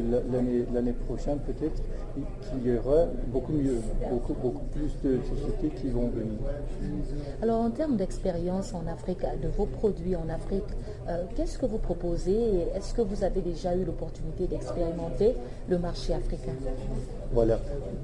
l'année 0.72 0.94
prochaine 1.06 1.38
peut-être 1.40 1.82
qu'il 2.14 2.72
y 2.72 2.76
aura 2.76 3.06
beaucoup 3.28 3.52
mieux, 3.52 3.80
beaucoup, 4.10 4.34
beaucoup 4.34 4.64
plus 4.66 4.92
de 5.04 5.18
sociétés 5.22 5.68
qui 5.80 5.88
vont 5.88 6.08
venir. 6.08 6.38
Alors 7.42 7.60
en 7.60 7.70
termes 7.70 7.96
d'expérience 7.96 8.74
en 8.74 8.86
Afrique, 8.86 9.20
de 9.42 9.48
vos 9.48 9.66
produits 9.66 10.16
en 10.16 10.28
Afrique, 10.28 10.64
euh, 11.08 11.24
qu'est-ce 11.36 11.58
que 11.58 11.66
vous 11.66 11.78
proposez? 11.78 12.68
Est-ce 12.74 12.94
que 12.94 13.02
vous 13.02 13.24
avez 13.24 13.40
déjà 13.40 13.74
eu 13.76 13.84
l'opportunité 13.84 14.46
d'expérimenter 14.46 15.34
le 15.68 15.78
marché 15.78 16.14
africain? 16.14 16.52
Voilà. 17.32 17.58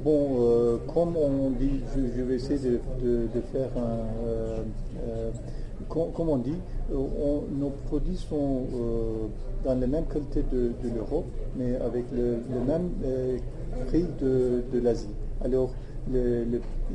Bon, 0.05 0.39
euh, 0.41 0.79
comme 0.93 1.17
on 1.17 1.51
dit, 1.51 1.81
je, 1.95 2.23
vais 2.23 2.37
essayer 2.37 2.81
de, 3.03 3.41
faire 3.53 3.69
un 3.77 4.27
euh, 5.09 5.31
comme, 5.89 6.29
on 6.29 6.37
dit, 6.39 6.57
euh, 6.93 6.97
nos 7.59 7.71
produits 7.87 8.17
sont 8.17 8.63
euh, 8.75 9.27
dans 9.65 9.79
la 9.79 9.87
même 9.87 10.05
qualité 10.07 10.43
de, 10.53 10.73
l'Europe, 10.95 11.27
mais 11.57 11.77
avec 11.77 12.05
le, 12.13 12.39
même 12.67 12.91
prix 13.87 14.07
de, 14.21 14.63
l'Asie. 14.81 15.09
Alors, 15.45 15.71
les 16.11 16.45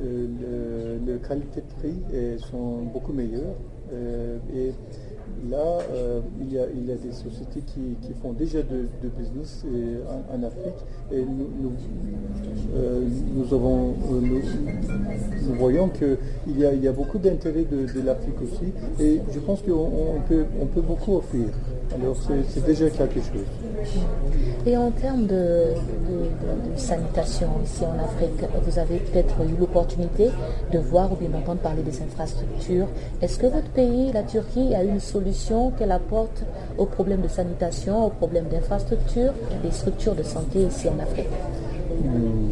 le, 0.02 1.18
qualité 1.28 1.62
de 1.62 1.74
prix 1.80 2.38
sont 2.52 2.84
beaucoup 2.94 3.14
meilleures. 3.14 3.56
et 4.56 4.74
là, 5.50 5.80
il, 6.42 6.54
y 6.54 6.60
a, 6.60 6.66
il, 6.74 6.86
des 6.86 7.12
sociétés 7.12 7.62
qui, 7.62 8.14
font 8.22 8.34
déjà 8.34 8.60
de, 8.62 8.88
business 9.18 9.66
en, 10.34 10.44
Afrique 10.44 10.74
et 11.12 11.22
nous, 11.22 11.74
nous, 13.36 13.54
avons, 13.54 13.94
nous, 14.22 14.42
voyons 15.58 15.90
qu'il 15.90 16.18
y 16.58 16.66
a, 16.66 16.74
y 16.74 16.88
a 16.88 16.92
beaucoup 16.92 17.18
d'intérêt 17.18 17.66
de, 17.66 18.02
l'Afrique 18.02 18.42
aussi 18.42 18.72
et 19.00 19.22
je 19.34 19.40
pense 19.40 19.62
qu'on 19.62 20.22
peut, 20.28 20.46
on 20.62 20.66
peut 20.66 20.82
beaucoup 20.82 21.18
offrir. 21.18 21.48
Alors 21.94 22.16
c'est 22.50 22.66
déjà 22.66 22.90
quelque 22.90 23.20
chose. 23.20 23.46
Et 24.66 24.78
en 24.78 24.92
termes 24.92 25.28
de, 25.28 25.66
sanitation 26.78 27.48
ici 27.64 27.84
en 27.84 28.02
Afrique, 28.04 28.50
vous 28.66 28.80
avez 28.80 28.98
peut-être 28.98 29.36
eu 29.42 29.60
l'opportunité 29.60 30.30
de 30.72 30.80
voir 30.80 31.12
ou 31.12 31.16
bien 31.16 31.30
d'entendre 31.30 31.60
parler 31.60 31.84
des 31.84 32.02
infrastructures. 32.02 32.88
Est-ce 33.22 33.38
que 33.38 33.48
votre 33.48 33.70
pays, 33.70 34.12
la 34.12 34.24
Turquie, 34.24 34.74
a 34.74 34.84
une 34.84 35.00
solution 35.00 35.72
qu'elle 35.72 35.92
apporte 35.92 36.44
aux 36.78 36.86
problèmes 36.86 37.22
de 37.22 37.28
sanitation, 37.28 38.06
aux 38.06 38.10
problèmes 38.10 38.48
d'infrastructure, 38.48 39.34
des 39.64 39.72
structures 39.72 40.16
de 40.16 40.24
santé 40.24 40.60
ici 40.60 40.88
en 40.88 41.02
Afrique? 41.02 41.28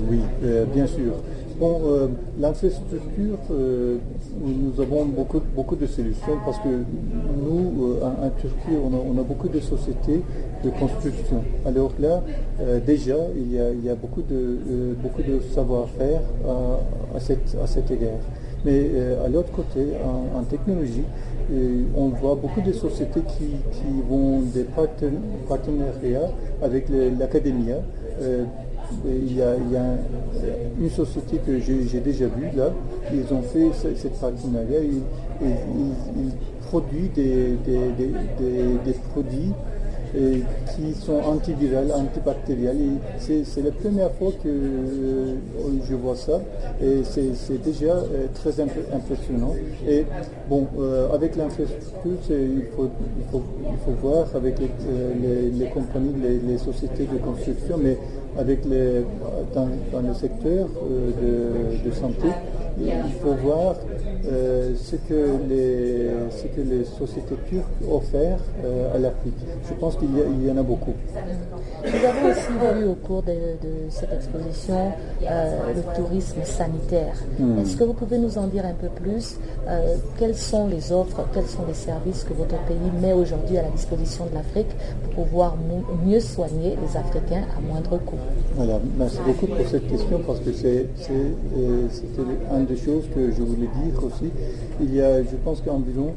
Oui, 0.10 0.22
euh, 0.44 0.66
bien 0.66 0.88
sûr. 0.88 1.14
Bon, 1.62 1.80
euh, 1.86 2.08
l'infrastructure, 2.40 3.38
euh, 3.52 3.98
nous 4.44 4.82
avons 4.82 5.06
beaucoup, 5.06 5.40
beaucoup 5.56 5.76
de 5.76 5.86
solutions 5.86 6.40
parce 6.44 6.58
que 6.58 6.70
nous, 6.70 7.98
euh, 8.02 8.04
en, 8.04 8.32
Turquie, 8.32 8.76
on 8.84 9.20
a, 9.20 9.22
beaucoup 9.22 9.48
de 9.48 9.60
sociétés 9.60 10.24
de 10.64 10.70
construction. 10.72 11.44
Alors 11.64 11.92
là, 12.00 12.24
déjà, 12.84 13.18
il 13.36 13.54
y 13.86 13.90
a, 13.90 13.94
beaucoup 13.94 14.24
de, 14.24 14.58
de 14.98 15.40
savoir-faire 15.54 16.22
à, 17.16 17.20
cette, 17.20 17.56
à 17.64 17.68
cet 17.68 17.92
égard. 17.92 18.22
Mais 18.66 18.90
à 19.24 19.30
l'autre 19.30 19.52
côté, 19.52 19.86
en, 20.36 20.42
technologie, 20.42 21.04
on 21.96 22.08
voit 22.08 22.34
beaucoup 22.34 22.62
de 22.62 22.74
sociétés 22.74 23.22
qui, 23.38 23.52
vont 24.10 24.42
des 24.42 24.66
partenariats 25.48 26.32
avec 26.64 26.88
l'académie 27.20 27.74
il 29.06 29.38
y 29.38 29.42
a, 29.42 29.56
une 30.80 30.90
société 30.90 31.38
que 31.46 31.60
j'ai 31.60 32.00
déjà 32.00 32.26
vue 32.26 32.50
là, 32.56 32.72
ils 33.14 33.34
ont 33.34 33.42
fait 33.42 33.70
cette 33.96 34.20
partenariat, 34.20 34.80
ils, 34.82 35.02
ils, 35.44 36.32
produisent 36.68 37.12
des, 37.14 37.58
des 38.86 38.94
produits 39.12 39.52
qui 40.14 40.94
sont 40.94 41.20
antivirales, 41.26 41.92
antibactériales. 41.92 42.78
C'est 43.20 43.64
la 43.64 43.72
première 43.72 44.12
fois 44.12 44.32
que 44.44 44.50
euh, 44.50 45.36
je 45.90 45.96
vois 45.96 46.16
ça 46.16 46.42
et 46.82 47.02
c'est 47.04 47.62
déjà 47.64 47.94
euh, 47.94 48.28
très 48.34 48.60
impressionnant. 48.60 49.54
Et 49.88 50.06
bon, 50.50 50.68
euh, 50.80 51.14
avec 51.14 51.36
l'infrastructure, 51.36 52.12
il 52.30 52.66
faut, 52.76 52.90
il, 53.18 53.26
faut, 53.32 53.92
voir 54.02 54.28
avec 54.36 54.56
les, 54.60 55.66
compagnies, 55.68 56.14
les, 56.48 56.58
sociétés 56.58 57.08
de 57.12 57.18
construction, 57.18 57.78
mais 57.82 57.98
avec 58.38 58.66
les, 58.66 59.06
dans, 59.54 59.68
le 60.02 60.14
secteur 60.14 60.68
de 60.68 61.92
santé, 61.92 62.28
il 62.80 63.14
faut 63.22 63.34
voir 63.34 63.76
euh, 64.32 64.74
ce, 64.76 64.96
que 64.96 65.38
les, 65.50 66.10
ce 66.30 66.44
que 66.44 66.62
les 66.62 66.86
sociétés 66.86 67.36
turques 67.50 67.66
offrent 67.90 68.40
euh, 68.64 68.96
à 68.96 68.98
l'Afrique. 69.00 69.34
Je 69.68 69.74
pense 69.74 69.96
qu'il 69.98 70.10
y, 70.46 70.52
en 70.52 70.58
a 70.58 70.64
beaucoup. 70.64 70.94
Nous 71.84 72.08
avons 72.08 72.30
aussi 72.30 72.78
vu 72.78 72.86
au 72.88 72.94
cours 72.96 73.24
de, 73.24 73.34
cette 73.90 74.14
exposition 74.14 74.92
euh, 75.24 75.74
le 75.76 75.96
tourisme 75.96 76.44
sanitaire. 76.44 77.16
Hmm. 77.40 77.60
Est-ce 77.60 77.78
que 77.78 77.84
vous 77.84 77.94
pouvez 77.94 78.18
nous 78.18 78.38
en 78.38 78.48
dire 78.48 78.66
un 78.66 78.74
peu 78.74 78.90
plus 78.90 79.38
Quelles 80.20 80.38
sont 80.38 80.68
les 80.68 80.92
offres, 80.92 81.26
quels 81.34 81.48
sont 81.48 81.66
les 81.68 81.74
services 81.74 82.24
que 82.24 82.34
votre 82.34 82.58
pays 82.66 82.78
met 83.02 83.14
aujourd'hui 83.14 83.58
à 83.58 83.64
la 83.64 83.70
disposition 83.70 84.26
de 84.26 84.36
l'Afrique 84.36 84.70
pour 85.04 85.26
pouvoir 85.26 85.56
mieux 86.06 86.20
soigner 86.20 86.78
les 86.82 86.98
Africains 86.98 87.44
à 87.58 87.62
moindre 87.62 87.98
coût? 88.06 88.20
Voilà, 88.56 88.80
merci 88.98 89.18
beaucoup 89.26 89.48
pour 89.48 89.68
cette 89.68 89.88
question 89.88 90.20
parce 90.26 90.40
que 90.40 90.52
c'est 90.54 90.88
une 92.62 92.68
des 92.68 92.78
choses 92.78 93.04
que 93.14 93.32
je 93.32 93.42
voulais 93.42 93.68
dire 93.68 93.94
il 94.82 94.96
y 94.96 95.02
a, 95.02 95.22
je 95.24 95.36
pense 95.44 95.62
qu'environ 95.62 96.14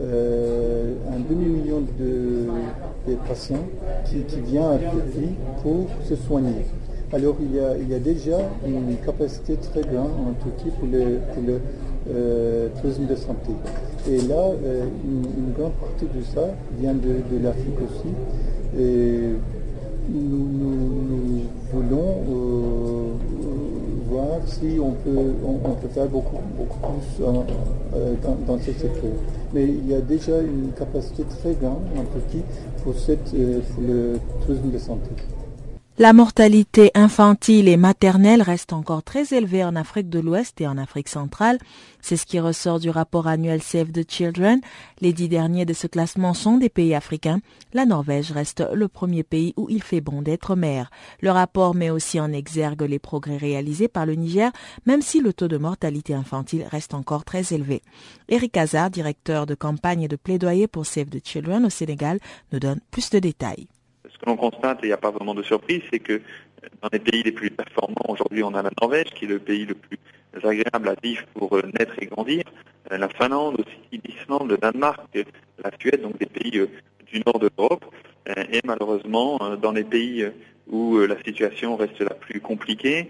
euh, 0.00 0.94
un 1.10 1.20
demi-million 1.20 1.82
de, 1.98 3.14
patients 3.26 3.64
qui, 4.04 4.20
qui 4.22 4.40
viennent 4.40 4.62
à 4.64 4.78
Turquie 4.78 5.34
pour 5.62 5.86
se 6.04 6.16
soigner. 6.16 6.66
Alors 7.12 7.36
il 7.40 7.54
y, 7.54 7.60
a, 7.60 7.76
il 7.78 7.88
y 7.88 7.94
a 7.94 7.98
déjà 7.98 8.38
une 8.66 8.96
capacité 9.04 9.56
très 9.56 9.82
grande 9.82 10.10
en 10.10 10.34
Turquie 10.42 10.70
pour 10.78 10.88
le, 10.88 11.18
le 11.46 11.60
euh, 12.10 12.68
tourisme 12.80 13.06
de 13.06 13.14
santé. 13.14 13.52
Et 14.10 14.18
là, 14.22 14.50
euh, 14.64 14.86
une, 15.04 15.52
grande 15.56 15.72
partie 15.74 16.04
de 16.04 16.22
ça 16.34 16.48
vient 16.78 16.94
de, 16.94 17.42
l'Afrique 17.42 17.78
aussi. 17.84 18.12
Et 18.78 19.30
nous, 20.12 21.42
voulons 21.72 23.16
voir 24.08 24.40
si 24.46 24.78
on 24.80 24.92
peut, 24.92 25.34
on, 25.44 25.74
peut 25.74 25.88
faire 25.88 26.06
beaucoup, 26.08 26.38
beaucoup 26.56 26.78
plus 26.78 27.24
euh, 27.24 27.42
euh, 27.94 28.14
dans, 28.46 28.58
ce 28.58 28.72
secteur. 28.72 29.10
Mais 29.52 29.64
il 29.64 29.88
y 29.88 29.94
a 29.94 30.00
déjà 30.00 30.40
une 30.40 30.72
capacité 30.76 31.24
très 31.24 31.54
grande 31.54 31.82
en 31.96 32.04
Turquie 32.04 32.42
pour, 32.82 32.94
cette, 32.94 33.34
euh, 33.34 33.60
pour 33.74 33.82
le 33.82 34.18
tourisme 34.44 34.70
de 34.70 34.78
santé. 34.78 35.10
La 35.98 36.12
mortalité 36.12 36.90
infantile 36.94 37.68
et 37.68 37.78
maternelle 37.78 38.42
reste 38.42 38.74
encore 38.74 39.02
très 39.02 39.32
élevée 39.34 39.64
en 39.64 39.74
Afrique 39.76 40.10
de 40.10 40.18
l'Ouest 40.18 40.60
et 40.60 40.66
en 40.66 40.76
Afrique 40.76 41.08
centrale. 41.08 41.56
C'est 42.02 42.18
ce 42.18 42.26
qui 42.26 42.38
ressort 42.38 42.80
du 42.80 42.90
rapport 42.90 43.26
annuel 43.26 43.62
Save 43.62 43.92
the 43.92 44.04
Children. 44.06 44.60
Les 45.00 45.14
dix 45.14 45.30
derniers 45.30 45.64
de 45.64 45.72
ce 45.72 45.86
classement 45.86 46.34
sont 46.34 46.58
des 46.58 46.68
pays 46.68 46.94
africains. 46.94 47.40
La 47.72 47.86
Norvège 47.86 48.30
reste 48.30 48.62
le 48.74 48.88
premier 48.88 49.22
pays 49.22 49.54
où 49.56 49.68
il 49.70 49.82
fait 49.82 50.02
bon 50.02 50.20
d'être 50.20 50.54
mère. 50.54 50.90
Le 51.22 51.30
rapport 51.30 51.74
met 51.74 51.88
aussi 51.88 52.20
en 52.20 52.30
exergue 52.30 52.82
les 52.82 52.98
progrès 52.98 53.38
réalisés 53.38 53.88
par 53.88 54.04
le 54.04 54.16
Niger, 54.16 54.52
même 54.84 55.00
si 55.00 55.22
le 55.22 55.32
taux 55.32 55.48
de 55.48 55.56
mortalité 55.56 56.12
infantile 56.12 56.66
reste 56.70 56.92
encore 56.92 57.24
très 57.24 57.54
élevé. 57.54 57.80
Eric 58.28 58.54
Hazard, 58.58 58.90
directeur 58.90 59.46
de 59.46 59.54
campagne 59.54 60.02
et 60.02 60.08
de 60.08 60.16
plaidoyer 60.16 60.66
pour 60.66 60.84
Save 60.84 61.06
the 61.08 61.26
Children 61.26 61.64
au 61.64 61.70
Sénégal, 61.70 62.18
nous 62.52 62.60
donne 62.60 62.80
plus 62.90 63.08
de 63.08 63.18
détails 63.18 63.66
ce 64.16 64.24
que 64.24 64.30
l'on 64.30 64.36
constate, 64.36 64.78
et 64.78 64.86
il 64.86 64.88
n'y 64.88 64.94
a 64.94 64.98
pas 64.98 65.10
vraiment 65.10 65.34
de 65.34 65.42
surprise, 65.42 65.82
c'est 65.92 65.98
que 65.98 66.22
dans 66.82 66.88
les 66.92 66.98
pays 66.98 67.22
les 67.22 67.32
plus 67.32 67.50
performants, 67.50 68.06
aujourd'hui 68.08 68.42
on 68.42 68.54
a 68.54 68.62
la 68.62 68.70
Norvège, 68.80 69.10
qui 69.14 69.26
est 69.26 69.28
le 69.28 69.38
pays 69.38 69.66
le 69.66 69.74
plus 69.74 69.98
agréable 70.42 70.88
à 70.88 70.94
vivre 71.02 71.24
pour 71.34 71.56
euh, 71.56 71.62
naître 71.78 71.94
et 72.00 72.06
grandir, 72.06 72.44
euh, 72.92 72.98
la 72.98 73.08
Finlande 73.08 73.60
aussi, 73.60 74.00
l'Islande, 74.04 74.50
le 74.50 74.56
Danemark, 74.56 75.00
la 75.14 75.70
Suède, 75.80 76.02
donc 76.02 76.18
des 76.18 76.26
pays 76.26 76.58
euh, 76.58 76.68
du 77.12 77.22
nord 77.24 77.38
de 77.38 77.50
l'Europe. 77.56 77.84
et 78.26 78.60
malheureusement, 78.64 79.38
dans 79.62 79.70
les 79.70 79.84
pays 79.84 80.26
où 80.66 80.98
la 80.98 81.16
situation 81.22 81.76
reste 81.76 82.00
la 82.00 82.14
plus 82.14 82.40
compliquée, 82.40 83.08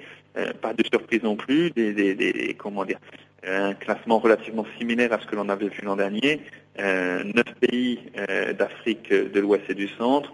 pas 0.60 0.74
de 0.74 0.84
surprise 0.84 1.22
non 1.22 1.36
plus, 1.36 1.70
des, 1.70 2.54
comment 2.58 2.84
dire, 2.84 2.98
un 3.46 3.72
classement 3.72 4.18
relativement 4.18 4.66
similaire 4.78 5.14
à 5.14 5.18
ce 5.18 5.26
que 5.26 5.34
l'on 5.34 5.48
avait 5.48 5.68
vu 5.68 5.80
l'an 5.82 5.96
dernier. 5.96 6.42
Neuf 6.78 7.50
pays 7.62 7.98
d'Afrique 8.58 9.10
de 9.10 9.40
l'Ouest 9.40 9.64
et 9.70 9.74
du 9.74 9.88
Centre, 9.88 10.30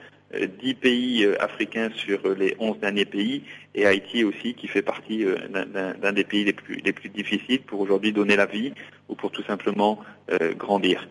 10 0.63 0.75
pays 0.75 1.27
africains 1.41 1.91
sur 1.95 2.21
les 2.35 2.57
11 2.59 2.79
derniers 2.79 3.05
pays 3.05 3.43
et 3.75 3.87
Haïti 3.87 4.25
aussi 4.25 4.55
qui 4.55 4.69
fait 4.69 4.83
partie 4.83 5.25
d'un 5.51 6.13
des 6.13 6.25
pays 6.25 6.45
les 6.45 6.53
plus, 6.53 6.77
les 6.85 6.93
plus 6.93 7.09
difficiles 7.09 7.63
pour 7.63 7.81
aujourd'hui 7.81 8.13
donner 8.13 8.37
la 8.37 8.47
vie 8.47 8.73
ou 9.09 9.15
pour 9.15 9.31
tout 9.31 9.43
simplement 9.45 9.99
grandir. 10.57 11.09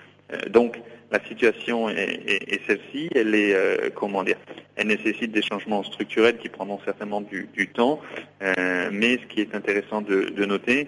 donc 0.49 0.79
la 1.11 1.19
situation 1.25 1.89
est, 1.89 2.61
celle-ci, 2.65 3.09
elle 3.13 3.35
est 3.35 3.93
comment 3.93 4.23
dire, 4.23 4.37
elle 4.75 4.87
nécessite 4.87 5.31
des 5.31 5.41
changements 5.41 5.83
structurels 5.83 6.37
qui 6.37 6.47
prendront 6.47 6.79
certainement 6.85 7.21
du, 7.21 7.67
temps, 7.67 7.99
mais 8.39 9.17
ce 9.17 9.25
qui 9.27 9.41
est 9.41 9.53
intéressant 9.53 10.01
de 10.01 10.45
noter, 10.45 10.87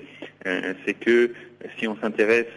c'est 0.86 0.94
que 0.94 1.34
si 1.78 1.88
on 1.88 1.98
s'intéresse 1.98 2.48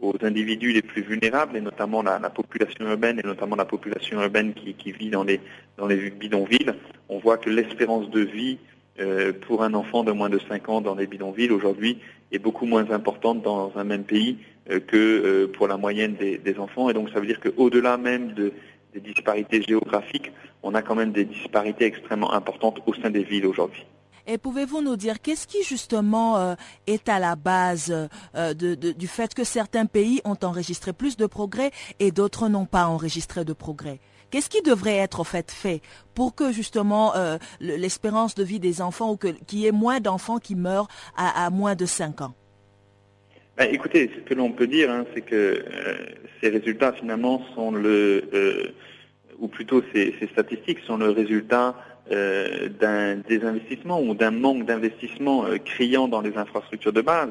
aux 0.00 0.14
individus 0.22 0.72
les 0.72 0.82
plus 0.82 1.02
vulnérables, 1.02 1.56
et 1.56 1.60
notamment 1.60 2.02
la, 2.02 2.18
population 2.30 2.86
urbaine, 2.86 3.18
et 3.18 3.26
notamment 3.26 3.56
la 3.56 3.64
population 3.64 4.20
urbaine 4.20 4.52
qui, 4.54 4.92
vit 4.92 5.10
dans 5.10 5.24
les, 5.24 5.40
bidonvilles, 6.10 6.74
on 7.08 7.18
voit 7.18 7.38
que 7.38 7.48
l'espérance 7.48 8.10
de 8.10 8.20
vie 8.20 8.58
euh, 9.00 9.32
pour 9.32 9.62
un 9.62 9.74
enfant 9.74 10.04
de 10.04 10.12
moins 10.12 10.30
de 10.30 10.38
5 10.38 10.68
ans 10.68 10.80
dans 10.80 10.94
les 10.94 11.06
bidonvilles 11.06 11.50
aujourd'hui 11.50 11.98
est 12.32 12.38
beaucoup 12.38 12.64
moins 12.66 12.90
importante 12.90 13.42
dans 13.42 13.72
un 13.76 13.84
même 13.84 14.04
pays 14.04 14.38
euh, 14.70 14.80
que 14.80 14.96
euh, 14.96 15.46
pour 15.52 15.68
la 15.68 15.76
moyenne 15.76 16.14
des, 16.14 16.58
enfants. 16.58 16.88
Et 16.88 16.94
donc 16.94 17.10
ça 17.10 17.20
veut 17.20 17.26
dire 17.26 17.40
qu'au-delà 17.40 17.98
même 17.98 18.32
de, 18.32 18.52
des 18.94 19.00
disparités 19.00 19.62
géographiques, 19.62 20.32
on 20.62 20.74
a 20.74 20.82
quand 20.82 20.94
même 20.94 21.12
des 21.12 21.24
disparités 21.24 21.84
extrêmement 21.84 22.32
importantes 22.32 22.82
au 22.86 22.94
sein 22.94 23.10
des 23.10 23.22
villes 23.22 23.46
aujourd'hui. 23.46 23.84
Et 24.26 24.38
pouvez-vous 24.38 24.82
nous 24.82 24.96
dire 24.96 25.20
qu'est-ce 25.20 25.46
qui 25.46 25.62
justement 25.62 26.38
euh, 26.38 26.54
est 26.86 27.08
à 27.08 27.18
la 27.18 27.36
base 27.36 28.08
euh, 28.34 28.54
du 28.54 29.06
fait 29.06 29.34
que 29.34 29.44
certains 29.44 29.86
pays 29.86 30.20
ont 30.24 30.36
enregistré 30.42 30.92
plus 30.92 31.16
de 31.16 31.26
progrès 31.26 31.70
et 32.00 32.10
d'autres 32.10 32.48
n'ont 32.48 32.66
pas 32.66 32.86
enregistré 32.86 33.44
de 33.44 33.52
progrès? 33.52 34.00
Qu'est-ce 34.30 34.50
qui 34.50 34.62
devrait 34.62 34.96
être 34.96 35.24
fait 35.24 35.80
pour 36.14 36.34
que 36.34 36.50
justement 36.50 37.14
euh, 37.14 37.38
l'espérance 37.60 38.34
de 38.34 38.42
vie 38.42 38.58
des 38.58 38.82
enfants 38.82 39.12
ou 39.12 39.16
qu'il 39.16 39.58
y 39.58 39.66
ait 39.66 39.72
moins 39.72 40.00
d'enfants 40.00 40.38
qui 40.38 40.56
meurent 40.56 40.88
à, 41.16 41.48
moins 41.50 41.76
de 41.76 41.86
5 41.86 42.22
ans? 42.22 42.34
Ben, 43.56 43.72
Écoutez, 43.72 44.10
ce 44.14 44.28
que 44.28 44.34
l'on 44.34 44.50
peut 44.50 44.66
dire, 44.66 44.90
hein, 44.90 45.04
c'est 45.14 45.20
que 45.20 45.64
ces 46.40 46.48
résultats 46.48 46.92
finalement 46.92 47.40
sont 47.54 47.70
le, 47.70 48.74
ou 49.38 49.48
plutôt 49.48 49.82
ces, 49.94 50.14
statistiques 50.32 50.80
sont 50.80 50.96
le 50.96 51.10
résultat 51.10 51.74
d'un 52.10 53.16
désinvestissement 53.16 54.00
ou 54.00 54.14
d'un 54.14 54.30
manque 54.30 54.64
d'investissement 54.64 55.46
euh, 55.46 55.58
criant 55.58 56.06
dans 56.06 56.20
les 56.20 56.36
infrastructures 56.36 56.92
de 56.92 57.00
base. 57.00 57.30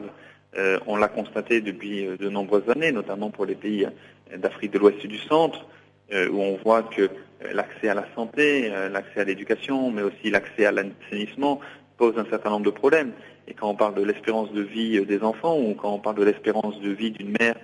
Euh, 0.57 0.79
on 0.85 0.97
l'a 0.97 1.07
constaté 1.07 1.61
depuis 1.61 2.07
de 2.19 2.29
nombreuses 2.29 2.69
années, 2.69 2.91
notamment 2.91 3.29
pour 3.29 3.45
les 3.45 3.55
pays 3.55 3.87
d'Afrique 4.35 4.71
de 4.71 4.79
l'Ouest 4.79 4.97
et 5.03 5.07
du 5.07 5.17
Centre, 5.17 5.65
où 6.11 6.39
on 6.39 6.55
voit 6.63 6.83
que 6.83 7.09
l'accès 7.51 7.89
à 7.89 7.93
la 7.93 8.05
santé, 8.15 8.71
l'accès 8.91 9.21
à 9.21 9.23
l'éducation, 9.23 9.91
mais 9.91 10.01
aussi 10.03 10.29
l'accès 10.29 10.65
à 10.65 10.71
l'assainissement 10.71 11.59
pose 11.97 12.17
un 12.17 12.25
certain 12.29 12.51
nombre 12.51 12.65
de 12.65 12.71
problèmes. 12.71 13.11
Et 13.47 13.53
quand 13.53 13.69
on 13.69 13.75
parle 13.75 13.95
de 13.95 14.03
l'espérance 14.03 14.51
de 14.53 14.61
vie 14.61 15.03
des 15.05 15.23
enfants 15.23 15.59
ou 15.59 15.73
quand 15.73 15.91
on 15.93 15.99
parle 15.99 16.17
de 16.17 16.23
l'espérance 16.23 16.79
de 16.79 16.89
vie 16.89 17.11
d'une 17.11 17.35
mère 17.39 17.55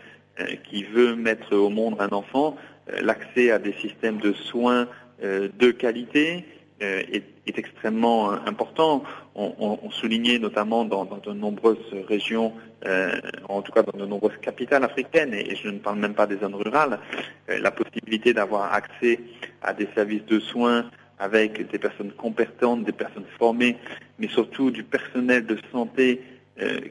qui 0.64 0.84
veut 0.84 1.16
mettre 1.16 1.56
au 1.56 1.70
monde 1.70 1.96
un 2.00 2.10
enfant, 2.10 2.58
l'accès 3.02 3.52
à 3.52 3.60
des 3.60 3.74
systèmes 3.74 4.18
de 4.18 4.34
soins 4.34 4.88
de 5.22 5.72
qualité, 5.72 6.44
euh, 6.82 7.04
est, 7.12 7.24
extrêmement 7.58 8.32
euh, 8.32 8.38
important. 8.46 9.04
On, 9.36 9.90
soulignait 9.92 10.40
notamment 10.40 10.86
dans, 10.86 11.04
de 11.04 11.34
nombreuses 11.34 11.78
régions, 12.08 12.54
euh, 12.86 13.12
en 13.50 13.62
tout 13.62 13.72
cas 13.72 13.84
dans 13.84 13.98
de 13.98 14.06
nombreuses 14.06 14.38
capitales 14.42 14.84
africaines, 14.84 15.34
et, 15.34 15.56
je 15.56 15.68
ne 15.68 15.80
parle 15.80 16.00
même 16.00 16.14
pas 16.14 16.28
des 16.28 16.38
zones 16.38 16.56
rurales, 16.56 17.00
la 17.48 17.72
possibilité 17.72 18.34
d'avoir 18.34 18.74
accès 18.74 19.20
à 19.62 19.74
des 19.74 19.88
services 19.94 20.26
de 20.26 20.40
soins 20.40 20.90
avec 21.20 21.70
des 21.70 21.78
personnes 21.78 22.12
compétentes, 22.14 22.84
des 22.86 22.94
personnes 22.94 23.26
formées, 23.38 23.78
mais 24.18 24.28
surtout 24.30 24.72
du 24.72 24.84
personnel 24.84 25.46
de 25.46 25.58
santé 25.72 26.22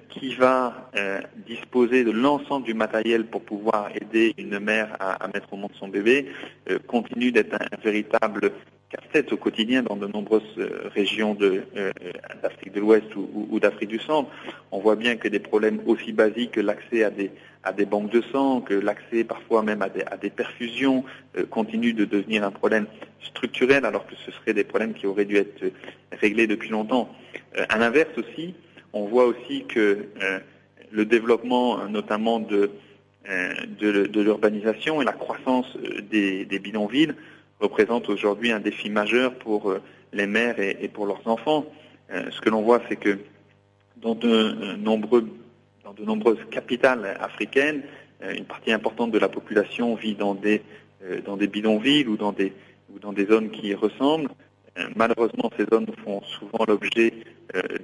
qui 0.08 0.34
va 0.34 0.90
disposer 1.46 2.02
de 2.02 2.10
l'ensemble 2.10 2.66
du 2.66 2.74
matériel 2.74 3.26
pour 3.26 3.42
pouvoir 3.42 3.90
aider 3.94 4.34
une 4.36 4.58
mère 4.58 4.96
à, 4.98 5.28
mettre 5.28 5.52
au 5.52 5.56
monde 5.56 5.70
son 5.78 5.88
bébé, 5.88 6.26
continue 6.88 7.30
d'être 7.30 7.54
un, 7.54 7.76
véritable 7.82 8.52
casse-tête 8.90 9.32
au 9.32 9.36
quotidien 9.36 9.82
dans 9.82 9.96
de 9.96 10.06
nombreuses 10.06 10.42
euh, 10.58 10.88
régions 10.94 11.36
euh, 11.40 11.62
d'Afrique 12.42 12.72
de, 12.72 12.80
l'Ouest 12.80 13.06
ou, 13.14 13.58
d'Afrique 13.60 13.88
du 13.88 14.00
Centre. 14.00 14.30
On 14.72 14.80
voit 14.80 14.96
bien 14.96 15.16
que 15.16 15.28
des 15.28 15.38
problèmes 15.38 15.80
aussi 15.86 16.12
basiques 16.12 16.52
que 16.52 16.60
l'accès 16.60 17.04
à 17.04 17.10
des, 17.10 17.30
à 17.62 17.72
des 17.72 17.86
banques 17.86 18.10
de 18.10 18.22
sang, 18.32 18.60
que 18.60 18.74
l'accès 18.74 19.24
parfois 19.24 19.62
même 19.62 19.82
à 19.82 19.88
des, 19.88 20.02
à 20.02 20.16
des 20.16 20.30
perfusions 20.30 21.04
euh, 21.38 21.46
continue 21.46 21.92
de 21.92 22.04
devenir 22.04 22.44
un 22.44 22.50
problème 22.50 22.86
structurel 23.22 23.84
alors 23.84 24.06
que 24.06 24.14
ce 24.26 24.32
seraient 24.32 24.54
des 24.54 24.64
problèmes 24.64 24.94
qui 24.94 25.06
auraient 25.06 25.24
dû 25.24 25.36
être 25.36 25.62
réglés 26.20 26.46
depuis 26.46 26.70
longtemps. 26.70 27.14
à 27.68 27.78
l'inverse 27.78 28.10
aussi, 28.16 28.54
on 28.92 29.06
voit 29.06 29.26
aussi 29.26 29.64
que 29.64 30.06
le 30.90 31.04
développement 31.04 31.86
notamment 31.88 32.40
de, 32.40 32.70
de, 33.26 34.20
l'urbanisation 34.20 35.00
et 35.00 35.04
la 35.04 35.12
croissance 35.12 35.76
des, 36.10 36.44
des 36.44 36.58
bidonvilles 36.58 37.14
représente 37.60 38.08
aujourd'hui 38.08 38.50
un 38.50 38.60
défi 38.60 38.90
majeur 38.90 39.34
pour 39.34 39.70
euh, 39.70 39.80
les 40.12 40.26
mères 40.26 40.58
et, 40.58 40.88
pour 40.88 41.06
leurs 41.06 41.26
enfants. 41.26 41.66
Euh, 42.10 42.30
ce 42.30 42.40
que 42.40 42.48
l'on 42.48 42.62
voit, 42.62 42.80
c'est 42.88 42.96
que 42.96 43.18
dans 43.98 44.14
de, 44.14 44.28
euh, 44.28 44.76
nombreuses 44.76 46.38
capitales 46.50 47.16
africaines, 47.20 47.82
une 48.36 48.44
partie 48.44 48.72
importante 48.72 49.12
de 49.12 49.18
la 49.18 49.28
population 49.28 49.94
vit 49.94 50.14
dans 50.14 50.34
des, 50.34 50.62
dans 51.24 51.38
des 51.38 51.46
bidonvilles 51.46 52.06
ou 52.06 52.18
dans 52.18 52.32
des, 52.32 52.52
ou 52.94 52.98
dans 52.98 53.14
des 53.14 53.24
zones 53.24 53.50
qui 53.50 53.68
y 53.68 53.74
ressemblent. 53.74 54.28
Malheureusement, 54.96 55.50
ces 55.56 55.64
zones 55.72 55.86
font 56.04 56.22
souvent 56.22 56.64
l'objet 56.66 57.12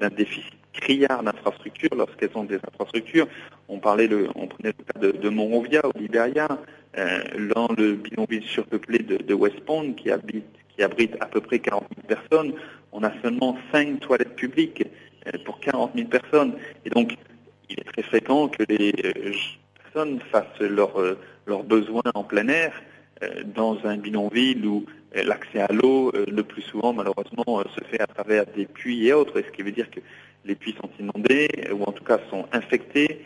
d'un 0.00 0.08
déficit 0.08 0.54
criard 0.76 1.22
d'infrastructures 1.22 1.94
lorsqu'elles 1.96 2.30
ont 2.34 2.44
des 2.44 2.56
infrastructures. 2.56 3.26
On 3.68 3.78
parlait, 3.78 4.08
prenait 4.08 4.74
le 4.78 5.12
cas 5.12 5.18
de, 5.18 5.28
Monrovia 5.28 5.82
au 5.84 5.98
Libéria, 5.98 6.48
euh, 6.96 7.20
dans 7.54 7.68
le 7.76 7.94
bidonville 7.94 8.44
surpeuplé 8.44 8.98
de, 8.98 9.34
West 9.34 9.60
Point, 9.60 9.92
qui, 9.92 10.10
abrite 10.10 11.16
à 11.20 11.26
peu 11.26 11.40
près 11.40 11.58
40 11.58 11.84
000 12.06 12.06
personnes, 12.06 12.52
on 12.92 13.02
a 13.02 13.12
seulement 13.22 13.56
5 13.72 14.00
toilettes 14.00 14.36
publiques 14.36 14.84
euh, 15.26 15.38
pour 15.44 15.60
40 15.60 15.92
000 15.94 16.08
personnes. 16.08 16.54
Et 16.84 16.90
donc, 16.90 17.16
il 17.68 17.80
est 17.80 17.92
très 17.92 18.02
fréquent 18.02 18.48
que 18.48 18.62
les 18.68 18.94
euh, 19.04 19.32
personnes 19.82 20.20
fassent 20.30 20.60
leurs 20.60 21.64
besoins 21.64 22.02
en 22.14 22.22
plein 22.22 22.48
air 22.48 22.72
dans 23.54 23.78
un 23.84 23.96
bidonville 23.96 24.66
où 24.66 24.84
l'accès 25.14 25.60
à 25.60 25.72
l'eau, 25.72 26.12
le 26.12 26.42
plus 26.42 26.62
souvent, 26.62 26.92
malheureusement, 26.92 27.62
se 27.74 27.84
fait 27.84 28.00
à 28.00 28.06
travers 28.06 28.44
des 28.46 28.66
puits 28.66 29.06
et 29.06 29.12
autres, 29.12 29.40
ce 29.40 29.50
qui 29.52 29.62
veut 29.62 29.72
dire 29.72 29.90
que 29.90 30.00
les 30.44 30.54
puits 30.54 30.74
sont 30.80 30.90
inondés, 31.00 31.48
ou 31.72 31.82
en 31.84 31.92
tout 31.92 32.04
cas 32.04 32.18
sont 32.30 32.46
infectés 32.52 33.20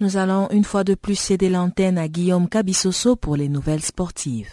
Nous 0.00 0.16
allons 0.16 0.48
une 0.50 0.64
fois 0.64 0.84
de 0.84 0.94
plus 0.94 1.16
céder 1.16 1.50
l'antenne 1.50 1.98
à 1.98 2.08
Guillaume 2.08 2.48
Cabissoso 2.48 3.16
pour 3.16 3.36
les 3.36 3.48
nouvelles 3.48 3.82
sportives. 3.82 4.48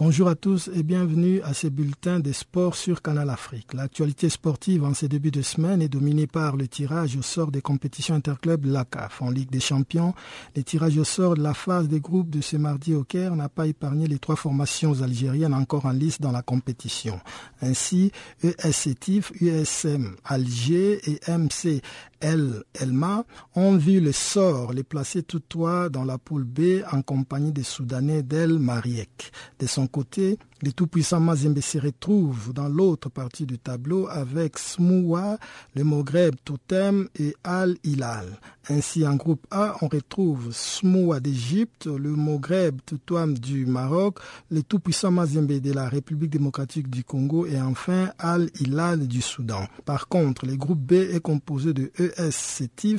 Bonjour 0.00 0.28
à 0.28 0.36
tous 0.36 0.70
et 0.76 0.84
bienvenue 0.84 1.42
à 1.42 1.54
ce 1.54 1.66
bulletin 1.66 2.20
des 2.20 2.32
sports 2.32 2.76
sur 2.76 3.02
Canal 3.02 3.28
Afrique. 3.30 3.74
L'actualité 3.74 4.28
sportive 4.28 4.84
en 4.84 4.94
ces 4.94 5.08
débuts 5.08 5.32
de 5.32 5.42
semaine 5.42 5.82
est 5.82 5.88
dominée 5.88 6.28
par 6.28 6.56
le 6.56 6.68
tirage 6.68 7.16
au 7.16 7.22
sort 7.22 7.50
des 7.50 7.62
compétitions 7.62 8.14
interclubs 8.14 8.64
de. 8.64 9.20
En 9.20 9.30
Ligue 9.30 9.50
des 9.50 9.58
Champions, 9.58 10.14
le 10.54 10.62
tirage 10.62 10.96
au 10.98 11.02
sort 11.02 11.34
de 11.34 11.42
la 11.42 11.52
phase 11.52 11.88
des 11.88 11.98
groupes 11.98 12.30
de 12.30 12.40
ce 12.40 12.56
mardi 12.56 12.94
au 12.94 13.02
Caire 13.02 13.34
n'a 13.34 13.48
pas 13.48 13.66
épargné 13.66 14.06
les 14.06 14.20
trois 14.20 14.36
formations 14.36 15.02
algériennes 15.02 15.52
encore 15.52 15.86
en 15.86 15.90
lice 15.90 16.20
dans 16.20 16.30
la 16.30 16.42
compétition. 16.42 17.18
Ainsi, 17.60 18.12
ES 18.44 18.94
USM 19.40 20.14
Alger 20.24 21.00
et 21.10 21.18
MC 21.28 21.82
El 22.20 22.62
Elma 22.74 23.24
ont 23.56 23.76
vu 23.76 24.00
le 24.00 24.12
sort 24.12 24.72
les 24.72 24.84
placer 24.84 25.24
tous 25.24 25.42
trois 25.48 25.88
dans 25.88 26.04
la 26.04 26.18
poule 26.18 26.44
B 26.44 26.82
en 26.92 27.02
compagnie 27.02 27.52
des 27.52 27.64
Soudanais 27.64 28.22
d'El 28.22 28.60
Mariek. 28.60 29.32
De 29.58 29.66
son 29.66 29.87
côté, 29.88 30.38
le 30.62 30.72
tout-puissant 30.72 31.20
Mazembe 31.20 31.60
se 31.60 31.78
retrouve 31.78 32.52
dans 32.52 32.68
l'autre 32.68 33.10
partie 33.10 33.46
du 33.46 33.58
tableau 33.58 34.08
avec 34.08 34.58
Smoua, 34.58 35.38
le 35.74 35.84
Moghreb 35.84 36.34
Totem 36.44 37.08
et 37.18 37.34
Al 37.44 37.76
Hilal. 37.84 38.38
Ainsi, 38.70 39.06
en 39.06 39.16
groupe 39.16 39.46
A, 39.50 39.76
on 39.80 39.88
retrouve 39.88 40.50
Smoua 40.52 41.20
d'Égypte, 41.20 41.86
le 41.86 42.10
Moghreb 42.10 42.80
Totem 42.84 43.38
du 43.38 43.66
Maroc, 43.66 44.18
le 44.50 44.62
tout-puissant 44.62 45.10
Mazembe 45.10 45.60
de 45.60 45.72
la 45.72 45.88
République 45.88 46.30
démocratique 46.30 46.90
du 46.90 47.04
Congo 47.04 47.46
et 47.46 47.60
enfin 47.60 48.10
Al 48.18 48.50
Hilal 48.60 49.06
du 49.06 49.22
Soudan. 49.22 49.66
Par 49.84 50.08
contre, 50.08 50.44
le 50.44 50.56
groupe 50.56 50.80
B 50.80 50.92
est 50.92 51.20
composé 51.20 51.72
de 51.72 51.90
ES 51.98 52.58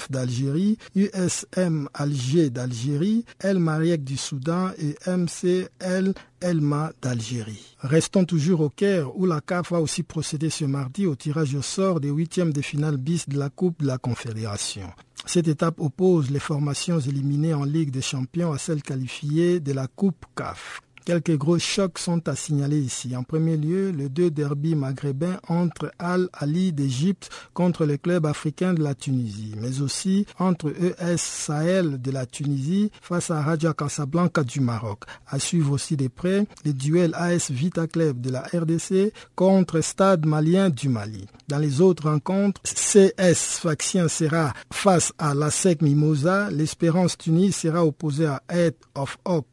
d'Algérie, 0.10 0.78
USM 0.96 1.90
Alger 1.94 2.50
d'Algérie, 2.50 3.26
El 3.40 3.60
Mariek 3.60 4.04
du 4.04 4.18
Soudan 4.18 4.72
et 4.78 4.96
MCL 5.10 6.14
Elma 6.42 6.92
d'Algérie. 7.02 7.49
Restons 7.80 8.26
toujours 8.26 8.62
au 8.62 8.70
Caire 8.70 9.16
où 9.18 9.26
la 9.26 9.42
CAF 9.42 9.72
va 9.72 9.80
aussi 9.80 10.04
procéder 10.04 10.50
ce 10.50 10.66
mardi 10.66 11.06
au 11.06 11.16
tirage 11.16 11.56
au 11.56 11.62
sort 11.62 12.00
des 12.00 12.10
huitièmes 12.10 12.54
de 12.54 12.62
finale 12.62 12.98
bis 12.98 13.28
de 13.28 13.38
la 13.38 13.50
Coupe 13.50 13.82
de 13.82 13.88
la 13.88 13.98
Confédération. 13.98 14.90
Cette 15.26 15.48
étape 15.48 15.80
oppose 15.80 16.30
les 16.30 16.40
formations 16.40 17.00
éliminées 17.00 17.54
en 17.54 17.64
Ligue 17.64 17.92
des 17.92 18.02
Champions 18.02 18.52
à 18.52 18.58
celles 18.58 18.82
qualifiées 18.82 19.60
de 19.60 19.74
la 19.74 19.88
Coupe 19.88 20.26
CAF. 20.36 20.82
Quelques 21.10 21.38
gros 21.38 21.58
chocs 21.58 21.98
sont 21.98 22.30
à 22.30 22.36
signaler 22.36 22.78
ici. 22.78 23.16
En 23.18 23.24
premier 23.24 23.58
lieu, 23.58 23.90
le 23.90 24.10
deux 24.10 24.30
derby 24.30 24.76
maghrébin 24.76 25.40
entre 25.48 25.92
Al 25.98 26.30
Ali 26.34 26.72
d'Égypte 26.72 27.32
contre 27.56 27.88
le 27.88 27.98
club 27.98 28.28
africain 28.28 28.76
de 28.76 28.84
la 28.84 28.94
Tunisie, 28.94 29.56
mais 29.58 29.82
aussi 29.82 30.28
entre 30.38 30.70
ES 30.70 31.18
Sahel 31.18 32.00
de 32.00 32.12
la 32.12 32.28
Tunisie 32.28 32.92
face 33.02 33.32
à 33.32 33.42
Raja 33.42 33.74
Casablanca 33.74 34.44
du 34.44 34.60
Maroc. 34.60 35.00
À 35.26 35.40
suivre 35.40 35.72
aussi 35.72 35.98
de 35.98 36.10
près 36.10 36.46
le 36.64 36.74
duel 36.74 37.16
AS 37.16 37.50
Vita 37.50 37.88
Club 37.88 38.22
de 38.22 38.30
la 38.30 38.42
RDC 38.42 39.12
contre 39.34 39.82
Stade 39.82 40.28
malien 40.28 40.70
du 40.70 40.90
Mali. 40.90 41.26
Dans 41.48 41.58
les 41.58 41.82
autres 41.82 42.08
rencontres, 42.08 42.62
CS 42.66 43.58
Faction 43.64 44.08
sera 44.10 44.54
face 44.72 45.12
à 45.18 45.34
la 45.34 45.50
SEC 45.50 45.82
Mimosa, 45.82 46.52
l'Espérance 46.52 47.18
Tunis 47.18 47.54
sera 47.56 47.84
opposée 47.84 48.28
à 48.28 48.44
Head 48.48 48.76
of 48.94 49.18
Oak 49.26 49.48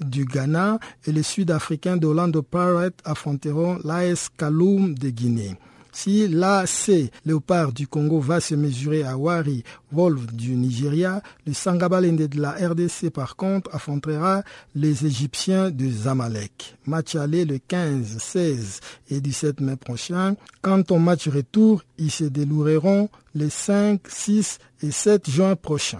du 0.00 0.26
Ghana 0.26 0.78
et 1.08 1.12
les 1.12 1.22
Sud-Africains 1.22 1.96
d'Orlando 1.96 2.42
Pirates 2.42 3.00
affronteront 3.02 3.78
l'AS 3.82 4.28
Kaloum 4.36 4.94
de 4.94 5.08
Guinée. 5.08 5.56
Si 5.90 6.28
l'AC 6.28 7.10
Léopard 7.24 7.72
du 7.72 7.88
Congo 7.88 8.20
va 8.20 8.40
se 8.40 8.54
mesurer 8.54 9.04
à 9.04 9.16
Wari 9.16 9.64
Wolf 9.90 10.26
du 10.34 10.54
Nigeria, 10.54 11.22
le 11.46 11.54
Sangabalende 11.54 12.28
de 12.28 12.40
la 12.40 12.52
RDC 12.52 13.10
par 13.10 13.36
contre 13.36 13.74
affrontera 13.74 14.42
les 14.74 15.06
Égyptiens 15.06 15.70
de 15.70 15.88
Zamalek. 15.88 16.76
Match 16.86 17.14
aller 17.14 17.46
le 17.46 17.58
15, 17.58 18.18
16 18.18 18.80
et 19.10 19.20
17 19.22 19.60
mai 19.60 19.76
prochain. 19.76 20.36
Quant 20.60 20.82
au 20.90 20.98
match 20.98 21.26
retour, 21.26 21.82
ils 21.96 22.10
se 22.10 22.24
déloueront 22.24 23.08
les 23.34 23.50
5, 23.50 24.02
6 24.06 24.58
et 24.82 24.90
7 24.90 25.30
juin 25.30 25.56
prochains. 25.56 25.98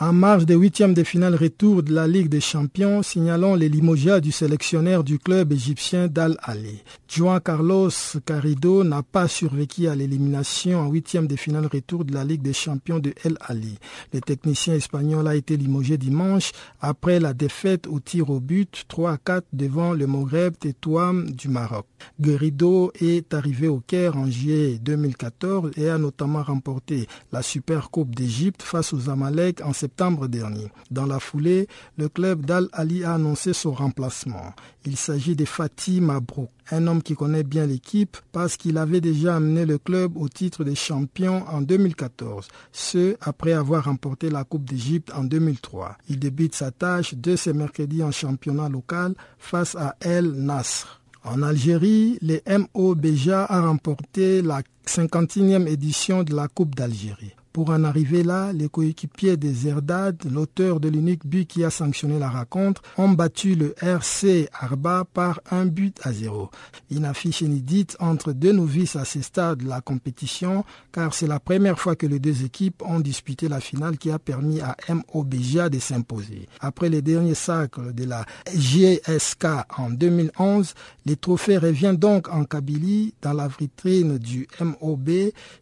En 0.00 0.14
marge 0.14 0.46
des 0.46 0.54
huitièmes 0.54 0.94
de 0.94 1.04
finale 1.04 1.34
retour 1.34 1.82
de 1.82 1.92
la 1.92 2.08
Ligue 2.08 2.30
des 2.30 2.40
Champions, 2.40 3.02
signalons 3.02 3.54
les 3.54 3.68
limoges 3.68 4.22
du 4.22 4.32
sélectionneur 4.32 5.04
du 5.04 5.18
club 5.18 5.52
égyptien 5.52 6.08
Dal 6.08 6.38
Ali. 6.42 6.82
Juan 7.08 7.40
Carlos 7.40 7.90
Carrido 8.24 8.84
n'a 8.84 9.02
pas 9.02 9.28
survécu 9.28 9.88
à 9.88 9.94
l'élimination 9.94 10.80
en 10.80 10.88
huitième 10.88 11.26
de 11.26 11.36
finale 11.36 11.66
retour 11.66 12.06
de 12.06 12.14
la 12.14 12.24
Ligue 12.24 12.40
des 12.40 12.54
Champions 12.54 13.00
de 13.00 13.12
El 13.22 13.36
Ali. 13.46 13.78
Le 14.14 14.22
technicien 14.22 14.74
espagnol 14.74 15.28
a 15.28 15.36
été 15.36 15.58
limogé 15.58 15.98
dimanche 15.98 16.52
après 16.80 17.20
la 17.20 17.34
défaite 17.34 17.86
au 17.86 18.00
tir 18.00 18.30
au 18.30 18.40
but 18.40 18.86
3 18.88 19.12
à 19.12 19.18
4 19.18 19.44
devant 19.52 19.92
le 19.92 20.06
Maghreb 20.06 20.54
Tetouam 20.58 21.30
du 21.30 21.48
Maroc. 21.48 21.84
Garrido 22.18 22.92
est 22.98 23.34
arrivé 23.34 23.68
au 23.68 23.80
Caire 23.80 24.16
en 24.16 24.26
juillet 24.26 24.78
2014 24.80 25.72
et 25.76 25.90
a 25.90 25.98
notamment 25.98 26.42
remporté 26.42 27.06
la 27.30 27.42
Super 27.42 27.90
Coupe 27.90 28.14
d'Égypte 28.14 28.62
face 28.62 28.94
aux 28.94 29.10
Amalek 29.10 29.60
en 29.60 29.74
septembre 29.82 30.28
dernier. 30.28 30.68
Dans 30.92 31.06
la 31.06 31.18
foulée, 31.18 31.66
le 31.98 32.08
club 32.08 32.46
d'Al 32.46 32.68
Ali 32.72 33.02
a 33.02 33.14
annoncé 33.14 33.52
son 33.52 33.72
remplacement. 33.72 34.54
Il 34.84 34.96
s'agit 34.96 35.34
de 35.34 35.44
Fatih 35.44 36.00
Mabrouk, 36.00 36.50
un 36.70 36.86
homme 36.86 37.02
qui 37.02 37.16
connaît 37.16 37.42
bien 37.42 37.66
l'équipe 37.66 38.16
parce 38.30 38.56
qu'il 38.56 38.78
avait 38.78 39.00
déjà 39.00 39.34
amené 39.34 39.66
le 39.66 39.78
club 39.78 40.16
au 40.16 40.28
titre 40.28 40.62
de 40.62 40.74
champion 40.74 41.44
en 41.48 41.62
2014, 41.62 42.46
ce 42.70 43.16
après 43.20 43.54
avoir 43.54 43.86
remporté 43.86 44.30
la 44.30 44.44
Coupe 44.44 44.66
d'Égypte 44.66 45.10
en 45.16 45.24
2003. 45.24 45.96
Il 46.08 46.20
débute 46.20 46.54
sa 46.54 46.70
tâche 46.70 47.14
de 47.14 47.34
ce 47.34 47.50
mercredi 47.50 48.04
en 48.04 48.12
championnat 48.12 48.68
local 48.68 49.16
face 49.36 49.74
à 49.74 49.96
El 50.00 50.30
Nasr. 50.30 51.00
En 51.24 51.42
Algérie, 51.42 52.18
le 52.22 52.40
MO 52.46 52.94
Beja 52.94 53.46
a 53.46 53.62
remporté 53.62 54.42
la 54.42 54.62
51e 54.86 55.66
édition 55.66 56.22
de 56.22 56.36
la 56.36 56.46
Coupe 56.46 56.76
d'Algérie. 56.76 57.34
Pour 57.52 57.68
en 57.68 57.84
arriver 57.84 58.22
là, 58.22 58.52
les 58.52 58.68
coéquipiers 58.68 59.36
des 59.36 59.68
Erdad, 59.68 60.16
l'auteur 60.30 60.80
de 60.80 60.88
l'unique 60.88 61.26
but 61.26 61.46
qui 61.46 61.64
a 61.64 61.70
sanctionné 61.70 62.18
la 62.18 62.30
rencontre, 62.30 62.80
ont 62.96 63.10
battu 63.10 63.54
le 63.54 63.74
RC 63.82 64.48
Arba 64.58 65.04
par 65.12 65.40
un 65.50 65.66
but 65.66 65.98
à 66.02 66.12
zéro. 66.12 66.50
Une 66.90 67.04
affiche 67.04 67.42
inédite 67.42 67.96
entre 68.00 68.32
deux 68.32 68.52
novices 68.52 68.96
à 68.96 69.04
ce 69.04 69.20
stade 69.20 69.58
de 69.58 69.68
la 69.68 69.82
compétition, 69.82 70.64
car 70.92 71.12
c'est 71.12 71.26
la 71.26 71.40
première 71.40 71.78
fois 71.78 71.94
que 71.94 72.06
les 72.06 72.18
deux 72.18 72.42
équipes 72.42 72.82
ont 72.86 73.00
disputé 73.00 73.48
la 73.48 73.60
finale 73.60 73.98
qui 73.98 74.10
a 74.10 74.18
permis 74.18 74.60
à 74.60 74.74
MOBJA 74.88 75.68
de 75.68 75.78
s'imposer. 75.78 76.48
Après 76.60 76.88
les 76.88 77.02
derniers 77.02 77.34
sacres 77.34 77.92
de 77.92 78.04
la 78.04 78.24
GSK 78.54 79.44
en 79.76 79.90
2011, 79.90 80.72
les 81.04 81.16
trophées 81.16 81.58
reviennent 81.58 81.96
donc 81.96 82.28
en 82.28 82.44
Kabylie 82.44 83.12
dans 83.20 83.34
la 83.34 83.48
vitrine 83.48 84.16
du 84.16 84.48
MOB 84.58 85.10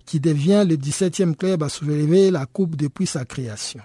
qui 0.06 0.20
devient 0.20 0.64
le 0.68 0.76
17e 0.76 1.34
club 1.34 1.62
à 1.64 1.68
soulever 1.80 2.30
la 2.30 2.44
coupe 2.44 2.76
depuis 2.76 3.06
sa 3.06 3.24
création. 3.24 3.80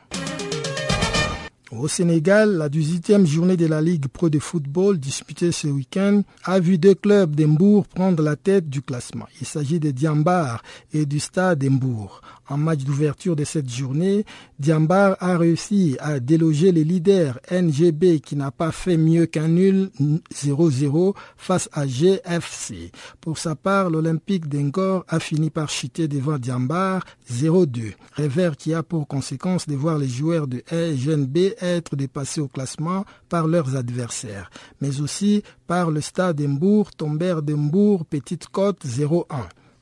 Au 1.72 1.88
Sénégal, 1.88 2.58
la 2.58 2.70
18e 2.70 3.26
journée 3.26 3.58
de 3.58 3.66
la 3.66 3.82
Ligue 3.82 4.08
Pro 4.08 4.30
de 4.30 4.38
football 4.40 4.98
disputée 4.98 5.52
ce 5.52 5.68
week-end 5.68 6.22
a 6.44 6.60
vu 6.60 6.78
deux 6.78 6.94
clubs 6.96 7.36
d'Embourg 7.36 7.88
prendre 7.88 8.22
la 8.22 8.36
tête 8.36 8.70
du 8.70 8.82
classement. 8.82 9.28
Il 9.42 9.48
s'agit 9.48 9.80
de 9.80 9.92
Diambar 9.92 10.62
et 10.94 11.06
du 11.06 11.20
Stade 11.20 11.60
d'Embourg. 11.60 12.22
En 12.48 12.58
match 12.58 12.84
d'ouverture 12.84 13.36
de 13.36 13.44
cette 13.44 13.70
journée, 13.70 14.24
Diambar 14.60 15.18
a 15.20 15.38
réussi 15.38 15.98
à 16.00 16.20
déloger 16.20 16.72
les 16.72 16.84
leaders 16.84 17.40
NGB 17.52 18.20
qui 18.20 18.36
n'a 18.36 18.52
pas 18.52 18.72
fait 18.72 18.98
mieux 18.98 19.26
qu'un 19.26 19.48
nul 19.48 19.90
0-0 20.34 21.16
face 21.38 21.70
à 21.74 21.88
GFC. 21.88 22.92
Pour 23.20 23.40
sa 23.40 23.56
part, 23.56 23.90
l'Olympique 23.90 24.48
d'Engor 24.48 25.06
a 25.08 25.20
fini 25.20 25.50
par 25.50 25.70
chuter 25.70 26.08
devant 26.08 26.38
Diambar 26.38 27.04
0-2. 27.32 27.94
Revers 28.16 28.58
qui 28.58 28.76
a 28.76 28.84
pour 28.84 29.08
conséquence 29.08 29.68
de 29.68 29.76
voir 29.76 29.98
les 29.98 30.08
joueurs 30.08 30.48
de 30.48 30.64
NGB 30.72 31.56
être 31.60 31.96
dépassés 31.96 32.42
au 32.42 32.48
classement 32.48 33.06
par 33.28 33.48
leurs 33.48 33.76
adversaires, 33.76 34.52
mais 34.82 35.02
aussi 35.02 35.42
par 35.66 35.90
le 35.90 36.02
Stade 36.02 36.40
d'Embourg, 36.40 36.92
Tombert 36.92 37.42
d'Embourg, 37.42 38.06
Petite 38.06 38.48
Côte 38.50 38.86
0-1. 38.86 39.24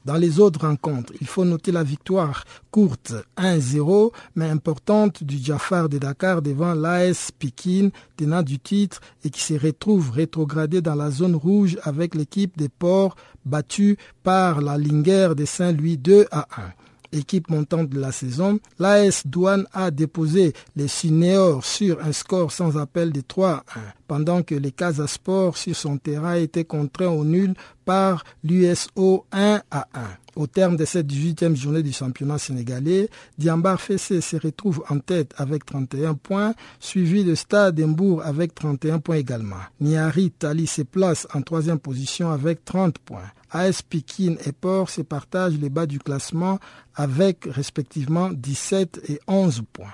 Dans 0.06 0.16
les 0.16 0.39
autres 0.39 0.68
rencontres, 0.68 1.14
il 1.22 1.28
faut 1.28 1.45
noter 1.45 1.72
la 1.72 1.84
victoire 1.84 2.43
courte 2.72 3.14
1-0, 3.38 4.12
mais 4.36 4.49
importante 4.49 5.24
du 5.24 5.38
Jafar 5.38 5.88
de 5.88 5.97
Dakar 5.97 6.41
devant 6.41 6.74
l'AS 6.74 7.32
Pikin, 7.32 7.89
tenant 8.18 8.43
du 8.43 8.60
titre 8.60 8.99
et 9.24 9.30
qui 9.30 9.41
se 9.41 9.54
retrouve 9.54 10.12
rétrogradé 10.12 10.82
dans 10.82 10.95
la 10.95 11.10
zone 11.10 11.36
rouge 11.36 11.78
avec 11.84 12.16
l'équipe 12.16 12.58
des 12.58 12.70
ports 12.70 13.16
battue 13.45 13.97
par 14.24 14.60
la 14.60 14.78
Linger 14.78 15.30
de 15.38 15.45
Saint-Louis 15.45 15.97
2 15.97 16.28
à 16.32 16.47
1 16.58 16.83
équipe 17.14 17.49
montante 17.49 17.89
de 17.89 17.99
la 17.99 18.11
saison, 18.11 18.59
l'AS 18.80 19.26
Douane 19.26 19.66
a 19.74 19.91
déposé 19.91 20.53
les 20.76 20.88
Sinéors 20.88 21.64
sur 21.64 22.03
un 22.03 22.11
score 22.11 22.51
sans 22.51 22.78
appel 22.78 23.11
de 23.11 23.22
3 23.22 23.64
1. 23.76 23.80
pendant 24.07 24.43
que 24.43 24.55
les 24.55 24.72
Casa 24.72 25.07
Sport 25.07 25.57
sur 25.57 25.76
son 25.76 25.97
terrain 25.97 26.36
étaient 26.36 26.66
contraints 26.66 27.07
au 27.07 27.24
nul 27.26 27.53
par 27.86 28.24
l'USO 28.43 29.26
1 29.32 29.61
à 29.72 29.88
1. 29.93 30.01
Au 30.36 30.47
terme 30.47 30.78
de 30.78 30.86
cette 30.86 31.05
18e 31.07 31.55
journée 31.55 31.84
du 31.84 31.91
championnat 31.91 32.39
sénégalais, 32.39 33.07
Diambar 33.38 33.80
Fessé 33.80 34.20
se 34.20 34.36
retrouve 34.36 34.84
en 34.89 34.97
tête 34.97 35.32
avec 35.38 35.64
31 35.64 36.16
points, 36.16 36.55
suivi 36.80 37.24
de 37.24 37.36
Stade 37.36 37.80
Mbourg 37.80 38.24
avec 38.26 38.55
31 38.55 38.99
points 38.99 39.18
également. 39.18 39.57
Niari 39.80 40.32
Tali 40.32 40.66
se 40.66 40.82
place 40.82 41.28
en 41.36 41.41
troisième 41.43 41.78
position 41.78 42.32
avec 42.32 42.66
30 42.66 42.97
points. 42.97 43.32
AS 43.54 43.82
Pikin 43.82 44.36
et 44.45 44.51
Port 44.51 44.89
se 44.89 45.01
partagent 45.01 45.58
les 45.60 45.70
bas 45.70 45.86
du 45.86 45.99
classement 45.99 46.60
avec 46.95 47.45
respectivement 47.45 48.30
17 48.32 49.01
et 49.10 49.20
11 49.28 49.64
points. 49.72 49.93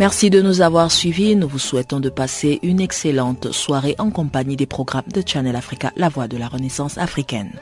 Merci 0.00 0.30
de 0.30 0.40
nous 0.40 0.62
avoir 0.62 0.90
suivis. 0.90 1.36
Nous 1.36 1.46
vous 1.46 1.58
souhaitons 1.58 2.00
de 2.00 2.08
passer 2.08 2.58
une 2.62 2.80
excellente 2.80 3.52
soirée 3.52 3.96
en 3.98 4.10
compagnie 4.10 4.56
des 4.56 4.64
programmes 4.64 5.12
de 5.12 5.22
Channel 5.24 5.54
Africa, 5.54 5.92
la 5.96 6.08
voix 6.08 6.26
de 6.26 6.38
la 6.38 6.48
Renaissance 6.48 6.96
africaine. 6.96 7.52